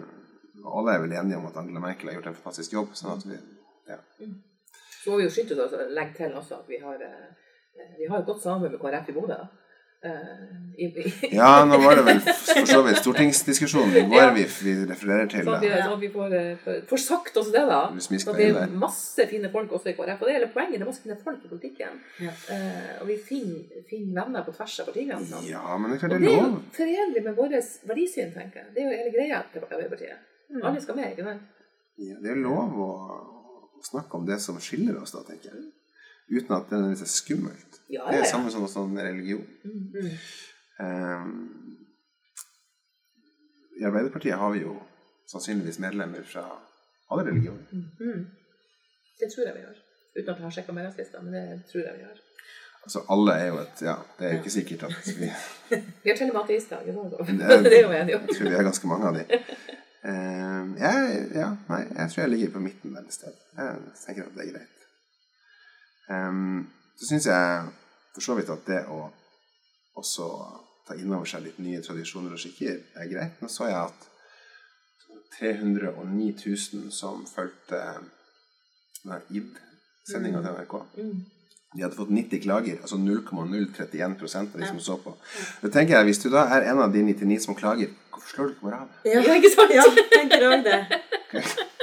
alle 0.76 0.92
er 0.94 1.00
vel 1.02 1.12
enige 1.16 1.36
om 1.40 1.46
at 1.46 1.56
Angela 1.56 1.80
Merkel 1.80 2.08
har 2.08 2.14
gjort 2.20 2.26
en 2.30 2.34
fantastisk 2.38 2.72
jobb. 2.76 2.92
sånn 2.94 3.16
at 3.16 3.26
vi, 3.26 3.38
ja. 3.88 3.98
Så 5.04 5.10
må 5.10 5.16
vi 5.16 5.24
jo 5.26 5.30
skynde 5.30 5.58
oss 5.64 5.72
å 5.72 5.88
legge 5.98 6.14
til 6.16 6.32
også 6.38 6.60
at 6.60 6.68
vi 6.68 6.78
har, 6.84 6.94
eh, 6.94 7.28
vi 7.98 8.06
har 8.10 8.18
et 8.20 8.26
godt 8.26 8.42
samarbeid 8.42 8.70
med 8.76 8.80
KrF 8.80 9.08
i 9.08 9.12
Bodø. 9.18 9.40
Eh, 10.06 10.44
i, 10.76 10.86
i, 11.00 11.10
Ja, 11.32 11.64
nå 11.64 11.78
var 11.80 11.96
det 11.96 12.02
vel 12.04 12.18
for 12.26 12.66
så 12.68 12.82
vidt 12.84 12.98
stortingsdiskusjonen 13.00 13.94
i 13.96 14.02
går 14.10 14.18
Ja. 14.20 14.32
vi, 14.36 14.42
vi 14.66 14.74
refererer 14.90 15.28
til. 15.32 15.46
Så 15.46 15.54
at 15.56 15.62
vi, 15.64 15.70
så 15.86 15.94
vi 16.02 16.10
får, 16.12 16.34
eh, 16.36 16.50
får- 16.64 16.82
får 16.90 17.00
sagt 17.04 17.38
også 17.40 17.52
det, 17.54 17.62
da. 17.70 17.78
Så 18.04 18.34
det 18.36 18.48
er 18.50 18.74
masse 18.84 19.24
fine 19.30 19.48
folk 19.54 19.72
også 19.72 19.88
i 19.88 19.94
KrF. 19.96 20.20
Og 20.20 20.28
det 20.28 20.34
er 20.34 20.38
hele 20.40 20.50
poenget. 20.52 20.76
Det 20.76 20.84
er 20.84 20.90
masse 20.90 21.02
fine 21.06 21.16
folk 21.24 21.40
i 21.46 21.48
politikken. 21.54 21.96
Ja. 22.26 22.34
Eh, 22.52 22.92
og 23.00 23.06
vi 23.08 23.16
finner, 23.30 23.80
finner 23.88 24.20
venner 24.20 24.44
på 24.44 24.52
tvers 24.58 24.76
av 24.84 24.90
partigrensene. 24.90 25.40
Ja, 25.48 25.64
men 25.80 25.90
det 25.90 25.96
er 25.96 26.02
klart 26.04 26.12
Og 26.12 26.20
det 26.20 26.28
det 26.28 26.34
er 26.34 26.42
jo 26.42 26.50
lov. 26.50 26.60
forenlig 26.76 27.24
med 27.30 27.40
vårt 27.40 27.56
verdisyn, 27.92 28.34
tenker 28.36 28.60
jeg. 28.60 28.68
Det 28.76 28.84
er 28.84 28.90
jo 28.90 28.98
hele 29.00 29.14
greia 29.16 29.40
til 29.54 29.64
Arbeiderpartiet. 29.64 30.20
Mm. 30.52 30.60
Alle 30.62 30.80
skal 30.84 30.96
med, 31.00 31.08
ikke 31.16 31.24
sant? 31.30 31.48
Ja, 31.98 32.20
det 32.22 32.30
er 32.36 32.42
lov 32.44 32.76
å, 32.84 32.90
å 33.80 33.82
snakke 33.90 34.20
om 34.20 34.26
det 34.28 34.36
som 34.44 34.60
skiller 34.60 35.00
oss, 35.00 35.16
da, 35.16 35.24
tenker 35.24 35.56
jeg. 35.56 35.64
Uten 36.30 36.56
at 36.56 36.62
det 36.70 36.72
nødvendigvis 36.78 37.02
er 37.02 37.12
skummelt. 37.20 37.72
Ja, 37.90 38.00
Det 38.08 38.14
ja, 38.16 38.20
er 38.20 38.24
ja. 38.24 38.30
samme 38.30 38.50
som 38.50 38.62
også 38.66 38.86
med 38.86 39.02
religion. 39.02 39.46
Mm. 39.64 40.10
Ehm, 40.80 41.76
I 43.80 43.84
Arbeiderpartiet 43.84 44.34
har 44.38 44.50
vi 44.50 44.58
jo 44.64 44.76
sannsynligvis 45.30 45.78
medlemmer 45.78 46.22
fra 46.32 46.44
alle 47.10 47.24
religioner. 47.30 47.66
Mm. 47.72 48.26
Det 49.20 49.28
tror 49.34 49.44
jeg 49.46 49.54
vi 49.54 49.60
gjør. 49.66 49.76
Uten 50.16 50.30
at 50.30 50.36
jeg 50.38 50.44
har 50.46 50.50
sjekka 50.56 50.72
medlemslista, 50.72 51.20
men 51.22 51.34
det 51.34 51.44
tror 51.72 51.80
jeg 51.86 51.94
vi 51.98 52.04
gjør. 52.06 52.18
Altså 52.86 53.00
alle 53.10 53.32
er 53.42 53.46
jo 53.46 53.56
et 53.58 53.80
Ja, 53.82 53.94
det 54.18 54.26
er 54.26 54.32
jo 54.32 54.38
ikke 54.38 54.50
sikkert 54.50 54.82
at 54.82 55.08
vi 55.20 55.28
Vi 56.04 56.10
har 56.10 56.16
til 56.16 56.30
og 56.30 56.34
med 56.36 56.42
ateister. 56.44 56.78
Det 56.82 56.94
er- 56.94 57.70
er 57.78 57.82
jo 57.82 57.92
enig 58.02 58.14
om. 58.16 58.22
Jeg 58.28 58.36
tror 58.36 58.48
vi 58.48 58.54
er 58.54 58.62
ganske 58.70 58.86
mange 58.86 59.06
av 59.08 59.14
de. 59.14 59.24
Um, 60.06 60.76
jeg, 60.78 61.28
ja, 61.34 61.48
nei, 61.68 61.80
jeg 61.98 62.10
tror 62.10 62.20
jeg 62.22 62.30
ligger 62.30 62.50
på 62.54 62.60
midten 62.62 62.94
der 62.94 63.00
et 63.02 63.12
sted. 63.12 63.32
Jeg 63.56 63.76
tenker 64.06 64.22
at 64.28 64.34
det 64.36 64.44
er 64.48 64.52
greit. 64.52 64.75
Ehm, 66.10 66.66
så 66.96 67.06
syns 67.10 67.26
jeg 67.26 67.68
for 68.14 68.24
så 68.24 68.34
vidt 68.38 68.50
at 68.50 68.66
det 68.68 68.82
å 68.88 69.10
også 69.96 70.26
ta 70.86 70.94
inn 70.94 71.12
over 71.12 71.26
seg 71.28 71.42
litt 71.44 71.58
nye 71.58 71.80
tradisjoner 71.82 72.32
og 72.36 72.40
skikker 72.40 72.76
er 73.00 73.08
greit. 73.10 73.40
Nå 73.42 73.48
så 73.50 73.66
jeg 73.68 73.80
at 73.80 74.06
309 75.38 76.34
000 76.72 76.90
som 76.94 77.24
fulgte 77.28 77.80
ID-sendinga 79.30 80.42
til 80.42 80.52
NRK 80.54 80.76
Mm. 80.96 81.24
de 81.76 81.82
hadde 81.82 81.96
fått 81.96 82.10
90 82.10 82.40
klager, 82.40 82.78
altså 82.80 82.96
0,031 82.96 84.54
av 84.54 84.60
de 84.60 84.66
som 84.66 84.80
så 84.80 84.96
på. 84.96 85.12
Da 85.62 85.68
tenker 85.68 85.96
jeg, 85.96 86.04
Hvis 86.04 86.18
du 86.22 86.30
da 86.30 86.46
er 86.56 86.70
en 86.70 86.78
av 86.78 86.92
de 86.92 87.02
99 87.02 87.40
som 87.44 87.54
klager, 87.54 87.90
hvorfor 88.10 88.28
slår 88.34 88.46
du 88.46 88.52
ikke 88.54 88.64
bare 88.70 88.80
av? 88.80 88.88
Ja, 89.04 89.20
ikke 89.34 89.50
sant? 89.52 89.74
ja, 89.74 89.84
tenker 90.14 90.46
òg 90.48 90.64
det. 90.64 90.80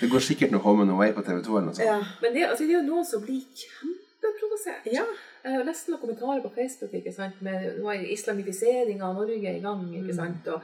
Det 0.00 0.10
går 0.12 0.20
sikkert 0.20 0.50
noe 0.52 0.60
Home 0.66 0.82
and 0.82 0.90
Away 0.96 1.12
på 1.16 1.22
TV 1.24 1.40
2 1.42 1.56
eller 1.56 1.66
noe 1.70 1.74
sånt. 1.78 1.86
Ja. 1.86 2.00
Men 2.22 2.34
det, 2.34 2.42
altså, 2.50 2.64
det 2.64 2.74
er 2.74 2.78
jo 2.80 2.86
noen 2.90 3.04
som 3.08 3.22
blir 3.22 3.40
kjempeprovosert. 3.62 4.92
ja. 4.92 5.06
Jeg 5.46 5.54
har 5.54 5.62
lest 5.68 5.86
noen 5.86 6.00
kommentarer 6.02 6.40
på 6.42 6.50
Facebook 6.56 6.90
ikke 6.98 7.12
sant? 7.14 7.36
med 7.46 7.76
nå 7.78 7.86
er 7.92 8.00
islamifiseringa 8.10 9.04
av 9.06 9.14
Norge 9.20 9.36
i 9.54 9.60
gang. 9.62 9.82
ikke 9.94 10.10
Mm. 10.10 10.16
sant? 10.16 10.48
Og 10.50 10.62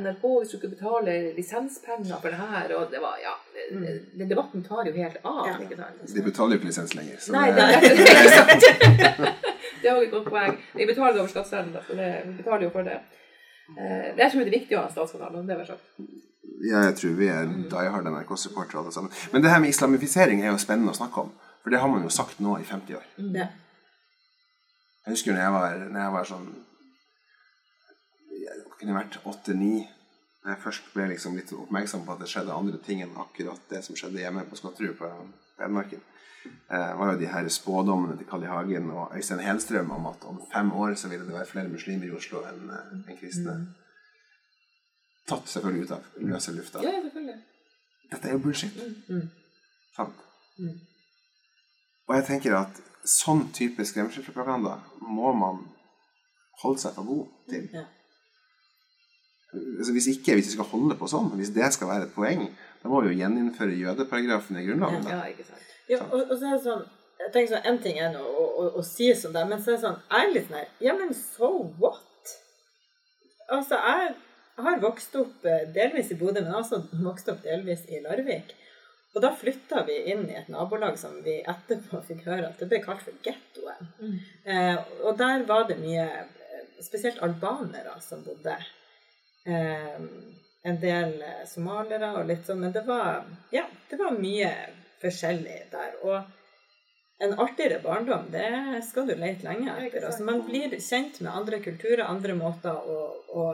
NRK 0.00 0.24
hvis 0.40 0.50
du 0.50 0.56
ikke 0.58 0.70
betaler 0.74 1.28
lisenspenger 1.36 2.18
for 2.20 2.28
det 2.34 2.40
her. 2.40 2.74
og 2.76 2.90
det 2.90 3.00
var, 3.00 3.14
ja, 3.22 3.34
Mm. 3.70 3.84
Den 4.18 4.28
debatten 4.28 4.64
tar 4.64 4.84
jo 4.86 4.92
helt 4.92 5.16
av. 5.24 5.46
Ja. 5.46 5.54
ikke 5.62 5.76
sant? 5.76 6.14
De 6.16 6.22
betaler 6.22 6.56
jo 6.56 6.58
ikke 6.58 6.66
lisens 6.72 6.94
lenger. 6.94 7.16
Så 7.20 7.32
Nei, 7.32 7.46
det 7.50 7.56
det, 7.56 7.62
er 7.62 7.94
ikke 7.94 8.28
sant. 8.34 8.62
Det 9.82 9.90
har 9.90 10.00
vi 10.00 10.06
et 10.06 10.12
godt 10.12 10.28
poeng. 10.32 10.58
Vi 10.74 10.86
betaler 10.86 11.12
det 11.12 11.20
over 11.20 11.28
skatteseddelen, 11.30 11.76
så 11.86 11.94
det, 11.96 12.10
vi 12.26 12.32
betaler 12.42 12.62
jo 12.66 12.70
for 12.70 12.82
det. 12.82 12.98
Det 13.76 14.18
Jeg 14.18 14.30
tror 14.32 14.40
det 14.40 14.46
er 14.54 14.58
viktig 14.58 14.76
å 14.76 14.80
ha 14.80 14.86
en 14.86 14.92
statskanal. 14.94 15.34
om 15.36 15.46
det 15.46 15.56
var 15.58 15.64
sagt. 15.64 15.84
Ja, 16.64 16.84
jeg 16.88 16.96
tror 17.00 17.16
vi 17.18 17.28
er 17.32 17.48
die 17.72 17.88
hard 17.94 18.08
NRK-supportere 18.10 18.80
alle 18.82 18.92
sammen. 18.94 19.12
Men 19.32 19.42
det 19.42 19.50
her 19.52 19.60
med 19.60 19.72
islamifisering 19.74 20.42
er 20.42 20.52
jo 20.52 20.60
spennende 20.62 20.94
å 20.94 20.98
snakke 20.98 21.26
om. 21.26 21.32
For 21.62 21.72
det 21.72 21.80
har 21.80 21.88
man 21.88 22.04
jo 22.04 22.12
sagt 22.12 22.40
nå 22.44 22.58
i 22.60 22.64
50 22.68 22.96
år. 23.00 23.06
ja. 23.34 23.50
Jeg 25.04 25.18
husker 25.18 25.34
når 25.34 25.42
jeg 25.42 25.52
var, 25.52 25.74
når 25.92 26.00
jeg 26.00 26.12
var 26.14 26.24
sånn 26.30 26.46
Jeg 28.32 28.62
kunne 28.78 28.94
vært 28.96 29.18
åtte-ni. 29.28 29.82
Da 30.44 30.54
jeg 30.54 30.62
først 30.62 30.86
ble 30.94 31.10
liksom 31.10 31.36
litt 31.36 31.52
oppmerksom 31.52 32.06
på 32.06 32.14
at 32.14 32.22
det 32.24 32.28
skjedde 32.32 32.56
andre 32.56 32.80
ting 32.84 33.02
enn 33.04 33.12
akkurat 33.20 33.60
det 33.68 33.82
som 33.84 33.96
skjedde 33.96 34.20
hjemme 34.22 34.44
på 34.48 34.56
Skotterud 34.60 34.96
på 34.96 35.08
Edmarken, 35.08 35.34
Hedmarken. 35.60 36.02
Eh, 36.44 36.90
var 36.98 37.12
jo 37.12 37.20
de 37.20 37.28
her 37.32 37.48
spådommene 37.48 38.16
til 38.18 38.28
Carl 38.28 38.44
I. 38.44 38.50
Hagen 38.52 38.90
og 38.92 39.14
Øystein 39.16 39.40
Helstrøm 39.44 39.92
om 39.96 40.08
at 40.10 40.24
om 40.28 40.40
fem 40.52 40.72
år 40.72 40.96
så 41.00 41.08
ville 41.08 41.24
det 41.24 41.36
være 41.36 41.48
flere 41.52 41.72
muslimer 41.72 42.10
i 42.10 42.16
Oslo 42.16 42.42
enn 42.48 42.68
eh, 42.72 42.92
enn 42.96 43.20
kristne. 43.20 43.54
Tatt 45.28 45.48
selvfølgelig 45.48 45.86
ut 45.86 45.94
av 45.96 46.08
løse 46.30 46.52
lufta. 46.52 46.82
Ja, 46.84 46.96
selvfølgelig. 47.02 47.36
Dette 48.10 48.28
er 48.28 48.36
jo 48.36 48.42
bullshit. 48.44 48.82
Mm. 49.08 49.28
Sant? 49.96 50.24
Mm. 50.58 50.80
Og 52.08 52.16
jeg 52.18 52.26
tenker 52.28 52.56
at 52.58 52.80
sånn 53.08 53.46
type 53.56 53.84
skremselspropaganda 53.88 54.76
må 55.00 55.32
man 55.36 55.62
holde 56.62 56.82
seg 56.82 56.96
for 56.96 57.08
god 57.08 57.30
til. 57.50 57.68
Ja. 57.72 57.86
Altså, 59.54 59.92
hvis 59.94 60.10
ikke, 60.10 60.34
hvis 60.34 60.50
vi 60.50 60.56
skal 60.56 60.68
holde 60.72 60.96
på 60.98 61.08
sånn, 61.10 61.30
hvis 61.38 61.54
det 61.54 61.70
skal 61.72 61.90
være 61.90 62.08
et 62.08 62.14
poeng, 62.16 62.44
da 62.82 62.90
må 62.90 63.00
vi 63.04 63.12
jo 63.12 63.20
gjeninnføre 63.22 63.78
jødeparagrafen 63.78 64.58
i 64.60 64.66
Grunnloven. 64.66 65.06
Ja, 65.08 65.22
ikke 65.30 65.46
sant. 65.46 65.72
Ja, 65.88 66.00
og, 66.10 66.26
og 66.26 66.36
så 66.36 66.48
er 66.48 66.56
det 66.56 66.64
sånn 66.64 66.84
jeg 67.14 67.30
tenker 67.30 67.50
sånn, 67.54 67.66
En 67.68 67.76
ting 67.84 67.98
er 68.02 68.08
nå 68.10 68.20
å, 68.24 68.44
å, 68.44 68.62
å 68.80 68.82
si 68.84 69.10
sånn 69.16 69.34
der, 69.36 69.44
men 69.46 69.60
så 69.62 69.70
er 69.70 69.76
det 69.76 69.82
sånn 69.84 69.98
Jeg 70.00 70.24
er 70.24 70.32
litt 70.32 70.46
sånn 70.48 70.56
her 70.58 70.70
Ja, 70.82 70.94
men 70.98 71.12
so 71.14 71.50
what? 71.78 72.32
Altså, 73.52 73.76
jeg 73.76 74.14
har 74.56 74.82
vokst 74.82 75.16
opp 75.18 75.46
eh, 75.48 75.66
delvis 75.74 76.12
i 76.12 76.18
Bodø, 76.18 76.42
men 76.42 76.52
jeg 76.52 76.60
også 76.60 77.02
vokst 77.04 77.30
opp 77.32 77.42
delvis 77.46 77.86
i 77.90 78.02
Larvik. 78.04 78.54
Og 79.14 79.22
da 79.22 79.30
flytta 79.38 79.84
vi 79.86 79.96
inn 80.10 80.24
i 80.26 80.36
et 80.38 80.48
nabolag 80.50 80.96
som 80.98 81.20
vi 81.22 81.36
etterpå 81.40 82.00
fikk 82.06 82.24
høre 82.26 82.48
at 82.48 82.58
det 82.58 82.66
ble 82.70 82.80
kalt 82.82 83.02
for 83.06 83.18
gettoen. 83.22 83.90
Mm. 84.00 84.16
Eh, 84.50 84.78
og 85.06 85.18
der 85.20 85.44
var 85.48 85.68
det 85.70 85.80
mye 85.82 86.06
eh, 86.06 86.30
Spesielt 86.82 87.20
albanere 87.22 87.94
som 88.02 88.24
bodde. 88.26 88.56
Eh, 89.46 90.00
en 90.64 90.78
del 90.82 91.12
somalere 91.14 91.46
somaliere 91.48 92.08
og 92.18 92.26
litt 92.28 92.48
sånn, 92.48 92.60
men 92.64 92.72
det 92.74 92.82
var, 92.84 93.22
ja, 93.54 93.62
det 93.88 93.98
var 94.00 94.16
mye 94.18 94.50
forskjellig 95.00 95.58
der. 95.72 95.94
Og 96.02 97.24
en 97.24 97.38
artigere 97.38 97.78
barndom, 97.84 98.26
det 98.32 98.82
skal 98.88 99.06
du 99.06 99.14
lete 99.14 99.46
lenge 99.46 99.74
etter. 99.78 100.06
Altså, 100.08 100.26
man 100.26 100.42
blir 100.46 100.74
kjent 100.80 101.20
med 101.22 101.32
andre 101.32 101.60
kulturer, 101.64 102.04
andre 102.08 102.34
måter 102.36 102.74
å, 102.74 102.98
å, 103.28 103.46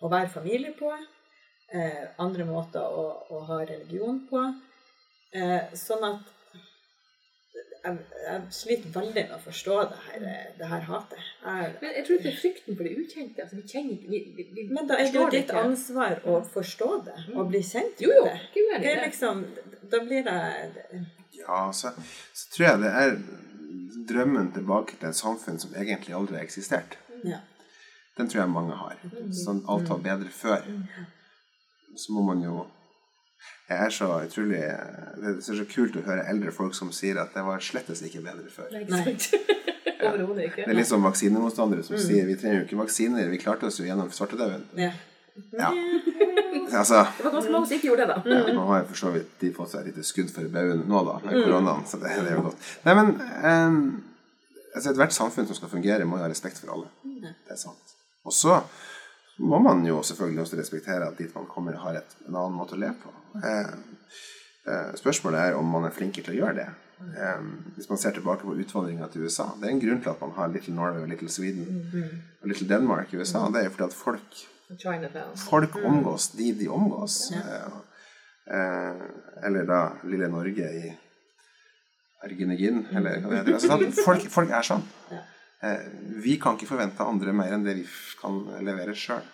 å 0.00 0.10
være 0.12 0.32
familie 0.32 0.72
på. 0.78 0.90
Eh, 1.70 2.04
andre 2.18 2.44
måter 2.48 2.82
å, 2.82 3.06
å 3.30 3.40
ha 3.46 3.60
religion 3.62 4.22
på. 4.30 4.42
Eh, 5.36 5.72
sånn 5.78 6.02
at 6.08 6.36
jeg, 7.80 7.96
jeg 8.26 8.40
sliter 8.52 8.90
veldig 8.92 9.22
med 9.28 9.34
å 9.36 9.38
forstå 9.40 9.76
det 9.90 9.98
her, 10.06 10.24
det 10.58 10.66
her 10.68 10.82
hatet. 10.88 11.20
Jeg, 11.44 11.70
Men 11.80 11.94
jeg 11.96 12.04
tror 12.08 12.18
det 12.24 12.32
er 12.32 12.40
frykten 12.40 12.76
for 12.76 12.88
det 12.88 12.96
ukjente. 13.00 13.44
Altså, 13.44 13.56
vi 13.60 13.64
kjenner 13.70 13.94
ikke 13.96 14.10
vi, 14.12 14.20
vi, 14.36 14.46
vi 14.56 14.64
men 14.74 14.90
da 14.90 14.98
er 15.00 15.08
det 15.08 15.16
jo 15.20 15.28
ditt 15.32 15.46
ikke. 15.48 15.62
ansvar 15.68 16.18
å 16.28 16.40
forstå 16.56 16.90
det 17.06 17.16
og 17.36 17.48
bli 17.52 17.62
kjent 17.64 18.02
Jo, 18.04 18.10
med 18.10 18.18
jo. 18.18 18.26
det. 18.28 18.34
Ikke 18.50 18.64
uenig 18.66 18.82
Det 18.84 18.92
er 18.96 19.04
liksom, 19.06 19.44
da 19.94 20.02
blir 20.04 20.26
det 20.28 20.36
Ja, 21.40 21.60
så, 21.72 21.94
så 22.36 22.50
tror 22.56 22.66
jeg 22.68 22.82
det 22.84 22.92
er 23.04 23.16
drømmen 24.10 24.50
tilbake 24.56 24.98
til 25.00 25.08
et 25.12 25.16
samfunn 25.22 25.58
som 25.62 25.72
egentlig 25.78 26.14
aldri 26.18 26.36
har 26.40 26.44
eksistert. 26.44 26.98
Ja. 27.24 27.40
Den 28.18 28.28
tror 28.28 28.42
jeg 28.42 28.52
mange 28.52 28.76
har. 28.76 28.98
Sånn 29.32 29.62
alt 29.70 29.88
var 29.90 30.02
bedre 30.04 30.28
før. 30.34 30.66
Så 31.96 32.12
må 32.14 32.22
man 32.26 32.42
jo 32.44 32.66
Jeg 33.70 33.78
er 33.86 33.90
så 33.94 34.06
utrolig 34.20 34.60
Det 34.60 35.30
er 35.36 35.58
så 35.60 35.64
kult 35.70 35.96
å 35.96 36.04
høre 36.06 36.26
eldre 36.30 36.52
folk 36.54 36.74
som 36.76 36.90
sier 36.94 37.18
at 37.22 37.34
det 37.34 37.42
var 37.46 37.62
slettes 37.64 38.02
ikke 38.06 38.22
bedre 38.24 38.50
før. 38.52 38.70
Nei, 38.74 39.04
ikke. 39.14 39.40
Det 40.00 40.64
er 40.64 40.72
litt 40.72 40.88
sånn 40.88 41.02
vaksinemotstandere 41.04 41.82
som 41.84 41.98
sier 42.00 42.24
vi 42.24 42.36
trenger 42.40 42.62
jo 42.62 42.64
ikke 42.64 42.78
vaksiner, 42.78 43.26
vi 43.28 43.40
klarte 43.42 43.68
oss 43.68 43.76
jo 43.82 43.84
gjennom 43.84 44.08
svartedauden. 44.14 44.64
Ja. 44.80 44.92
Ja. 45.58 45.72
Altså 46.70 47.00
Det 47.16 47.24
var 47.24 47.32
ganske 47.34 47.50
mange 47.50 47.66
som 47.66 47.76
ikke 47.76 47.88
gjorde 47.88 48.04
det, 48.06 48.14
da. 48.14 48.30
ja, 48.30 48.52
Nå 48.54 48.64
har 48.68 48.80
jo 48.80 48.86
for 48.92 48.98
så 49.00 49.10
vidt 49.14 49.30
de 49.42 49.48
fått 49.54 49.72
seg 49.72 49.80
et 49.82 49.88
lite 49.90 50.04
skudd 50.06 50.28
for 50.30 50.46
baugen 50.54 50.84
nå, 50.86 51.00
da, 51.06 51.16
med 51.24 51.38
koronaen. 51.44 51.82
Så 51.86 51.98
det, 51.98 52.12
det 52.22 52.30
er 52.30 52.36
jo 52.36 52.44
godt. 52.46 52.66
Nei, 52.86 52.94
men 52.98 53.10
um, 53.18 53.78
altså 54.74 54.92
Ethvert 54.92 55.14
samfunn 55.16 55.48
som 55.48 55.58
skal 55.58 55.72
fungere, 55.72 56.06
må 56.06 56.18
jo 56.20 56.24
ha 56.24 56.30
respekt 56.30 56.60
for 56.62 56.74
alle. 56.76 56.90
Det 57.02 57.54
er 57.56 57.58
sant. 57.58 57.94
Og 58.24 58.34
så 58.36 58.60
må 59.40 59.58
man 59.64 59.80
jo 59.86 60.02
selvfølgelig 60.04 60.42
også 60.44 60.60
respektere 60.60 61.08
at 61.08 61.18
dit 61.18 61.34
man 61.34 61.48
kommer, 61.48 61.78
har 61.80 62.02
et, 62.02 62.16
en 62.28 62.36
annen 62.36 62.56
måte 62.56 62.76
å 62.76 62.80
leve 62.80 62.98
på. 63.00 63.12
Eh, 63.40 63.72
eh, 64.68 64.92
spørsmålet 65.00 65.40
er 65.40 65.58
om 65.58 65.68
man 65.76 65.88
er 65.88 65.96
flinkere 65.96 66.28
til 66.28 66.36
å 66.36 66.40
gjøre 66.42 66.58
det. 66.60 66.68
Eh, 67.00 67.44
hvis 67.76 67.88
man 67.88 68.00
ser 68.00 68.12
tilbake 68.16 68.44
på 68.44 68.58
utvandringa 68.60 69.06
til 69.08 69.24
USA 69.24 69.46
Det 69.56 69.70
er 69.70 69.72
en 69.72 69.80
grunn 69.80 70.02
til 70.04 70.10
at 70.12 70.20
man 70.20 70.34
har 70.36 70.50
Little 70.52 70.74
Norway 70.76 71.00
og 71.00 71.08
Little 71.08 71.30
Sweden 71.32 71.78
og 72.42 72.48
Little 72.50 72.68
Denmark 72.68 73.14
i 73.14 73.20
USA. 73.22 73.46
Det 73.48 73.62
er 73.62 73.70
jo 73.70 73.76
fordi 73.76 73.88
at 73.88 73.96
folk 73.96 74.42
folk 75.48 75.76
omgås 75.84 76.30
de 76.38 76.52
de 76.52 76.68
omgås. 76.68 77.32
Eh, 77.32 77.72
eh, 78.56 79.00
eller 79.46 79.66
da 79.66 79.80
lille 80.04 80.28
Norge 80.28 80.68
i 80.82 80.92
Ergenegin, 82.22 82.86
eller 82.92 83.20
hva 83.24 83.30
det 83.30 83.38
heter. 83.38 83.54
Altså, 83.56 84.04
folk, 84.04 84.26
folk 84.30 84.50
er 84.52 84.66
sånn. 84.66 84.84
Eh, 85.62 85.84
vi 86.24 86.38
kan 86.40 86.56
ikke 86.56 86.70
forvente 86.70 87.04
andre 87.04 87.34
mer 87.36 87.52
enn 87.52 87.66
det 87.66 87.76
vi 87.82 87.86
kan 88.20 88.42
levere 88.64 88.96
sjøl. 88.96 89.26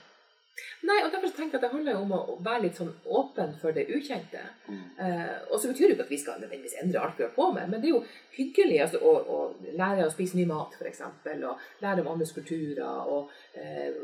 Nei, 0.87 0.97
og 1.03 1.11
derfor 1.12 1.33
tenker 1.35 1.57
jeg 1.57 1.59
at 1.59 1.64
det 1.66 1.72
handler 1.72 1.99
om 1.99 2.12
å 2.14 2.37
være 2.45 2.62
litt 2.66 2.79
sånn 2.79 2.93
åpen 3.18 3.55
for 3.61 3.74
det 3.77 3.87
ukjente. 3.93 4.43
Eh, 4.70 5.33
og 5.51 5.59
så 5.59 5.70
betyr 5.70 5.91
det 5.91 5.97
ikke 5.97 6.07
at 6.07 6.12
vi 6.12 6.18
skal 6.20 6.39
nødvendigvis 6.41 6.77
endre 6.83 7.03
alt 7.03 7.18
vi 7.18 7.27
har 7.27 7.33
på 7.35 7.49
med, 7.55 7.70
men 7.72 7.83
det 7.83 7.91
er 7.91 7.97
jo 7.97 8.03
hyggelig 8.37 8.79
altså, 8.85 9.01
å, 9.01 9.14
å 9.16 9.72
lære 9.81 10.07
å 10.07 10.12
spise 10.12 10.39
ny 10.39 10.47
mat, 10.49 10.77
f.eks., 10.79 11.03
og 11.35 11.83
lære 11.83 12.05
om 12.05 12.12
andres 12.14 12.35
kulturer, 12.37 13.11
og 13.11 13.33
eh, 13.59 13.99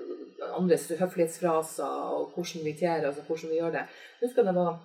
andres 0.50 0.88
høflighetsfraser, 0.98 2.02
og 2.18 2.34
hvordan 2.36 2.66
vi 2.66 2.76
ter 2.82 3.06
altså 3.08 3.24
hvordan 3.28 3.54
vi 3.54 3.62
gjør 3.62 3.78
det. 3.78 3.86
Jeg 4.18 4.28
husker 4.28 4.48
det 4.48 4.58
var 4.58 4.76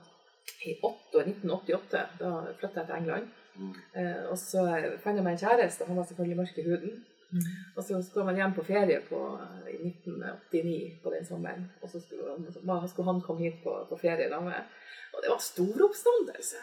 i 0.68 0.78
8, 0.78 1.26
1988, 1.26 2.06
da 2.22 2.34
flytta 2.62 2.84
jeg 2.84 2.90
til 2.92 2.98
England. 3.02 3.36
Eh, 3.98 4.24
og 4.30 4.38
så 4.40 4.64
fant 5.02 5.18
jeg 5.18 5.26
meg 5.26 5.36
en 5.36 5.46
kjæreste, 5.48 5.88
han 5.90 5.98
var 5.98 6.10
selvfølgelig 6.12 6.42
mørk 6.44 6.62
i 6.62 6.68
huden. 6.68 6.98
Og 7.76 7.84
så 7.84 7.98
skulle 8.04 8.26
man 8.26 8.36
hjem 8.40 8.54
på 8.56 8.64
ferie 8.64 9.02
på, 9.10 9.18
i 9.68 9.76
1989 9.90 11.00
på 11.04 11.12
den 11.12 11.26
sommeren. 11.28 11.66
Og 11.82 11.90
så 11.92 12.00
skulle, 12.02 12.30
han- 12.32 12.88
skulle 12.90 13.12
han 13.12 13.22
komme 13.22 13.44
hit 13.44 13.58
på, 13.64 13.74
på 13.90 13.98
ferie 14.00 14.30
da 14.32 14.40
med. 14.42 14.64
Og 15.14 15.22
det 15.24 15.30
var 15.34 15.40
stor 15.44 15.84
oppstandelse. 15.90 16.62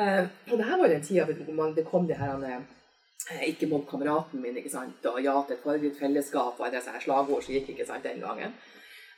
Eh, 0.00 0.24
og 0.52 0.58
det 0.58 0.66
her 0.68 0.78
var 0.78 0.88
den 0.88 1.02
tida 1.02 1.24
hvor 1.24 1.72
det 1.74 1.86
kom 1.88 2.06
det 2.06 2.16
her 2.20 2.30
han, 2.36 2.44
eh, 3.30 3.48
ikke 3.48 3.66
mobb 3.70 3.88
kameraten 3.90 4.40
min, 4.42 4.56
ikke 4.56 4.70
sant, 4.70 5.04
og 5.06 5.18
ja 5.24 5.34
til 5.48 5.56
et 5.90 5.98
fellesskap 5.98 6.60
og 6.60 6.70
her 6.70 7.00
slagord 7.00 7.42
som 7.42 7.54
gikk 7.54 7.68
ikke 7.74 7.86
sant, 7.86 8.04
den 8.04 8.20
gangen. 8.20 8.52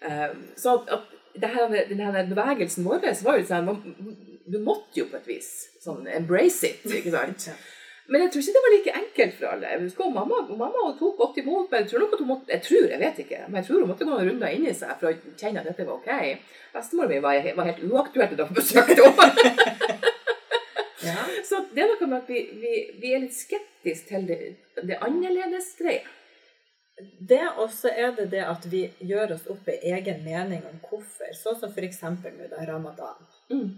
Eh, 0.03 0.31
så 0.57 0.79
at, 0.89 1.05
at 1.43 1.51
her, 1.51 1.69
den 1.89 2.35
bevegelsen 2.35 2.85
vår 2.85 3.05
var 3.25 3.39
jo 3.39 3.45
sånn 3.47 3.95
Du 4.53 4.59
måtte 4.59 4.99
jo 4.99 5.05
på 5.07 5.17
et 5.21 5.29
vis 5.31 5.51
sånn 5.81 6.07
embrace 6.11 6.67
it, 6.67 6.83
ikke 6.85 7.13
sant. 7.15 7.51
Men 8.11 8.25
jeg 8.25 8.33
tror 8.33 8.43
ikke 8.43 8.55
det 8.55 8.63
var 8.65 8.73
like 8.75 8.95
enkelt 8.99 9.35
for 9.39 9.49
alle. 9.53 9.69
Jeg 9.71 9.83
husker 9.85 10.15
Mamma, 10.15 10.41
mamma 10.49 10.89
tok 10.99 11.21
godt 11.21 11.37
imot, 11.43 11.69
men 11.71 11.85
jeg 11.85 11.91
tror 11.91 12.03
nok 12.03 12.17
at 12.17 12.23
hun 12.23 12.31
måtte, 12.33 12.53
jeg 12.53 12.63
tror, 12.67 12.89
jeg 12.91 13.01
vet 13.03 13.21
ikke, 13.25 13.43
men 13.47 13.59
jeg 13.61 13.69
tror 13.69 13.79
hun 13.81 13.93
måtte 13.93 14.07
gå 14.07 14.11
noen 14.11 14.31
runder 14.31 14.57
inni 14.57 14.75
seg 14.75 14.97
for 15.01 15.13
å 15.13 15.37
kjenne 15.39 15.63
at 15.63 15.69
dette 15.71 15.87
var 15.87 16.01
ok. 16.01 16.49
Bestemor 16.75 17.13
mi 17.13 17.21
var, 17.23 17.47
var 17.59 17.71
helt 17.71 17.85
uaktuelt 17.87 18.35
da 18.39 18.49
hun 18.49 18.59
besøkte 18.59 18.99
henne. 19.07 20.01
Ja. 21.03 21.23
Så 21.45 21.65
det 21.75 21.83
er 21.83 21.89
noe 21.91 22.07
med 22.09 22.21
at 22.21 22.29
vi, 22.31 22.43
vi, 22.63 22.75
vi 23.03 23.15
er 23.15 23.25
litt 23.25 23.35
skeptiske 23.35 24.07
til 24.11 24.27
det, 24.29 24.37
det 24.87 24.99
annerledes 25.03 25.73
greia. 25.79 26.05
Det 27.19 27.41
også 27.59 27.91
er 27.91 28.13
det 28.15 28.29
det 28.35 28.43
at 28.47 28.67
vi 28.71 28.85
gjør 29.01 29.35
oss 29.35 29.49
opp 29.51 29.67
en 29.73 29.87
egen 29.97 30.21
mening 30.27 30.63
om 30.69 30.77
hvorfor. 30.85 31.33
Sånn 31.35 31.59
som 31.59 31.73
f.eks. 31.73 32.03
med 32.29 32.53
da 32.53 32.67
ramadan. 32.69 33.19
Mm. 33.51 33.73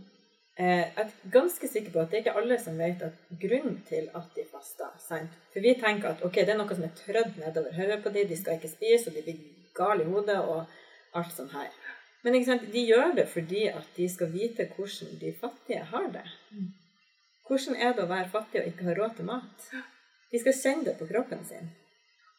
Eh, 0.57 0.67
Jeg 0.67 0.93
er 1.03 1.11
ganske 1.35 1.69
sikker 1.69 1.91
på 1.91 2.03
at 2.03 2.11
det 2.11 2.19
er 2.19 2.23
ikke 2.25 2.39
alle 2.41 2.59
som 2.63 2.79
vet 2.79 3.03
at 3.03 3.17
grunnen 3.43 3.81
til 3.89 4.07
at 4.15 4.37
de 4.37 4.45
faster. 4.53 4.93
Sant? 5.03 5.35
For 5.53 5.61
vi 5.65 5.75
tenker 5.81 6.13
at 6.13 6.23
okay, 6.23 6.47
det 6.47 6.55
er 6.55 6.61
noe 6.61 6.77
som 6.77 6.87
er 6.87 6.95
trødd 7.01 7.41
nedover 7.41 7.75
hodet 7.75 8.03
på 8.05 8.13
dem, 8.15 8.29
de 8.29 8.39
skal 8.39 8.61
ikke 8.61 8.71
spise, 8.71 9.11
og 9.11 9.17
de 9.17 9.25
blir 9.27 9.43
gale 9.75 10.07
i 10.07 10.11
hodet 10.13 10.39
og 10.39 10.65
alt 11.19 11.35
sånt 11.35 11.53
her. 11.53 11.73
Men 12.25 12.39
de 12.73 12.87
gjør 12.87 13.17
det 13.19 13.27
fordi 13.29 13.67
at 13.69 13.89
de 13.97 14.09
skal 14.09 14.31
vite 14.33 14.69
hvordan 14.77 15.19
de 15.21 15.35
fattige 15.41 15.83
har 15.91 16.07
det. 16.15 16.25
Hvordan 17.49 17.77
er 17.77 17.93
det 17.93 18.05
å 18.05 18.13
være 18.15 18.31
fattig 18.33 18.63
og 18.63 18.71
ikke 18.71 18.87
ha 18.87 18.95
råd 18.97 19.19
til 19.19 19.29
mat? 19.29 19.67
De 20.33 20.41
skal 20.41 20.57
kjenne 20.63 20.87
det 20.87 20.95
på 20.99 21.11
kroppen 21.11 21.45
sin. 21.45 21.69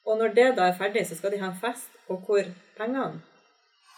Og 0.06 0.18
når 0.18 0.34
det 0.38 0.48
da 0.58 0.70
er 0.70 0.78
ferdig, 0.78 1.06
så 1.08 1.18
skal 1.18 1.32
de 1.34 1.42
ha 1.42 1.52
en 1.52 1.62
fest, 1.62 1.92
og 2.10 2.26
hvor 2.26 2.48
pengene 2.78 3.22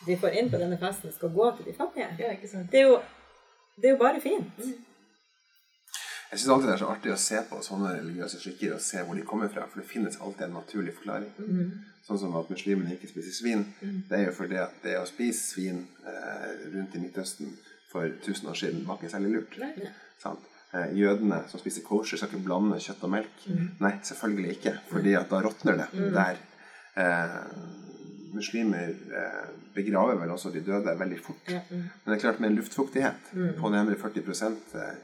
de 0.07 0.18
får 0.20 0.36
inn 0.39 0.51
på 0.51 0.59
denne 0.59 0.78
festen, 0.80 1.11
skal 1.11 1.32
gå 1.36 1.47
til 1.55 1.70
de 1.70 1.74
fattige. 1.76 2.09
Ja? 2.20 2.34
Det 2.72 2.80
er 2.82 2.86
jo, 2.91 2.99
det 3.78 3.90
er 3.90 3.96
jo 3.96 4.02
bare 4.02 4.22
fint. 4.22 4.62
Jeg 6.28 6.42
syns 6.42 6.50
alltid 6.52 6.68
det 6.68 6.74
er 6.74 6.82
så 6.82 6.90
artig 6.92 7.12
å 7.14 7.20
se 7.24 7.42
på 7.48 7.60
sånne 7.64 7.94
religiøse 8.02 8.40
skikker 8.42 8.74
og 8.76 8.82
se 8.84 9.04
hvor 9.06 9.16
de 9.16 9.24
kommer 9.28 9.52
fra, 9.54 9.64
for 9.72 9.80
det 9.80 9.88
finnes 9.88 10.18
alltid 10.20 10.50
en 10.50 10.58
naturlig 10.58 10.96
forklaring. 10.98 11.30
Sånn 12.08 12.20
som 12.20 12.36
at 12.40 12.52
muslimene 12.52 12.98
ikke 12.98 13.08
spiser 13.14 13.36
svin. 13.36 13.64
Det 14.10 14.18
er 14.18 14.26
jo 14.28 14.36
fordi 14.36 14.60
at 14.60 14.76
det 14.84 14.98
å 15.00 15.08
spise 15.08 15.46
svin 15.54 15.86
eh, 16.04 16.52
rundt 16.74 16.96
i 16.96 17.04
Midtøsten 17.04 17.56
for 17.92 18.04
1000 18.10 18.52
år 18.52 18.60
siden 18.60 18.84
var 18.88 19.00
ikke 19.00 19.14
særlig 19.14 19.38
lurt. 19.38 19.58
Nei. 19.64 19.90
Sant? 20.20 20.44
Eh, 20.76 20.92
jødene 21.00 21.42
som 21.48 21.62
spiser 21.62 21.86
kosher, 21.88 22.20
skal 22.20 22.34
ikke 22.34 22.44
blande 22.44 22.80
kjøtt 22.84 23.08
og 23.08 23.14
melk. 23.14 23.48
Nei, 23.80 23.94
selvfølgelig 24.10 24.58
ikke, 24.58 24.74
fordi 24.92 25.16
at 25.20 25.32
da 25.32 25.42
råtner 25.46 25.80
det 25.80 26.12
der. 26.16 26.42
Eh, 27.00 27.42
muslimer 28.34 28.90
eh, 28.90 29.44
begraver 29.76 30.18
vel 30.22 30.32
også 30.32 30.52
de 30.54 30.64
døde 30.66 30.96
veldig 31.00 31.20
fort. 31.24 31.52
Men 31.72 31.90
det 32.06 32.16
er 32.18 32.24
klart 32.24 32.40
med 32.40 32.50
en 32.50 32.58
luftfuktighet 32.62 33.30
på 33.60 33.70
nærmere 33.74 34.00
40 34.00 34.20
eh, 34.82 34.96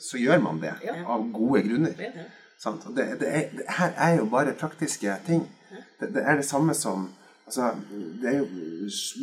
så 0.00 0.18
gjør 0.18 0.42
man 0.42 0.60
det 0.62 0.74
av 1.06 1.24
gode 1.34 1.62
grunner. 1.66 1.94
Det, 2.96 3.06
det, 3.20 3.28
er, 3.28 3.48
det 3.54 3.64
her 3.78 3.94
er 3.96 4.16
jo 4.18 4.26
bare 4.30 4.54
praktiske 4.58 5.14
ting. 5.26 5.44
Det, 6.00 6.12
det 6.14 6.22
er 6.26 6.36
det 6.40 6.44
samme 6.44 6.74
som 6.74 7.10
altså, 7.46 7.70
Det 8.22 8.30
er 8.32 8.38
jo 8.38 8.46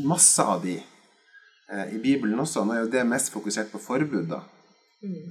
masse 0.08 0.44
av 0.44 0.62
de 0.64 0.78
eh, 0.80 1.96
i 1.96 2.00
Bibelen 2.00 2.40
også. 2.40 2.64
Nå 2.64 2.76
er 2.76 2.86
jo 2.86 2.92
det 2.92 3.06
mest 3.08 3.32
fokusert 3.34 3.72
på 3.72 3.82
forbud, 3.82 4.28
da. 4.32 4.42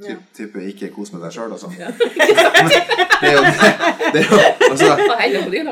Typ, 0.05 0.21
type 0.37 0.61
'ikke 0.61 0.91
kos 0.95 1.13
med 1.13 1.23
deg 1.25 1.33
sjøl' 1.35 1.53
og 1.55 1.61
sånn. 1.61 1.75
Det 1.75 3.31
er 3.31 3.35
jo 3.35 3.43
det, 3.43 3.71
det, 4.13 4.21
er 4.21 4.29
jo, 4.29 4.39
altså, 4.71 4.89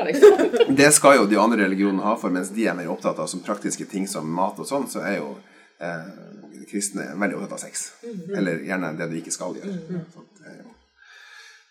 liksom? 0.07 0.75
det 0.75 0.89
skal 0.93 1.17
jo 1.19 1.25
de 1.29 1.39
andre 1.39 1.63
religionene 1.65 2.03
ha 2.03 2.15
for, 2.19 2.33
mens 2.33 2.49
de 2.55 2.67
er 2.67 2.77
mer 2.77 2.89
opptatt 2.91 3.19
av 3.19 3.27
som 3.31 3.43
praktiske 3.45 3.85
ting 3.85 4.07
som 4.09 4.27
mat 4.27 4.59
og 4.59 4.67
sånn, 4.67 4.87
så 4.89 5.03
er 5.05 5.19
jo 5.19 5.35
eh, 5.79 6.07
kristne 6.69 7.11
veldig 7.13 7.37
opptatt 7.37 7.57
av 7.59 7.63
sex. 7.67 7.91
Eller 8.35 8.63
gjerne 8.67 8.93
det 8.97 9.09
du 9.11 9.19
ikke 9.19 9.33
skal 9.35 9.55
gjøre. 9.59 9.75
Sånn, 10.13 10.29
det 10.39 10.49
er 10.49 10.57
jo, 10.63 10.73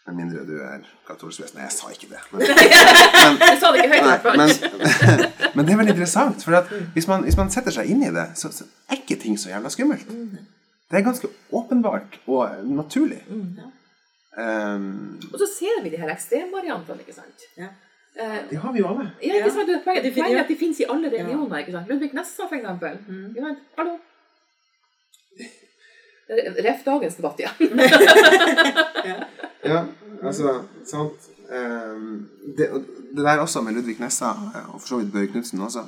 med 0.06 0.18
mindre 0.18 0.46
du 0.46 0.56
er 0.62 0.86
katolsk 1.06 1.44
vesen. 1.44 1.58
Nei, 1.58 1.66
jeg 1.68 1.74
sa 1.76 1.90
ikke 1.94 2.10
det. 2.10 2.22
Men, 2.32 2.40
Jeg 3.50 3.60
sa 3.60 3.70
det 3.74 3.84
ikke 3.84 4.00
høyt. 4.00 4.24
Men, 4.40 4.56
men 5.54 5.66
det 5.66 5.74
er 5.74 5.82
veldig 5.82 5.94
interessant. 5.94 6.42
For 6.46 6.58
at 6.58 6.72
hvis, 6.94 7.06
man, 7.10 7.26
hvis 7.26 7.38
man 7.38 7.52
setter 7.54 7.74
seg 7.74 7.90
inn 7.92 8.02
i 8.06 8.10
det, 8.14 8.32
så, 8.38 8.50
så 8.54 8.66
er 8.90 9.02
ikke 9.02 9.20
ting 9.22 9.38
så 9.38 9.52
jævla 9.52 9.70
skummelt. 9.72 10.10
Det 10.92 10.98
er 11.00 11.04
ganske 11.06 11.28
åpenbart 11.56 12.18
og 12.28 12.66
naturlig. 12.68 13.22
Um, 14.36 15.20
Og 15.32 15.38
så 15.40 15.48
ser 15.58 15.82
vi 15.84 15.90
de 15.92 15.96
her 15.96 16.10
ekstremvariantene, 16.12 17.00
ikke 17.00 17.14
sant? 17.16 17.46
Ja. 17.56 17.70
Uh, 18.20 18.50
det 18.50 18.58
har 18.60 18.72
vi 18.72 18.78
jo 18.82 18.88
alle. 18.90 19.06
ja, 19.24 19.38
ikke 19.40 19.50
sant? 19.54 19.68
Det 19.68 19.78
er 19.78 19.84
Poenget 19.86 20.14
poenget 20.14 20.42
at 20.44 20.48
de 20.52 20.56
finnes 20.60 20.80
i 20.80 20.88
alle 20.88 21.08
religioner. 21.12 21.58
ikke 21.64 21.72
sant? 21.72 21.88
Ludvig 21.88 22.10
Nessa, 22.14 22.42
for 22.48 22.56
eksempel. 22.60 22.98
Mm. 23.08 23.34
sant? 23.40 23.58
Hallo? 23.78 23.96
Ref 26.68 26.84
dagens 26.84 27.14
debatt, 27.16 27.40
ja. 27.44 27.50
Ja, 29.64 29.80
altså, 30.22 30.62
sant 30.84 31.28
um, 31.48 32.28
det, 32.56 32.68
det 33.16 33.24
der 33.24 33.38
også 33.38 33.60
med 33.60 33.72
Ludvig 33.72 33.96
Nessa, 34.00 34.26
og 34.72 34.80
for 34.80 34.88
så 34.88 34.96
vidt 35.00 35.12
Børre 35.12 35.26
Knutsen 35.26 35.60
også 35.60 35.84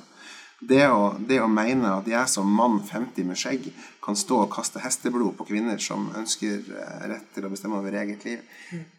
det 0.69 0.85
å, 0.89 1.15
det 1.29 1.41
å 1.43 1.49
mene 1.51 1.91
at 1.99 2.07
jeg 2.09 2.31
som 2.33 2.49
mann 2.61 2.79
50 2.87 3.27
med 3.29 3.39
skjegg 3.41 3.67
kan 4.05 4.17
stå 4.17 4.43
og 4.45 4.51
kaste 4.53 4.81
hesteblod 4.85 5.35
på 5.39 5.47
kvinner 5.49 5.81
som 5.83 6.07
ønsker 6.17 6.61
eh, 6.75 7.05
rett 7.11 7.31
til 7.35 7.47
å 7.47 7.51
bestemme 7.53 7.79
over 7.81 7.97
eget 8.01 8.25
liv, 8.29 8.43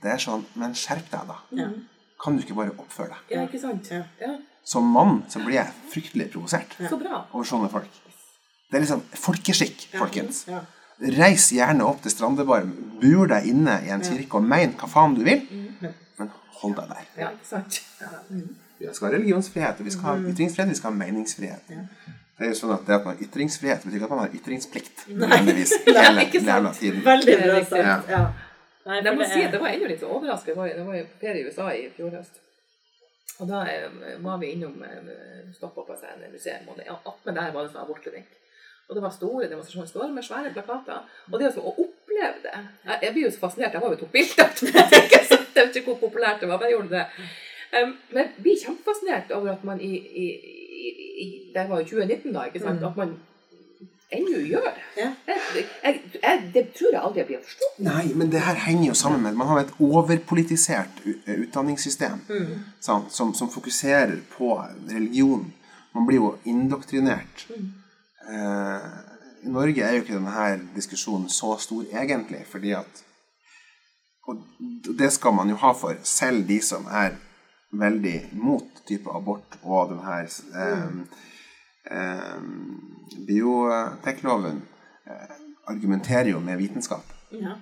det 0.01 0.11
er 0.15 0.21
sånn 0.21 0.45
Men 0.59 0.73
skjerp 0.77 1.09
deg, 1.11 1.27
da. 1.29 1.37
Ja. 1.59 1.67
Kan 2.21 2.37
du 2.37 2.43
ikke 2.45 2.57
bare 2.57 2.73
oppføre 2.77 3.11
deg? 3.13 3.35
Ja, 3.35 3.43
ikke 3.47 3.61
sant? 3.61 3.89
Ja. 3.93 4.03
Ja, 4.21 4.35
Som 4.65 4.87
mann 4.93 5.23
så 5.29 5.41
blir 5.43 5.59
jeg 5.59 5.73
fryktelig 5.93 6.31
provosert 6.33 6.73
Så 6.89 6.97
bra. 7.01 7.25
over 7.31 7.45
sånne 7.45 7.69
folk. 7.73 8.01
Det 8.71 8.79
er 8.79 8.85
liksom 8.85 9.03
folkeskikk, 9.21 9.87
folkens. 9.99 10.45
Ja. 10.49 10.63
Reis 11.19 11.49
gjerne 11.53 11.85
opp 11.85 12.01
til 12.01 12.13
Strandebar, 12.13 12.63
bur 13.01 13.27
deg 13.29 13.49
inne 13.51 13.81
i 13.85 13.91
en 13.93 14.01
kirke 14.05 14.39
og 14.39 14.47
mein 14.47 14.73
hva 14.79 14.87
faen 14.89 15.13
du 15.17 15.25
vil, 15.27 15.43
men 15.81 16.31
hold 16.61 16.77
deg 16.79 16.93
der. 16.93 17.09
Ja, 17.19 17.33
ikke 17.35 17.49
sant? 17.49 17.81
Vi 18.79 18.91
skal 18.91 19.07
ha 19.07 19.13
religionsfrihet, 19.15 19.79
og 19.79 19.85
vi 19.87 19.91
skal 19.95 20.09
ha 20.09 20.31
ytringsfrihet, 20.31 20.69
vi 20.69 20.77
skal 20.79 20.91
ha 20.91 20.97
meningsfrihet. 20.99 21.75
Det 22.35 22.43
er 22.43 22.51
jo 22.51 22.55
sånn 22.59 22.73
at 22.75 22.87
det 22.87 22.95
at 22.97 23.05
man 23.07 23.15
har 23.15 23.21
ytringsfrihet, 23.23 23.83
betyr 23.85 23.99
ikke 23.99 24.07
at 24.09 24.13
man 24.15 24.23
har 24.25 24.33
ytringsplikt. 24.35 25.05
nødvendigvis, 25.21 25.75
hele 25.87 26.25
ikke 26.25 26.41
sant. 26.41 26.49
jævla 26.51 26.73
tiden. 26.79 27.05
Veldig 27.05 27.35
Det 27.35 27.43
bra 27.45 27.61
sagt. 27.69 28.09
Ja. 28.11 28.23
Nei, 28.85 28.97
Jeg 29.01 29.13
må 29.15 29.21
det 29.23 29.29
si 29.31 29.43
at 29.45 29.53
det 29.53 29.61
var 29.61 29.71
ennå 29.73 29.87
litt 29.89 30.03
overraskende. 30.05 30.65
Jeg 30.69 30.87
var, 30.87 30.97
jo 30.99 31.05
på 31.13 31.21
ferie 31.21 31.41
i 31.41 31.45
USA 31.47 31.69
i 31.73 31.85
fjor 31.95 32.11
høst. 32.17 32.41
Og 33.39 33.47
da 33.49 33.61
eh, 33.67 33.95
var 34.23 34.41
vi 34.43 34.51
innom 34.53 34.83
eh, 34.85 35.07
stoppa 35.55 35.83
på 35.87 35.95
seg 35.99 36.11
en 36.13 36.27
museum, 36.31 36.67
og 36.71 36.83
attmed 36.95 37.39
der 37.39 37.55
var 37.55 37.65
det 37.65 37.71
sånn 37.71 37.83
abortklinikk. 37.83 38.35
Og 38.85 38.97
det 38.97 39.01
var 39.01 39.15
store 39.15 39.47
demonstrasjoner, 39.49 39.89
store 39.89 40.11
med 40.13 40.25
svære 40.27 40.51
plakater. 40.53 41.07
Og 41.31 41.39
det 41.41 41.49
å 41.57 41.71
oppleve 41.71 42.43
det 42.43 42.53
Jeg, 43.01 43.13
blir 43.15 43.23
jo 43.23 43.31
så 43.33 43.41
fascinert. 43.41 43.73
Jeg 43.73 43.81
var 43.81 43.95
jo 43.95 44.01
tok 44.03 44.11
bilder. 44.13 44.51
så 44.59 44.69
Jeg 44.69 45.55
vet 45.55 45.79
ikke 45.79 45.95
hvor 45.95 46.03
populært 46.03 46.43
det 46.43 46.51
var, 46.51 46.59
men 46.61 46.69
jeg 46.69 46.77
gjorde 46.77 46.99
det. 46.99 47.05
Um, 47.75 47.95
men 48.15 48.33
blir 48.39 48.59
kjempefascinert 48.61 49.31
over 49.35 49.51
at 49.51 49.63
man 49.67 49.81
i, 49.81 49.93
i, 50.23 50.25
i, 50.87 50.91
i 51.23 51.25
Det 51.55 51.69
var 51.69 51.81
jo 51.81 51.97
2019, 51.97 52.33
da, 52.33 52.45
ikke 52.47 52.61
sant? 52.63 52.79
Mm. 52.79 52.87
At 52.87 52.97
man 52.97 53.15
ennå 54.15 54.41
gjør 54.47 54.67
det. 54.69 54.83
Ja. 54.97 55.09
Jeg, 55.27 55.65
jeg, 55.83 56.01
jeg, 56.23 56.41
det 56.53 56.63
tror 56.77 56.91
jeg 56.93 57.01
aldri 57.01 57.21
jeg 57.21 57.29
blir 57.29 57.41
forstått. 57.43 57.79
Nei, 57.85 58.05
men 58.15 58.31
det 58.31 58.43
her 58.45 58.59
henger 58.67 58.87
jo 58.89 58.97
sammen 58.97 59.23
med 59.23 59.39
Man 59.39 59.49
har 59.49 59.63
et 59.63 59.73
overpolitisert 59.79 61.01
utdanningssystem 61.05 62.21
mm. 62.29 62.53
sant, 62.79 63.13
som, 63.13 63.33
som 63.33 63.51
fokuserer 63.51 64.17
på 64.37 64.53
religion. 64.91 65.47
Man 65.95 66.07
blir 66.07 66.21
jo 66.21 66.35
indoktrinert. 66.45 67.47
Eh, 68.29 68.87
I 69.45 69.51
Norge 69.51 69.83
er 69.83 69.97
jo 69.97 70.03
ikke 70.03 70.17
denne 70.17 70.69
diskusjonen 70.75 71.29
så 71.29 71.55
stor 71.61 71.83
egentlig, 71.93 72.45
fordi 72.49 72.75
at 72.77 73.03
Og 74.25 74.39
det 74.97 75.11
skal 75.13 75.35
man 75.37 75.49
jo 75.49 75.55
ha 75.61 75.69
for 75.77 75.99
selv 76.01 76.47
de 76.47 76.55
som 76.61 76.87
er 76.89 77.13
veldig 77.71 78.29
mot 78.39 78.81
type 78.87 79.09
abort 79.11 79.57
og 79.63 79.89
den 79.89 80.01
her 80.05 80.27
eh, 80.61 80.99
eh, 81.91 82.43
biotekloven 83.27 84.61
eh, 85.07 85.33
argumenterer 85.71 86.29
jo 86.29 86.39
med 86.39 86.57
vitenskap. 86.61 87.13
Ja. 87.31 87.57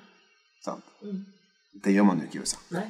Sant? 0.63 0.83
Det 1.83 1.93
gjør 1.95 2.03
man 2.11 2.19
jo 2.21 2.27
ikke 2.27 2.39
i 2.41 2.43
USA. 2.43 2.59
Nei. 2.75 2.85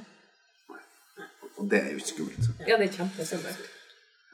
Og 1.61 1.70
det 1.70 1.80
er 1.84 1.91
jo 1.93 2.01
skummelt. 2.03 2.49
Ja, 2.68 2.78
det 2.82 2.89
er 2.89 2.95
kjempeskummelt. 2.97 3.70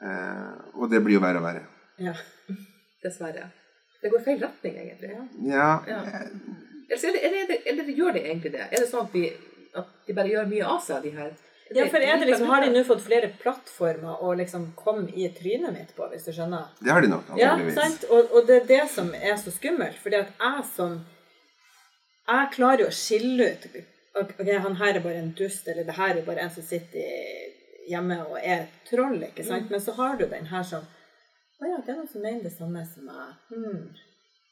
Eh, 0.00 0.58
og 0.80 0.90
det 0.90 1.02
blir 1.04 1.18
jo 1.18 1.22
verre 1.22 1.40
og 1.42 1.46
verre. 1.46 1.66
Ja. 2.00 2.14
Dessverre. 3.04 3.50
Det 4.00 4.08
går 4.12 4.22
feil 4.24 4.40
retning, 4.44 4.76
egentlig. 4.80 5.10
Ja, 5.12 5.70
Ja. 5.86 6.00
ja. 6.08 6.24
Eller, 6.90 7.20
eller, 7.22 7.42
eller, 7.44 7.58
eller 7.70 7.90
gjør 7.94 8.12
det 8.16 8.22
egentlig 8.26 8.50
det? 8.56 8.64
Er 8.66 8.80
det 8.82 8.88
sånn 8.90 9.04
at, 9.06 9.12
vi, 9.14 9.28
at 9.78 9.90
de 10.08 10.14
bare 10.16 10.32
gjør 10.32 10.48
mye 10.50 10.64
av 10.66 10.80
seg, 10.82 11.04
de 11.04 11.12
her 11.14 11.28
Ja, 11.70 11.86
for 11.86 12.02
er 12.02 12.18
det 12.18 12.26
liksom, 12.26 12.48
Har 12.50 12.64
de 12.64 12.70
nå 12.74 12.82
fått 12.84 13.02
flere 13.04 13.28
plattformer 13.38 14.22
å 14.26 14.32
liksom 14.34 14.72
komme 14.78 15.06
i 15.14 15.28
trynet 15.34 15.70
mitt 15.70 15.92
på, 15.94 16.08
hvis 16.10 16.26
du 16.26 16.32
skjønner? 16.34 16.72
det 16.80 16.90
har 16.90 17.04
de 17.04 17.10
nok, 17.12 17.30
Ja, 17.38 17.52
sant? 17.76 18.04
Og, 18.10 18.32
og 18.34 18.48
det 18.48 18.56
er 18.62 18.66
det 18.72 18.82
som 18.90 19.12
er 19.14 19.36
så 19.38 19.54
skummelt. 19.54 19.98
Fordi 20.02 20.18
at 20.24 20.34
jeg 20.34 20.66
som 20.74 21.00
Jeg 22.26 22.50
klarer 22.56 22.84
jo 22.84 22.90
å 22.90 22.96
skille 22.96 23.52
ut 23.52 23.68
Ok, 24.18 24.34
han 24.42 24.76
her 24.80 24.96
er 24.98 25.04
bare 25.04 25.22
en 25.22 25.32
dust, 25.38 25.68
eller 25.70 25.86
det 25.86 25.94
her 25.94 26.16
er 26.16 26.26
bare 26.26 26.42
en 26.42 26.50
som 26.50 26.66
sitter 26.66 27.06
hjemme 27.90 28.16
og 28.24 28.38
er 28.40 28.64
et 28.64 28.80
troll, 28.90 29.20
ikke 29.22 29.46
sant? 29.46 29.70
Men 29.70 29.82
så 29.82 29.94
har 29.94 30.18
du 30.18 30.26
den 30.26 30.50
her 30.50 30.66
som 30.66 30.82
Å 31.60 31.68
ja, 31.68 31.78
det 31.78 31.92
er 31.92 32.00
noen 32.00 32.10
som 32.10 32.22
mener 32.24 32.42
det 32.42 32.54
samme 32.56 32.82
som 32.88 33.06
meg. 33.06 33.34
Hmm. 33.52 33.90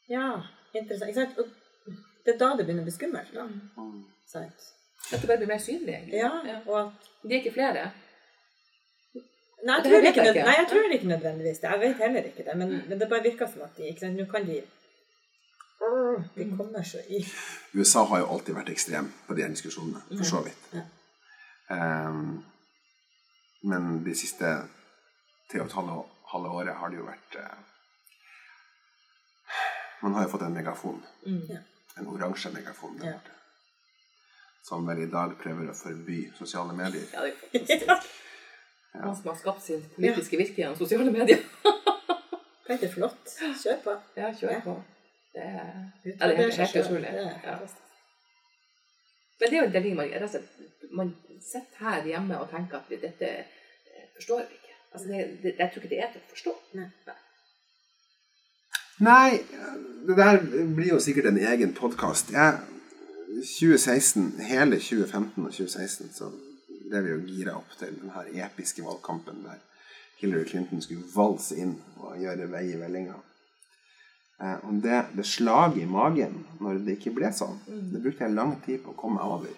Ja, 0.07 0.43
interessant. 0.71 1.09
Ikke 1.09 1.25
sant? 1.25 1.39
Og 1.41 1.95
det 2.25 2.35
er 2.35 2.39
da 2.39 2.53
det 2.55 2.65
begynner 2.67 2.85
å 2.85 2.87
bli 2.87 2.93
skummelt, 2.93 3.31
da. 3.33 3.47
Mm. 3.49 4.03
Sant? 4.29 4.67
At 5.13 5.21
det 5.21 5.27
bare 5.27 5.37
blir 5.41 5.47
mer 5.47 5.61
synlig, 5.63 5.93
egentlig. 5.95 6.19
Ja, 6.19 6.59
og 6.65 6.79
at 6.81 7.09
De 7.23 7.33
er 7.33 7.41
ikke 7.41 7.53
flere. 7.53 7.91
Nei, 9.67 9.75
jeg 9.75 9.83
tror 9.85 9.97
ikke, 9.97 10.21
jeg 10.21 10.35
ikke. 10.35 10.43
nei, 10.47 10.55
jeg 10.57 10.67
tror 10.71 10.93
ikke 10.95 11.07
nødvendigvis 11.07 11.57
det. 11.59 11.69
Jeg 11.71 11.79
vet 11.79 12.03
heller 12.03 12.27
ikke 12.29 12.43
det. 12.47 12.57
Men, 12.57 12.69
men 12.89 12.99
det 12.99 13.09
bare 13.09 13.23
virker 13.23 13.47
som 13.47 13.61
at 13.65 13.77
de 13.77 13.87
ikke 13.89 14.05
sant? 14.05 14.19
Nå 14.19 14.25
kan 14.31 14.47
de 14.47 14.61
De 16.35 16.45
kommer 16.57 16.83
så 16.83 16.99
i 17.09 17.23
USA 17.73 18.03
har 18.03 18.19
jo 18.19 18.29
alltid 18.33 18.55
vært 18.55 18.69
ekstrem 18.69 19.07
på 19.27 19.35
de 19.35 19.47
diskusjonene, 19.49 20.01
for 20.17 20.27
så 20.27 20.41
vidt. 20.43 20.69
Ja. 20.75 20.83
Um, 22.09 22.43
men 23.63 24.03
de 24.05 24.15
siste 24.15 24.51
tre 25.51 25.61
og 25.61 25.67
et 25.67 25.75
halve, 25.77 25.97
halve 26.33 26.51
året 26.61 26.75
har 26.75 26.91
det 26.91 26.99
jo 26.99 27.07
vært 27.07 27.39
uh, 27.39 27.57
Man 30.03 30.15
har 30.15 30.27
jo 30.27 30.31
fått 30.31 30.45
en 30.47 30.55
megafon. 30.55 31.01
Mm. 31.25 31.59
En 31.99 32.07
oransje 32.07 32.51
megafon 32.55 32.99
der 32.99 33.11
Ja. 33.11 33.17
Som 34.63 34.87
vel 34.87 34.99
i 35.05 35.09
dag 35.09 35.33
prøver 35.41 35.69
å 35.71 35.75
forby 35.77 36.19
sosiale 36.37 36.73
medier. 36.77 37.05
Ja, 37.13 37.23
det 37.25 37.33
er 37.33 37.37
fantastisk. 37.41 38.15
Ja. 38.93 39.01
Han 39.05 39.15
som 39.15 39.27
har 39.29 39.35
skapt 39.37 39.63
sin 39.63 39.83
politiske 39.95 40.37
virke 40.37 40.61
gjennom 40.63 40.77
sosiale 40.77 41.11
medier. 41.13 41.43
Det 42.67 42.83
er 42.83 42.91
flott. 42.93 43.35
Kjør 43.63 43.77
på. 43.83 43.93
Ja, 44.17 44.31
kjør 44.33 44.51
Ja. 44.53 44.59
på. 44.65 44.75
Det 45.33 45.41
er, 45.45 45.53
ja, 45.53 46.11
Ja, 46.19 46.27
det 46.27 46.33
er 46.33 46.41
helt, 46.41 46.57
helt 46.57 46.75
utrolig. 46.85 47.11
Det 47.13 47.19
er 47.19 47.49
Ja. 47.49 47.57
Men 49.39 49.49
det 49.49 49.57
er 49.57 49.63
jo 49.63 49.71
det 49.71 49.95
man, 49.95 50.09
rett 50.21 50.35
man 50.91 51.15
sitter 51.41 51.77
her 51.85 52.03
hjemme 52.05 52.39
og 52.41 52.49
tenker 52.51 52.77
at 52.81 52.89
dette 53.01 53.29
forstår 54.17 54.41
vi 54.49 54.57
ikke. 54.59 54.75
Altså, 54.93 55.07
det, 55.07 55.39
det, 55.43 55.55
jeg 55.59 55.71
tror 55.71 55.83
ikke 55.83 55.89
det 55.95 55.99
er 56.03 56.11
til 56.11 56.21
å 56.21 56.29
forstå. 56.33 56.53
Nei. 56.73 56.89
Nei, 58.99 59.29
det 60.07 60.17
der 60.17 60.41
blir 60.75 60.89
jo 60.91 60.99
sikkert 60.99 61.29
en 61.31 61.37
egen 61.39 61.73
podkast. 61.77 62.33
2016, 63.29 64.39
hele 64.49 64.79
2015 64.81 65.45
og 65.45 65.51
2016 65.53 66.13
så 66.15 66.29
ble 66.89 67.01
vi 67.05 67.11
jo 67.13 67.19
gira 67.27 67.55
opp 67.59 67.75
til 67.77 67.93
den 68.01 68.09
her 68.15 68.29
episke 68.47 68.81
valgkampen 68.85 69.43
der 69.45 69.59
Hillary 70.19 70.47
Clinton 70.49 70.81
skulle 70.81 71.05
valse 71.13 71.55
inn 71.61 71.75
og 72.01 72.17
gjøre 72.19 72.49
vei 72.51 72.65
i 72.73 72.79
vellinga. 72.79 73.15
Eh, 74.41 74.57
og 74.65 74.81
det, 74.83 75.03
det 75.15 75.25
slaget 75.29 75.83
i 75.83 75.87
magen 75.87 76.41
når 76.59 76.81
det 76.87 76.97
ikke 76.97 77.13
ble 77.19 77.29
sånn, 77.35 77.59
det 77.93 78.01
brukte 78.03 78.25
jeg 78.25 78.35
lang 78.35 78.55
tid 78.65 78.81
på 78.83 78.95
å 78.95 78.99
komme 78.99 79.23
over. 79.23 79.53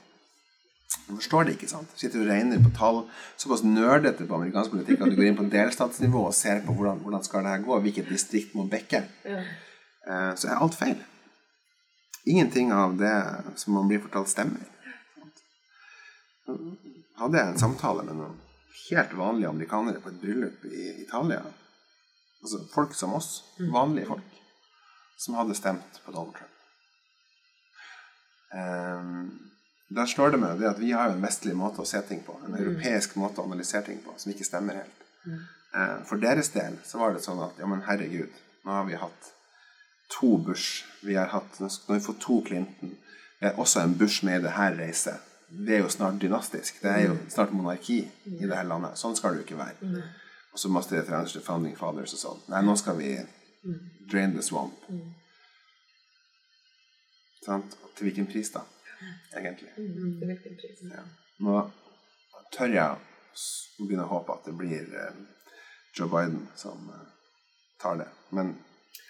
Du 1.07 1.15
forstår 1.15 1.47
det 1.47 1.55
ikke, 1.55 1.69
sant? 1.71 1.91
Sitter 1.97 2.21
og 2.21 2.27
regner 2.29 2.59
på 2.61 2.69
tall. 2.75 2.99
Såpass 3.39 3.63
nerdete 3.63 4.25
på 4.27 4.35
amerikansk 4.35 4.73
politikk 4.75 5.01
at 5.05 5.13
du 5.13 5.15
går 5.17 5.29
inn 5.29 5.37
på 5.39 5.47
delstatsnivå 5.51 6.25
og 6.27 6.35
ser 6.35 6.59
på 6.65 6.75
hvordan, 6.75 6.99
hvordan 7.05 7.23
skal 7.25 7.45
det 7.47 7.53
her 7.55 7.63
gå, 7.65 7.79
hvilket 7.85 8.11
distrikt 8.11 8.53
må 8.59 8.67
bekke. 8.69 9.05
Eh, 9.31 10.33
Så 10.35 10.49
er 10.51 10.59
alt 10.59 10.75
feil. 10.75 10.99
Ingenting 12.23 12.73
av 12.73 12.97
det 12.97 13.15
som 13.55 13.73
man 13.73 13.87
blir 13.89 13.99
fortalt, 14.03 14.29
stemmer. 14.29 14.67
Hadde 17.17 17.37
jeg 17.37 17.47
en 17.47 17.59
samtale 17.59 18.05
med 18.05 18.17
noen 18.19 18.37
helt 18.89 19.13
vanlige 19.17 19.49
amerikanere 19.49 20.01
på 20.03 20.09
et 20.11 20.21
bryllup 20.21 20.65
i 20.65 20.87
Italia. 21.03 21.41
Altså 22.41 22.63
folk 22.73 22.93
som 22.97 23.13
oss. 23.17 23.43
Vanlige 23.73 24.09
folk. 24.09 24.41
Som 25.17 25.37
hadde 25.37 25.55
stemt 25.57 26.01
på 26.05 26.11
Donald 26.11 26.33
Trump. 26.37 26.47
Um, 28.51 29.51
der 29.95 30.05
slår 30.05 30.33
det 30.33 30.39
meg 30.41 30.59
det 30.59 30.69
at 30.69 30.79
vi 30.79 30.91
har 30.95 31.09
jo 31.09 31.17
en 31.17 31.23
vestlig 31.23 31.53
måte 31.57 31.83
å 31.83 31.87
se 31.87 31.99
ting 32.07 32.23
på. 32.25 32.37
En 32.45 32.55
europeisk 32.55 33.17
måte 33.19 33.41
å 33.41 33.47
analysere 33.47 33.85
ting 33.89 33.99
på 34.03 34.15
som 34.17 34.31
ikke 34.31 34.47
stemmer 34.47 34.81
helt. 34.81 35.03
Eh, 35.75 35.97
For 36.07 36.19
deres 36.19 36.51
del 36.55 36.77
så 36.87 37.01
var 37.01 37.13
det 37.13 37.23
sånn 37.25 37.41
at 37.43 37.59
ja, 37.59 37.67
men 37.67 37.83
herregud, 37.87 38.31
nå 38.65 38.71
har 38.71 38.87
vi 38.87 38.99
hatt 38.99 39.31
to 40.19 40.37
Bush. 40.37 40.85
Vi 41.01 41.15
har 41.15 41.25
hatt, 41.31 41.59
Når 41.59 41.93
vi 41.93 41.99
får 41.99 42.15
to 42.19 42.43
Clinton. 42.47 42.97
Vi 43.39 43.47
har 43.47 43.59
også 43.59 43.81
en 43.81 43.97
Bush 43.97 44.25
med 44.25 44.39
i 44.39 44.43
det 44.43 44.51
her 44.51 44.75
reiset. 44.77 45.19
Det 45.51 45.75
er 45.75 45.79
jo 45.79 45.89
snart 45.89 46.21
dynastisk. 46.21 46.81
Det 46.81 46.91
er 46.91 47.07
jo 47.07 47.17
snart 47.29 47.51
monarki 47.53 47.99
i 48.25 48.45
det 48.47 48.55
her 48.55 48.63
landet. 48.63 48.99
Sånn 48.99 49.15
skal 49.15 49.33
det 49.33 49.41
jo 49.41 49.47
ikke 49.47 49.57
være. 49.59 50.03
Og 50.51 50.59
så 50.59 50.69
masse 50.71 50.95
referanser 50.95 51.39
til 51.39 51.45
Founding 51.45 51.77
Fathers 51.77 52.13
og 52.15 52.21
sånn. 52.21 52.43
Nei, 52.53 52.61
nå 52.63 52.75
skal 52.79 52.97
vi 52.99 53.15
drain 54.11 54.35
the 54.35 54.43
swamp. 54.43 54.85
Sant? 57.45 57.75
Til 57.97 58.07
hvilken 58.07 58.27
pris, 58.31 58.51
da? 58.53 58.63
Egentlig. 59.37 59.69
Mm, 59.77 60.17
til 60.19 60.27
hvilken 60.29 60.57
pris? 60.61 60.81
Ja. 60.91 61.03
Nå 61.41 61.61
tør 62.53 62.75
jeg 62.75 62.87
å 62.87 63.85
begynne 63.85 64.05
å 64.05 64.11
håpe 64.11 64.35
at 64.35 64.47
det 64.47 64.55
blir 64.59 64.97
eh, 65.03 65.21
Joe 65.97 66.09
Biden 66.11 66.45
som 66.59 66.89
eh, 66.93 67.07
tar 67.81 67.97
det. 68.03 68.07
Men 68.35 68.53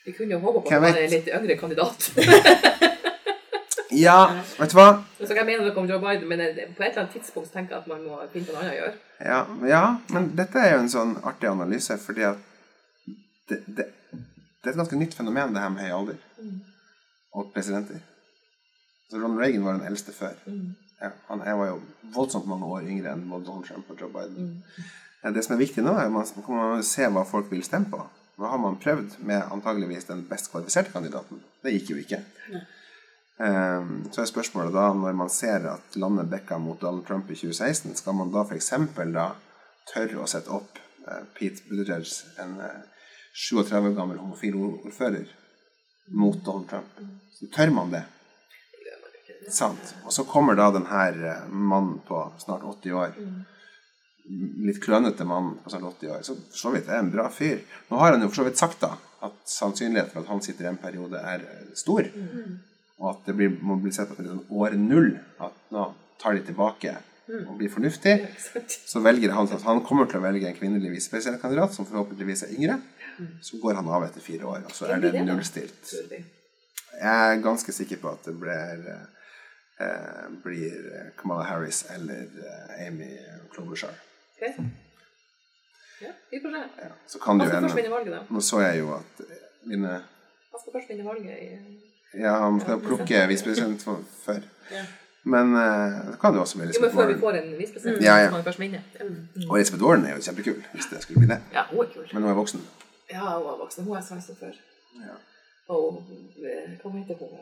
Vi 0.05 0.11
kunne 0.17 0.33
jo 0.35 0.39
håpe 0.39 0.61
på 0.61 0.67
at 0.67 0.73
det 0.73 0.81
var 0.81 0.99
en 1.03 1.13
litt 1.13 1.29
yngre 1.37 1.57
kandidat. 1.59 2.07
ja, 4.05 4.17
vet 4.57 4.73
du 4.73 4.77
hva? 4.79 4.87
Så 5.19 5.33
jeg 5.37 5.45
mener 5.45 5.65
noe 5.67 5.77
om 5.77 5.89
Joe 5.89 6.01
Biden, 6.01 6.27
men 6.29 6.41
på 6.75 6.83
et 6.83 6.91
eller 6.91 7.03
annet 7.03 7.15
tidspunkt 7.17 7.51
tenker 7.53 7.77
jeg 7.77 7.83
at 7.83 7.89
man 7.91 8.03
må 8.07 8.19
finne 8.33 8.47
på 8.49 8.55
noe 8.55 8.63
annet 8.63 8.75
å 8.75 8.79
gjøre. 8.79 8.93
Ja, 9.21 9.41
ja, 9.69 9.83
men 10.15 10.31
dette 10.37 10.61
er 10.61 10.75
jo 10.75 10.83
en 10.83 10.93
sånn 10.93 11.17
artig 11.21 11.51
analyse, 11.51 11.97
fordi 12.01 12.25
at 12.31 12.47
det, 13.51 13.59
det, 13.67 13.89
det 14.15 14.69
er 14.69 14.73
et 14.73 14.79
ganske 14.79 14.97
nytt 14.97 15.17
fenomen, 15.17 15.53
det 15.53 15.61
her 15.61 15.73
med 15.73 15.85
høy 15.85 15.97
alder. 15.99 16.23
Og 17.37 17.51
presidenter. 17.53 18.01
Så 19.11 19.19
Ronald 19.19 19.43
Reagan 19.43 19.67
var 19.67 19.77
den 19.77 19.87
eldste 19.91 20.15
før. 20.15 20.39
Ja, 21.01 21.11
han 21.27 21.45
var 21.45 21.67
jo 21.67 21.77
voldsomt 22.15 22.49
mange 22.49 22.67
år 22.69 22.85
yngre 22.87 23.13
enn 23.13 23.27
både 23.29 23.47
Donald 23.47 23.67
Trump 23.69 23.89
og 23.89 24.01
Joe 24.01 24.11
Biden. 24.13 24.57
Ja, 25.21 25.31
det 25.33 25.43
som 25.45 25.55
er 25.55 25.61
viktig 25.61 25.83
nå, 25.85 25.93
er 25.93 26.09
at 26.09 26.13
man 26.13 26.25
man 26.47 26.83
se 26.85 27.05
hva 27.05 27.25
folk 27.27 27.51
vil 27.51 27.63
stemme 27.65 27.89
på. 27.91 28.01
Hva 28.39 28.51
har 28.53 28.61
man 28.61 28.79
prøvd 28.81 29.17
med 29.27 29.43
antageligvis 29.53 30.07
den 30.09 30.23
best 30.29 30.51
kvalifiserte 30.51 30.93
kandidaten? 30.93 31.41
Det 31.63 31.73
gikk 31.75 31.91
jo 31.93 31.97
ikke. 32.01 32.21
Um, 33.41 34.03
så 34.13 34.21
er 34.21 34.29
spørsmålet 34.29 34.73
da, 34.75 34.91
når 34.93 35.15
man 35.17 35.29
ser 35.33 35.65
at 35.71 35.95
landet 35.97 36.29
bekker 36.29 36.59
mot 36.61 36.81
Donald 36.81 37.05
Trump 37.07 37.29
i 37.31 37.35
2016, 37.35 37.95
skal 37.97 38.13
man 38.13 38.29
da 38.33 38.43
f.eks. 38.45 38.71
da 39.15 39.27
tørre 39.89 40.21
å 40.21 40.29
sette 40.29 40.53
opp 40.53 40.77
uh, 41.07 41.23
Pete 41.37 41.65
Buttigieg, 41.65 42.05
en 42.43 42.57
uh, 42.61 42.81
37 43.33 43.77
år 43.79 43.95
gammel 43.97 44.19
homofil 44.21 44.57
ordfører, 44.61 45.25
mot 46.13 46.37
Donald 46.45 46.69
Trump? 46.69 47.01
Så 47.33 47.49
tør 47.55 47.73
man 47.73 47.93
det? 47.95 48.03
Sant. 49.49 49.95
Og 50.05 50.13
så 50.13 50.23
kommer 50.29 50.55
da 50.59 50.69
denne 50.75 51.07
uh, 51.17 51.49
mannen 51.49 51.97
på 52.05 52.21
snart 52.43 52.67
80 52.77 52.99
år. 53.05 53.17
Litt 54.67 54.81
klønete 54.83 55.25
mann 55.27 55.55
på 55.63 55.71
sånn 55.73 55.85
80 55.87 56.11
år. 56.13 56.25
Så 56.25 56.35
for 56.37 56.57
så 56.59 56.73
vidt 56.75 56.89
er 56.89 57.01
en 57.01 57.11
bra 57.13 57.29
fyr. 57.33 57.63
Nå 57.89 57.99
har 57.99 58.13
han 58.15 58.21
jo 58.21 58.29
for 58.29 58.43
så 58.43 58.47
vidt 58.47 58.61
sagt 58.61 58.83
da 58.83 58.95
at 59.21 59.37
sannsynligheten 59.45 60.13
for 60.13 60.23
at 60.23 60.31
han 60.31 60.41
sitter 60.41 60.65
i 60.65 60.71
en 60.71 60.81
periode, 60.81 61.19
er 61.19 61.43
stor. 61.77 62.07
Og 63.01 63.07
at 63.11 63.27
det 63.29 63.35
blir, 63.37 63.53
må 63.61 63.77
bli 63.81 63.93
sett 63.93 64.09
på 64.09 64.17
som 64.17 64.29
sånn 64.31 64.59
år 64.61 64.77
null. 64.81 65.13
At 65.41 65.57
nå 65.73 65.87
tar 66.21 66.37
de 66.37 66.43
tilbake 66.47 66.95
og 67.31 67.53
blir 67.59 67.71
fornuftig. 67.71 68.15
Så 68.89 69.01
velger 69.03 69.33
han 69.35 69.49
at 69.53 69.65
han 69.67 69.83
kommer 69.85 70.09
til 70.09 70.19
å 70.19 70.25
velge 70.25 70.49
en 70.49 70.57
kvinnelig 70.57 70.93
visepresidentkandidat 70.97 71.73
som 71.77 71.87
forhåpentligvis 71.89 72.45
er 72.47 72.53
yngre. 72.57 72.79
Så 73.45 73.61
går 73.61 73.77
han 73.77 73.89
av 73.89 74.05
etter 74.07 74.23
fire 74.25 74.47
år, 74.49 74.65
og 74.65 74.75
så 74.75 74.89
er 74.89 75.01
det 75.03 75.13
nullstilt. 75.25 75.93
Jeg 76.11 77.33
er 77.33 77.41
ganske 77.43 77.73
sikker 77.73 78.01
på 78.01 78.11
at 78.11 78.25
det 78.27 78.33
blir, 78.41 78.87
eh, 79.79 80.23
blir 80.43 81.11
Kamala 81.17 81.45
Harris 81.47 81.85
eller 81.93 82.25
eh, 82.25 82.87
Amy 82.87 83.13
Klobuchar. 83.53 83.93
Okay. 84.41 84.53
Ja, 86.01 86.11
vi 86.31 86.39
får 86.43 86.51
se. 86.55 86.61
Ja, 86.83 86.89
så 87.07 87.19
kan 87.19 87.39
det 87.39 87.45
jo 87.45 87.51
hende. 87.55 88.25
Nå 88.29 88.39
så 88.41 88.59
jeg 88.59 88.79
jo 88.79 88.93
at 88.95 89.21
mine 89.69 89.87
Han 89.87 90.59
skal 90.61 90.73
først 90.73 90.89
vinne 90.89 91.05
valget 91.05 91.37
i 91.41 92.21
Ja, 92.23 92.33
han 92.43 92.59
skal 92.61 92.79
plukke 92.81 93.27
visepresident 93.27 93.83
for- 93.83 94.01
før. 94.25 94.39
Ja. 94.71 94.85
Men 95.23 95.53
uh, 95.53 95.61
det 96.11 96.17
kan 96.21 96.33
jo 96.33 96.41
også 96.41 96.57
bli 96.57 96.67
Jo, 96.67 96.81
men 96.81 96.91
før 96.91 97.07
vi 97.07 97.13
Warren. 97.13 97.19
får 97.19 97.31
en 97.31 97.57
visepresident, 97.57 98.03
Ja, 98.03 98.15
ja. 98.23 98.31
må 98.31 98.41
først 98.41 98.59
vinne. 98.59 98.83
Ja. 98.99 99.05
Og 99.49 99.57
Lisbeth 99.57 99.83
Warren 99.83 100.05
er 100.05 100.15
jo 100.15 100.21
kjempekul, 100.21 100.63
hvis 100.73 100.85
det 100.91 101.01
skulle 101.03 101.19
bli 101.19 101.27
det. 101.35 101.39
ja, 101.53 101.63
hun 101.71 101.79
er 101.85 101.89
kul. 101.93 102.07
Men 102.13 102.23
hun 102.23 102.31
er 102.31 102.35
voksen. 102.35 102.61
Ja, 103.11 103.37
hun 103.37 103.47
er 103.53 103.57
voksen. 103.63 103.83
Hun 103.83 103.97
er 103.97 104.01
sveisa 104.01 104.33
før. 104.39 104.53
Ja. 105.07 105.15
Og 105.67 106.03
eh, 106.51 106.71
hva 106.81 106.89
heter 106.97 107.15
hun? 107.19 107.37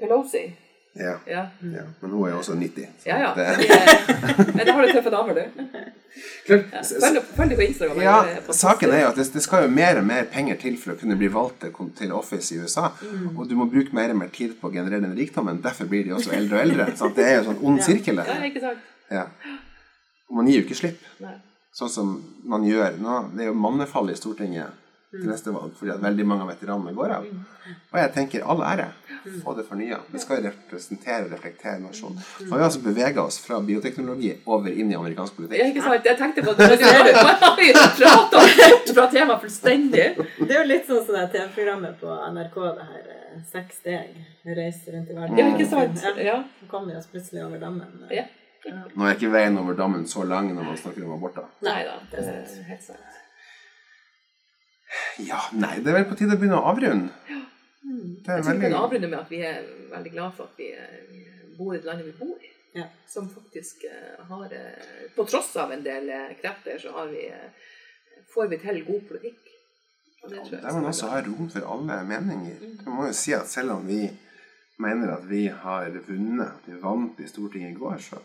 Pelosi. 0.00 0.44
Ja, 0.94 1.16
Ja, 1.26 1.46
ja. 1.60 1.84
Men 2.00 2.10
hun 2.10 2.26
er 2.26 2.30
jo 2.30 2.38
også 2.38 2.54
90. 2.54 2.86
ja. 3.06 3.18
ja. 3.18 3.34
Det, 3.34 4.54
men 4.54 4.66
det 4.66 4.72
har 4.72 4.82
du 4.86 4.92
tøffe 4.92 5.10
damer, 5.10 5.34
du. 5.34 5.68
Følg 6.46 7.22
følg 7.34 7.50
dem 7.50 7.56
på 7.58 7.64
Instagram. 7.64 8.00
ja, 8.02 8.18
saken 8.54 8.92
er 8.94 9.00
jo 9.00 9.08
at 9.08 9.16
det, 9.18 9.24
det 9.34 9.42
skal 9.42 9.64
jo 9.64 9.72
mer 9.74 9.98
og 9.98 10.06
mer 10.06 10.28
penger 10.30 10.60
til 10.60 10.76
for 10.78 10.94
å 10.94 10.98
kunne 11.00 11.16
bli 11.18 11.30
valgt 11.34 11.66
til, 11.98 12.12
Office 12.14 12.54
i 12.54 12.60
USA. 12.62 12.92
Mm. 13.02 13.32
Og 13.34 13.48
du 13.50 13.56
må 13.58 13.66
bruke 13.72 13.96
mer 13.96 14.14
og 14.14 14.20
mer 14.20 14.30
tid 14.34 14.54
på 14.60 14.70
å 14.70 14.74
generere 14.74 15.02
den 15.02 15.16
rikdommen. 15.18 15.58
Derfor 15.64 15.90
blir 15.90 16.06
de 16.06 16.14
også 16.14 16.30
eldre 16.36 16.60
og 16.60 16.68
eldre. 16.68 16.86
Sant? 17.00 17.16
Det 17.18 17.26
er 17.26 17.40
jo 17.40 17.48
sånn 17.48 17.64
ond 17.66 17.82
sirkel. 17.82 18.22
Ja, 18.22 18.38
ikke 18.46 18.62
sant? 18.62 18.86
Ja. 19.10 19.26
Og 20.30 20.38
man 20.38 20.46
gir 20.50 20.60
jo 20.60 20.68
ikke 20.68 20.78
slipp. 20.78 21.02
Nei. 21.24 21.34
Sånn 21.74 21.90
som 21.90 22.14
man 22.46 22.62
gjør 22.68 23.00
nå. 23.02 23.18
Det 23.34 23.48
er 23.48 23.50
jo 23.50 23.58
mannefall 23.58 24.12
i 24.12 24.18
Stortinget. 24.18 24.83
Til 25.14 25.28
neste 25.30 25.52
valg 25.54 25.72
fordi 25.78 25.92
at 25.94 26.02
veldig 26.02 26.26
mange 26.26 26.44
av 26.46 26.50
veteranene 26.52 26.94
går 26.96 27.14
av. 27.16 27.26
Og 27.92 27.98
jeg 28.00 28.12
tenker 28.16 28.44
all 28.50 28.62
ære. 28.66 28.86
Mm. 29.24 29.38
Få 29.44 29.54
det 29.56 29.64
fornya. 29.68 29.98
Vi 30.12 30.20
skal 30.20 30.42
representere 30.44 31.24
og 31.24 31.32
reflektere 31.32 31.78
nasjonen. 31.80 32.18
Så 32.38 32.48
har 32.50 32.60
vi 32.60 32.66
altså 32.66 32.82
bevega 32.84 33.22
oss 33.24 33.38
fra 33.40 33.60
bioteknologi 33.64 34.34
over 34.46 34.68
inn 34.74 34.92
i 34.92 34.98
amerikansk 34.98 35.32
Ja, 35.32 35.40
politikk. 35.40 35.70
ikke 35.70 35.86
sant? 35.86 36.08
Jeg 36.10 36.18
tenkte 36.20 36.44
på 36.44 36.52
det. 36.58 36.68
Vi 36.74 37.72
har 37.72 37.90
prata 37.96 38.42
bort 38.44 38.94
fra 38.98 39.06
temaet 39.14 39.40
fullstendig. 39.46 40.06
Det 40.44 40.50
er 40.50 40.60
jo 40.60 40.68
litt 40.68 40.86
sånn 40.90 41.02
som 41.06 41.16
det 41.16 41.26
TV-programmet 41.38 41.96
på 42.02 42.18
NRK, 42.36 42.60
det 42.78 42.88
her 42.92 43.02
eh, 43.16 43.20
Seks 43.50 43.80
steg. 43.82 44.14
Reise 44.46 44.92
rundt 44.94 45.10
i 45.10 45.16
verden. 45.16 45.38
Ja, 45.40 45.48
ikke 45.54 45.66
sant? 45.70 46.04
Ja. 46.04 46.12
Ja. 46.22 46.36
Så 46.60 46.68
kom 46.70 46.86
vi 46.90 46.96
oss 46.98 47.08
plutselig 47.10 47.42
over 47.46 47.58
dammen. 47.62 48.04
Ja. 48.12 48.26
Nå 48.94 49.04
er 49.08 49.16
ikke 49.16 49.32
veien 49.32 49.58
over 49.60 49.76
dammen 49.76 50.06
så 50.08 50.22
lang 50.24 50.52
når 50.54 50.68
man 50.70 50.78
snakker 50.80 51.04
om 51.04 51.16
aborter. 51.18 51.48
Nei 51.66 51.80
da, 51.84 51.98
det 52.12 52.22
er 52.22 52.68
helt 52.68 52.86
sant. 52.86 53.23
Ja, 55.22 55.40
nei, 55.52 55.78
det 55.82 55.92
er 55.92 56.00
vel 56.00 56.08
på 56.10 56.16
tide 56.18 56.36
å 56.36 56.40
begynne 56.40 56.58
å 56.58 56.70
avrunde. 56.72 57.12
Det 57.84 58.32
er 58.32 58.40
Jeg 58.40 58.44
tror 58.44 58.56
vi 58.56 58.58
veldig 58.58 58.70
kan 58.70 58.80
avrunde 58.80 59.10
med 59.12 59.18
at 59.20 59.30
vi 59.30 59.40
er 59.44 59.62
veldig 59.92 60.12
glad 60.14 60.36
for 60.36 60.50
at 60.50 60.58
vi 60.58 60.70
eh, 60.72 61.24
bor 61.58 61.74
i 61.74 61.78
det 61.78 61.88
landet 61.88 62.08
vi 62.08 62.14
bor 62.18 62.34
i. 62.40 62.50
Ja. 62.74 62.88
Som 63.06 63.28
faktisk 63.30 63.84
eh, 63.86 64.24
har 64.28 64.54
eh, 64.56 65.08
På 65.14 65.26
tross 65.28 65.52
av 65.60 65.72
en 65.72 65.84
del 65.84 66.10
krefter, 66.40 66.78
så 66.82 66.94
har 66.96 67.12
vi, 67.12 67.28
får 68.34 68.50
vi 68.50 68.60
til 68.64 68.84
god 68.88 69.08
politikk. 69.10 69.50
Og 70.24 70.30
det 70.30 70.40
tror 70.40 70.56
jeg 70.56 70.62
Der 70.64 70.78
man 70.78 70.90
også 70.90 71.10
har 71.12 71.26
rom 71.28 71.50
for 71.52 71.72
alle 71.76 72.00
meninger. 72.08 72.60
Jeg 72.64 72.92
må 72.96 73.06
jo 73.06 73.16
si 73.16 73.34
at 73.36 73.50
selv 73.50 73.76
om 73.76 73.86
vi 73.86 74.08
mener 74.80 75.12
at 75.14 75.28
vi 75.30 75.46
har 75.46 75.92
vunnet, 76.08 76.48
at 76.48 76.66
vi 76.66 76.80
vant 76.82 77.20
i 77.20 77.28
Stortinget 77.28 77.76
i 77.76 77.78
går, 77.78 78.00
så 78.02 78.18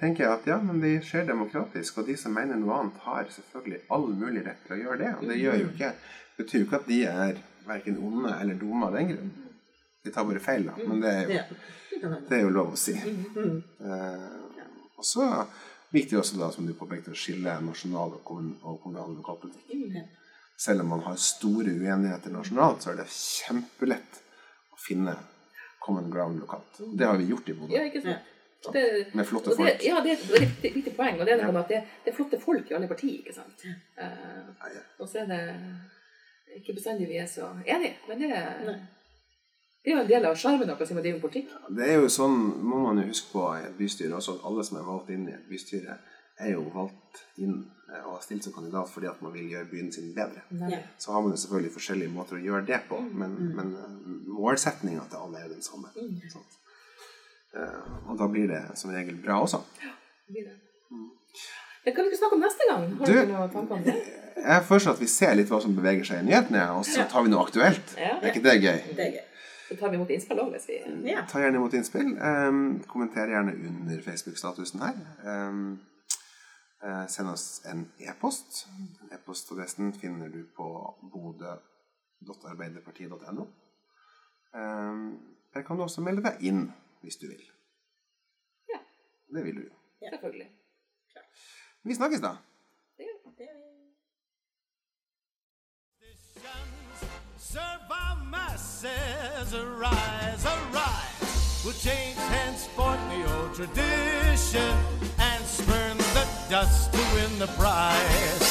tenker 0.00 0.24
jeg 0.24 0.32
at 0.32 0.46
ja, 0.48 0.58
men 0.62 0.80
det 0.82 0.94
skjer 1.06 1.26
demokratisk. 1.28 2.00
Og 2.00 2.08
de 2.08 2.16
som 2.20 2.34
mener 2.34 2.58
noe 2.60 2.78
annet, 2.80 3.00
har 3.06 3.30
selvfølgelig 3.36 3.82
all 3.96 4.08
mulig 4.10 4.44
rett 4.46 4.62
til 4.66 4.76
å 4.76 4.80
gjøre 4.82 5.00
det. 5.02 5.12
Og 5.18 5.28
det 5.30 5.40
gjør 5.40 5.60
jo 5.60 5.68
ikke, 5.72 5.90
betyr 6.38 6.62
jo 6.62 6.68
ikke 6.68 6.80
at 6.80 6.88
de 6.90 7.00
er 7.10 7.42
verken 7.64 8.00
onde 8.04 8.32
eller 8.40 8.60
dumme 8.60 8.88
av 8.88 8.98
den 8.98 9.12
grunn. 9.12 9.30
De 10.04 10.12
tar 10.12 10.26
bare 10.28 10.42
feil, 10.44 10.66
da. 10.68 10.74
Men 10.84 11.00
det 11.00 11.12
er 11.12 11.22
jo, 11.24 11.60
det 12.00 12.10
det 12.28 12.36
er 12.36 12.42
jo 12.44 12.52
lov 12.52 12.74
å 12.74 12.80
si. 12.80 12.96
Mm. 12.98 13.54
Eh, 13.88 14.66
og 14.98 15.06
så 15.08 15.28
viktig 15.94 16.18
også 16.18 16.40
da, 16.40 16.50
som 16.52 16.66
du 16.68 16.74
påpekte, 16.76 17.14
å 17.14 17.18
skille 17.18 17.54
nasjonal 17.64 18.18
og 18.18 18.24
kommun- 18.26 18.58
og 18.62 18.82
kommunal 18.82 19.14
lokalpolitikk. 19.16 20.02
Selv 20.60 20.84
om 20.84 20.92
man 20.94 21.06
har 21.06 21.16
store 21.18 21.72
uenigheter 21.72 22.34
nasjonalt, 22.34 22.84
så 22.84 22.92
er 22.92 23.00
det 23.00 23.08
kjempelett 23.10 24.20
å 24.74 24.78
finne 24.78 25.16
common 25.82 26.10
ground 26.12 26.40
lokalt. 26.40 26.78
Det 26.92 27.06
har 27.08 27.18
vi 27.20 27.30
gjort 27.30 27.48
i 27.48 27.56
Bodø. 27.56 27.74
Ja, 27.74 27.84
ikke 27.88 28.04
sant? 28.04 28.30
Det, 28.72 29.14
Med 29.14 29.26
flotte 29.26 29.52
folk. 29.56 29.68
det, 29.68 29.84
ja, 29.86 30.00
det 30.00 30.14
er 30.14 30.42
et 30.42 30.62
viktig 30.74 30.94
poeng. 30.96 31.20
Og 31.20 31.26
det 31.26 31.34
er 31.36 31.44
med 31.52 31.60
at 31.60 31.68
det, 31.68 31.82
det 32.04 32.12
er 32.12 32.16
flotte 32.16 32.40
folk 32.40 32.70
i 32.70 32.74
alle 32.74 32.88
partier, 32.88 33.18
ikke 33.20 33.34
sant. 33.36 33.64
Eh, 33.66 34.08
Ja, 34.64 34.70
ja. 34.74 34.80
og 34.98 35.08
så 35.08 35.18
er 35.24 35.26
det 35.26 35.42
ikke 36.56 36.74
bestandig 36.78 37.08
vi 37.08 37.16
er 37.18 37.26
så 37.26 37.50
enige, 37.66 37.96
men 38.08 38.20
det 38.22 38.30
er, 38.30 38.50
Nei. 38.64 38.76
det 39.84 39.90
er 39.92 39.96
jo 39.96 40.02
en 40.04 40.08
del 40.08 40.24
av 40.30 40.36
sjarmen 40.38 40.68
deres 40.70 40.90
med 40.94 41.02
å 41.02 41.04
drive 41.04 41.20
politikk. 41.20 41.48
politikk. 41.50 41.76
Det 41.76 41.88
er 41.90 41.98
jo 42.00 42.08
sånn, 42.08 42.36
må 42.62 42.78
man 42.86 43.00
jo 43.02 43.08
huske 43.10 43.32
på 43.32 43.44
i 43.58 43.64
et 43.66 43.76
bystyre 43.78 44.14
også, 44.16 44.36
at 44.38 44.44
alle 44.48 44.64
som 44.64 44.78
er 44.78 44.86
valgt 44.86 45.10
inn 45.10 45.28
i 45.28 45.34
et 45.34 45.48
bystyre, 45.50 45.98
er 46.40 46.50
jo 46.54 46.62
valgt 46.74 47.20
inn 47.38 47.58
eh, 47.92 48.00
og 48.06 48.14
har 48.16 48.22
stilt 48.24 48.42
som 48.46 48.52
kandidat 48.54 48.88
fordi 48.90 49.06
at 49.10 49.20
man 49.22 49.32
vil 49.34 49.50
gjøre 49.52 49.68
byen 49.70 49.92
sin 49.92 50.14
bedre. 50.14 50.42
Nei. 50.50 50.78
Så 50.98 51.12
har 51.12 51.20
man 51.22 51.34
jo 51.34 51.42
selvfølgelig 51.42 51.74
forskjellige 51.76 52.10
måter 52.14 52.38
å 52.38 52.44
gjøre 52.46 52.66
det 52.70 52.80
på, 52.88 52.98
men, 53.12 53.36
men 53.54 53.74
målsetninga 54.34 55.04
til 55.10 55.20
alle 55.26 55.38
er 55.42 55.48
jo 55.48 55.54
den 55.54 55.62
samme. 55.66 55.90
Mm. 55.94 56.16
Eh, 56.24 56.38
og 58.08 58.18
da 58.18 58.26
blir 58.28 58.48
det 58.50 58.62
som 58.78 58.90
regel 58.90 59.16
bra 59.22 59.40
også. 59.44 59.58
Det 59.80 59.92
blir 60.34 60.44
det. 60.48 60.56
Men 61.84 61.94
kan 61.94 62.04
vi 62.04 62.08
ikke 62.10 62.18
snakke 62.22 62.34
om 62.34 62.40
neste 62.40 62.60
gang? 62.70 62.82
Har 62.98 63.06
Du- 63.06 63.12
du 63.12 63.26
noen 63.32 63.50
tanker 63.52 63.74
om 63.74 63.82
det? 63.84 63.94
Jeg 64.44 64.62
foreslår 64.64 64.92
at 64.92 65.00
vi 65.00 65.06
ser 65.06 65.34
litt 65.34 65.48
hva 65.52 65.60
som 65.62 65.76
beveger 65.76 66.04
seg 66.04 66.18
i 66.18 66.22
nyhetene, 66.26 66.70
og 66.78 66.84
så 66.84 67.04
tar 67.10 67.22
vi 67.22 67.28
noe 67.30 67.40
aktuelt. 67.44 67.94
Ja. 67.98 68.16
Er 68.22 68.26
ikke 68.32 68.42
det 68.42 68.62
gøy? 68.62 68.78
Det 68.96 69.06
er 69.06 69.10
gøy. 69.12 69.18
Så 69.68 69.76
tar 69.80 69.88
vi 69.90 69.96
imot 69.96 70.10
innspill 70.10 70.38
òg, 70.40 70.50
hvis 70.52 70.66
vi 70.68 70.74
Ja. 71.10 71.24
Ta 71.28 71.38
gjerne 71.38 71.56
imot 71.56 71.72
innspill. 71.74 72.18
Um, 72.20 72.80
kommenter 72.88 73.26
gjerne 73.28 73.52
under 73.68 74.02
Facebook-statusen 74.02 74.80
her. 74.80 74.92
Um, 75.48 75.78
uh, 76.84 77.06
send 77.08 77.28
oss 77.28 77.60
en 77.70 77.88
e-post. 78.00 78.66
E-postadressen 79.12 79.92
finner 80.00 80.28
du 80.28 80.44
på 80.56 80.94
bodø.arbeiderpartiet.no. 81.12 83.46
Um, 84.54 85.18
der 85.54 85.62
kan 85.62 85.76
du 85.76 85.82
også 85.82 86.00
melde 86.00 86.22
deg 86.22 86.36
inn 86.40 86.72
hvis 87.04 87.16
du 87.16 87.26
vil. 87.26 87.44
Ja. 88.72 88.78
Det 89.36 89.44
vil 89.44 89.56
du 89.56 89.60
jo. 89.60 89.74
Selvfølgelig. 90.10 90.50
Vi 91.82 91.94
snakkes, 91.94 92.20
da. 92.20 92.32
Det 92.96 93.04
er 93.04 93.58
vi. 93.58 93.64
Serve 97.38 97.86
our 97.90 98.16
masses, 98.30 99.54
arise, 99.54 100.44
arise. 100.46 101.62
We'll 101.64 101.72
change 101.72 102.16
henceforth 102.16 103.00
the 103.12 103.22
old 103.34 103.54
tradition 103.54 104.72
and 105.18 105.44
spurn 105.44 105.96
the 106.16 106.26
dust 106.50 106.92
to 106.92 106.98
win 107.14 107.38
the 107.38 107.46
prize. 107.56 108.46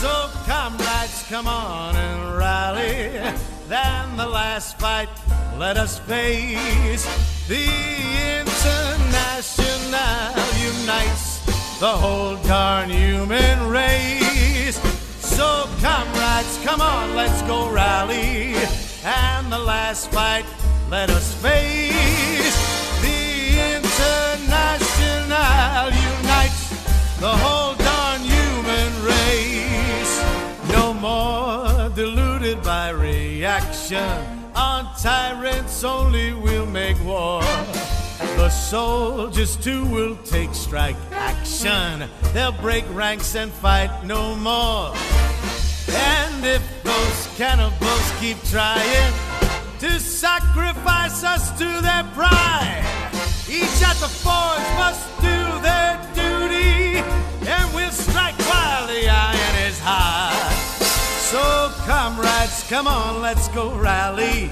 So, 0.00 0.30
comrades, 0.46 1.22
come 1.28 1.46
on 1.46 1.94
and 1.94 2.38
rally. 2.38 3.20
Then 3.68 4.16
the 4.16 4.26
last 4.26 4.78
fight, 4.80 5.08
let 5.58 5.76
us 5.76 5.98
face. 6.00 7.06
The 7.50 7.66
International 8.38 10.38
unites 10.54 11.42
the 11.80 11.88
whole 11.88 12.36
darn 12.44 12.90
human 12.90 13.68
race. 13.68 14.78
So, 15.18 15.66
comrades, 15.82 16.60
come 16.62 16.80
on, 16.80 17.16
let's 17.16 17.42
go 17.42 17.68
rally. 17.68 18.54
And 19.02 19.50
the 19.50 19.58
last 19.58 20.12
fight, 20.12 20.44
let 20.90 21.10
us 21.10 21.34
face. 21.42 22.54
The 23.02 23.58
International 23.78 25.90
unites 25.90 26.68
the 27.18 27.36
whole 27.36 27.74
darn 27.74 28.20
human 28.20 29.04
race. 29.04 30.22
No 30.70 30.94
more 30.94 31.88
deluded 31.96 32.62
by 32.62 32.90
reaction 32.90 34.39
on 34.54 34.88
tyrants 35.00 35.84
only 35.84 36.32
will 36.32 36.66
make 36.66 37.02
war. 37.04 37.42
The 38.36 38.50
soldiers 38.50 39.56
too 39.56 39.84
will 39.86 40.16
take 40.24 40.54
strike 40.54 40.96
action. 41.12 42.08
They'll 42.32 42.52
break 42.52 42.84
ranks 42.92 43.34
and 43.34 43.50
fight 43.50 44.04
no 44.04 44.34
more. 44.36 44.92
And 45.92 46.44
if 46.44 46.62
those 46.82 47.28
cannibals 47.36 48.12
keep 48.20 48.40
trying 48.44 49.12
to 49.78 49.98
sacrifice 49.98 51.24
us 51.24 51.50
to 51.58 51.64
their 51.82 52.04
pride, 52.14 52.84
each 53.48 53.82
at 53.82 53.96
the 53.96 54.08
forge 54.08 54.68
must 54.78 55.08
do 55.20 55.60
their 55.62 55.98
duty, 56.14 56.98
and 57.48 57.74
we'll 57.74 57.90
strike 57.90 58.38
while 58.38 58.86
the 58.86 59.08
iron 59.08 59.56
is 59.66 59.78
hot. 59.80 60.29
So, 61.30 61.70
comrades, 61.86 62.64
come 62.68 62.88
on, 62.88 63.22
let's 63.22 63.46
go 63.50 63.72
rally. 63.76 64.50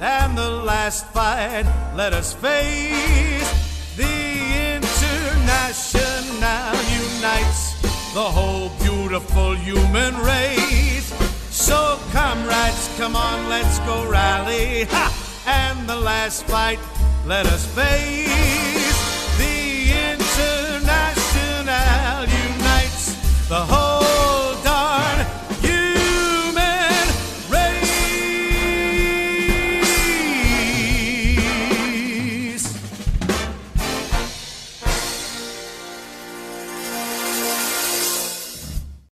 And 0.00 0.38
the 0.38 0.48
last 0.48 1.06
fight, 1.06 1.66
let 1.96 2.12
us 2.12 2.32
face. 2.32 3.50
The 3.96 4.76
international 4.76 5.90
unites 7.02 7.72
the 8.14 8.22
whole 8.22 8.70
beautiful 8.80 9.56
human 9.56 10.16
race. 10.18 11.12
So, 11.50 11.98
comrades, 12.12 12.88
come 12.96 13.16
on, 13.16 13.48
let's 13.48 13.80
go 13.80 14.08
rally. 14.08 14.84
Ha! 14.90 15.10
And 15.46 15.88
the 15.88 15.96
last 15.96 16.44
fight, 16.44 16.78
let 17.26 17.46
us 17.46 17.66
face. 17.74 18.96
The 19.38 19.90
international 20.12 21.08
unites 22.46 23.16
the 23.48 23.64
whole 23.66 23.91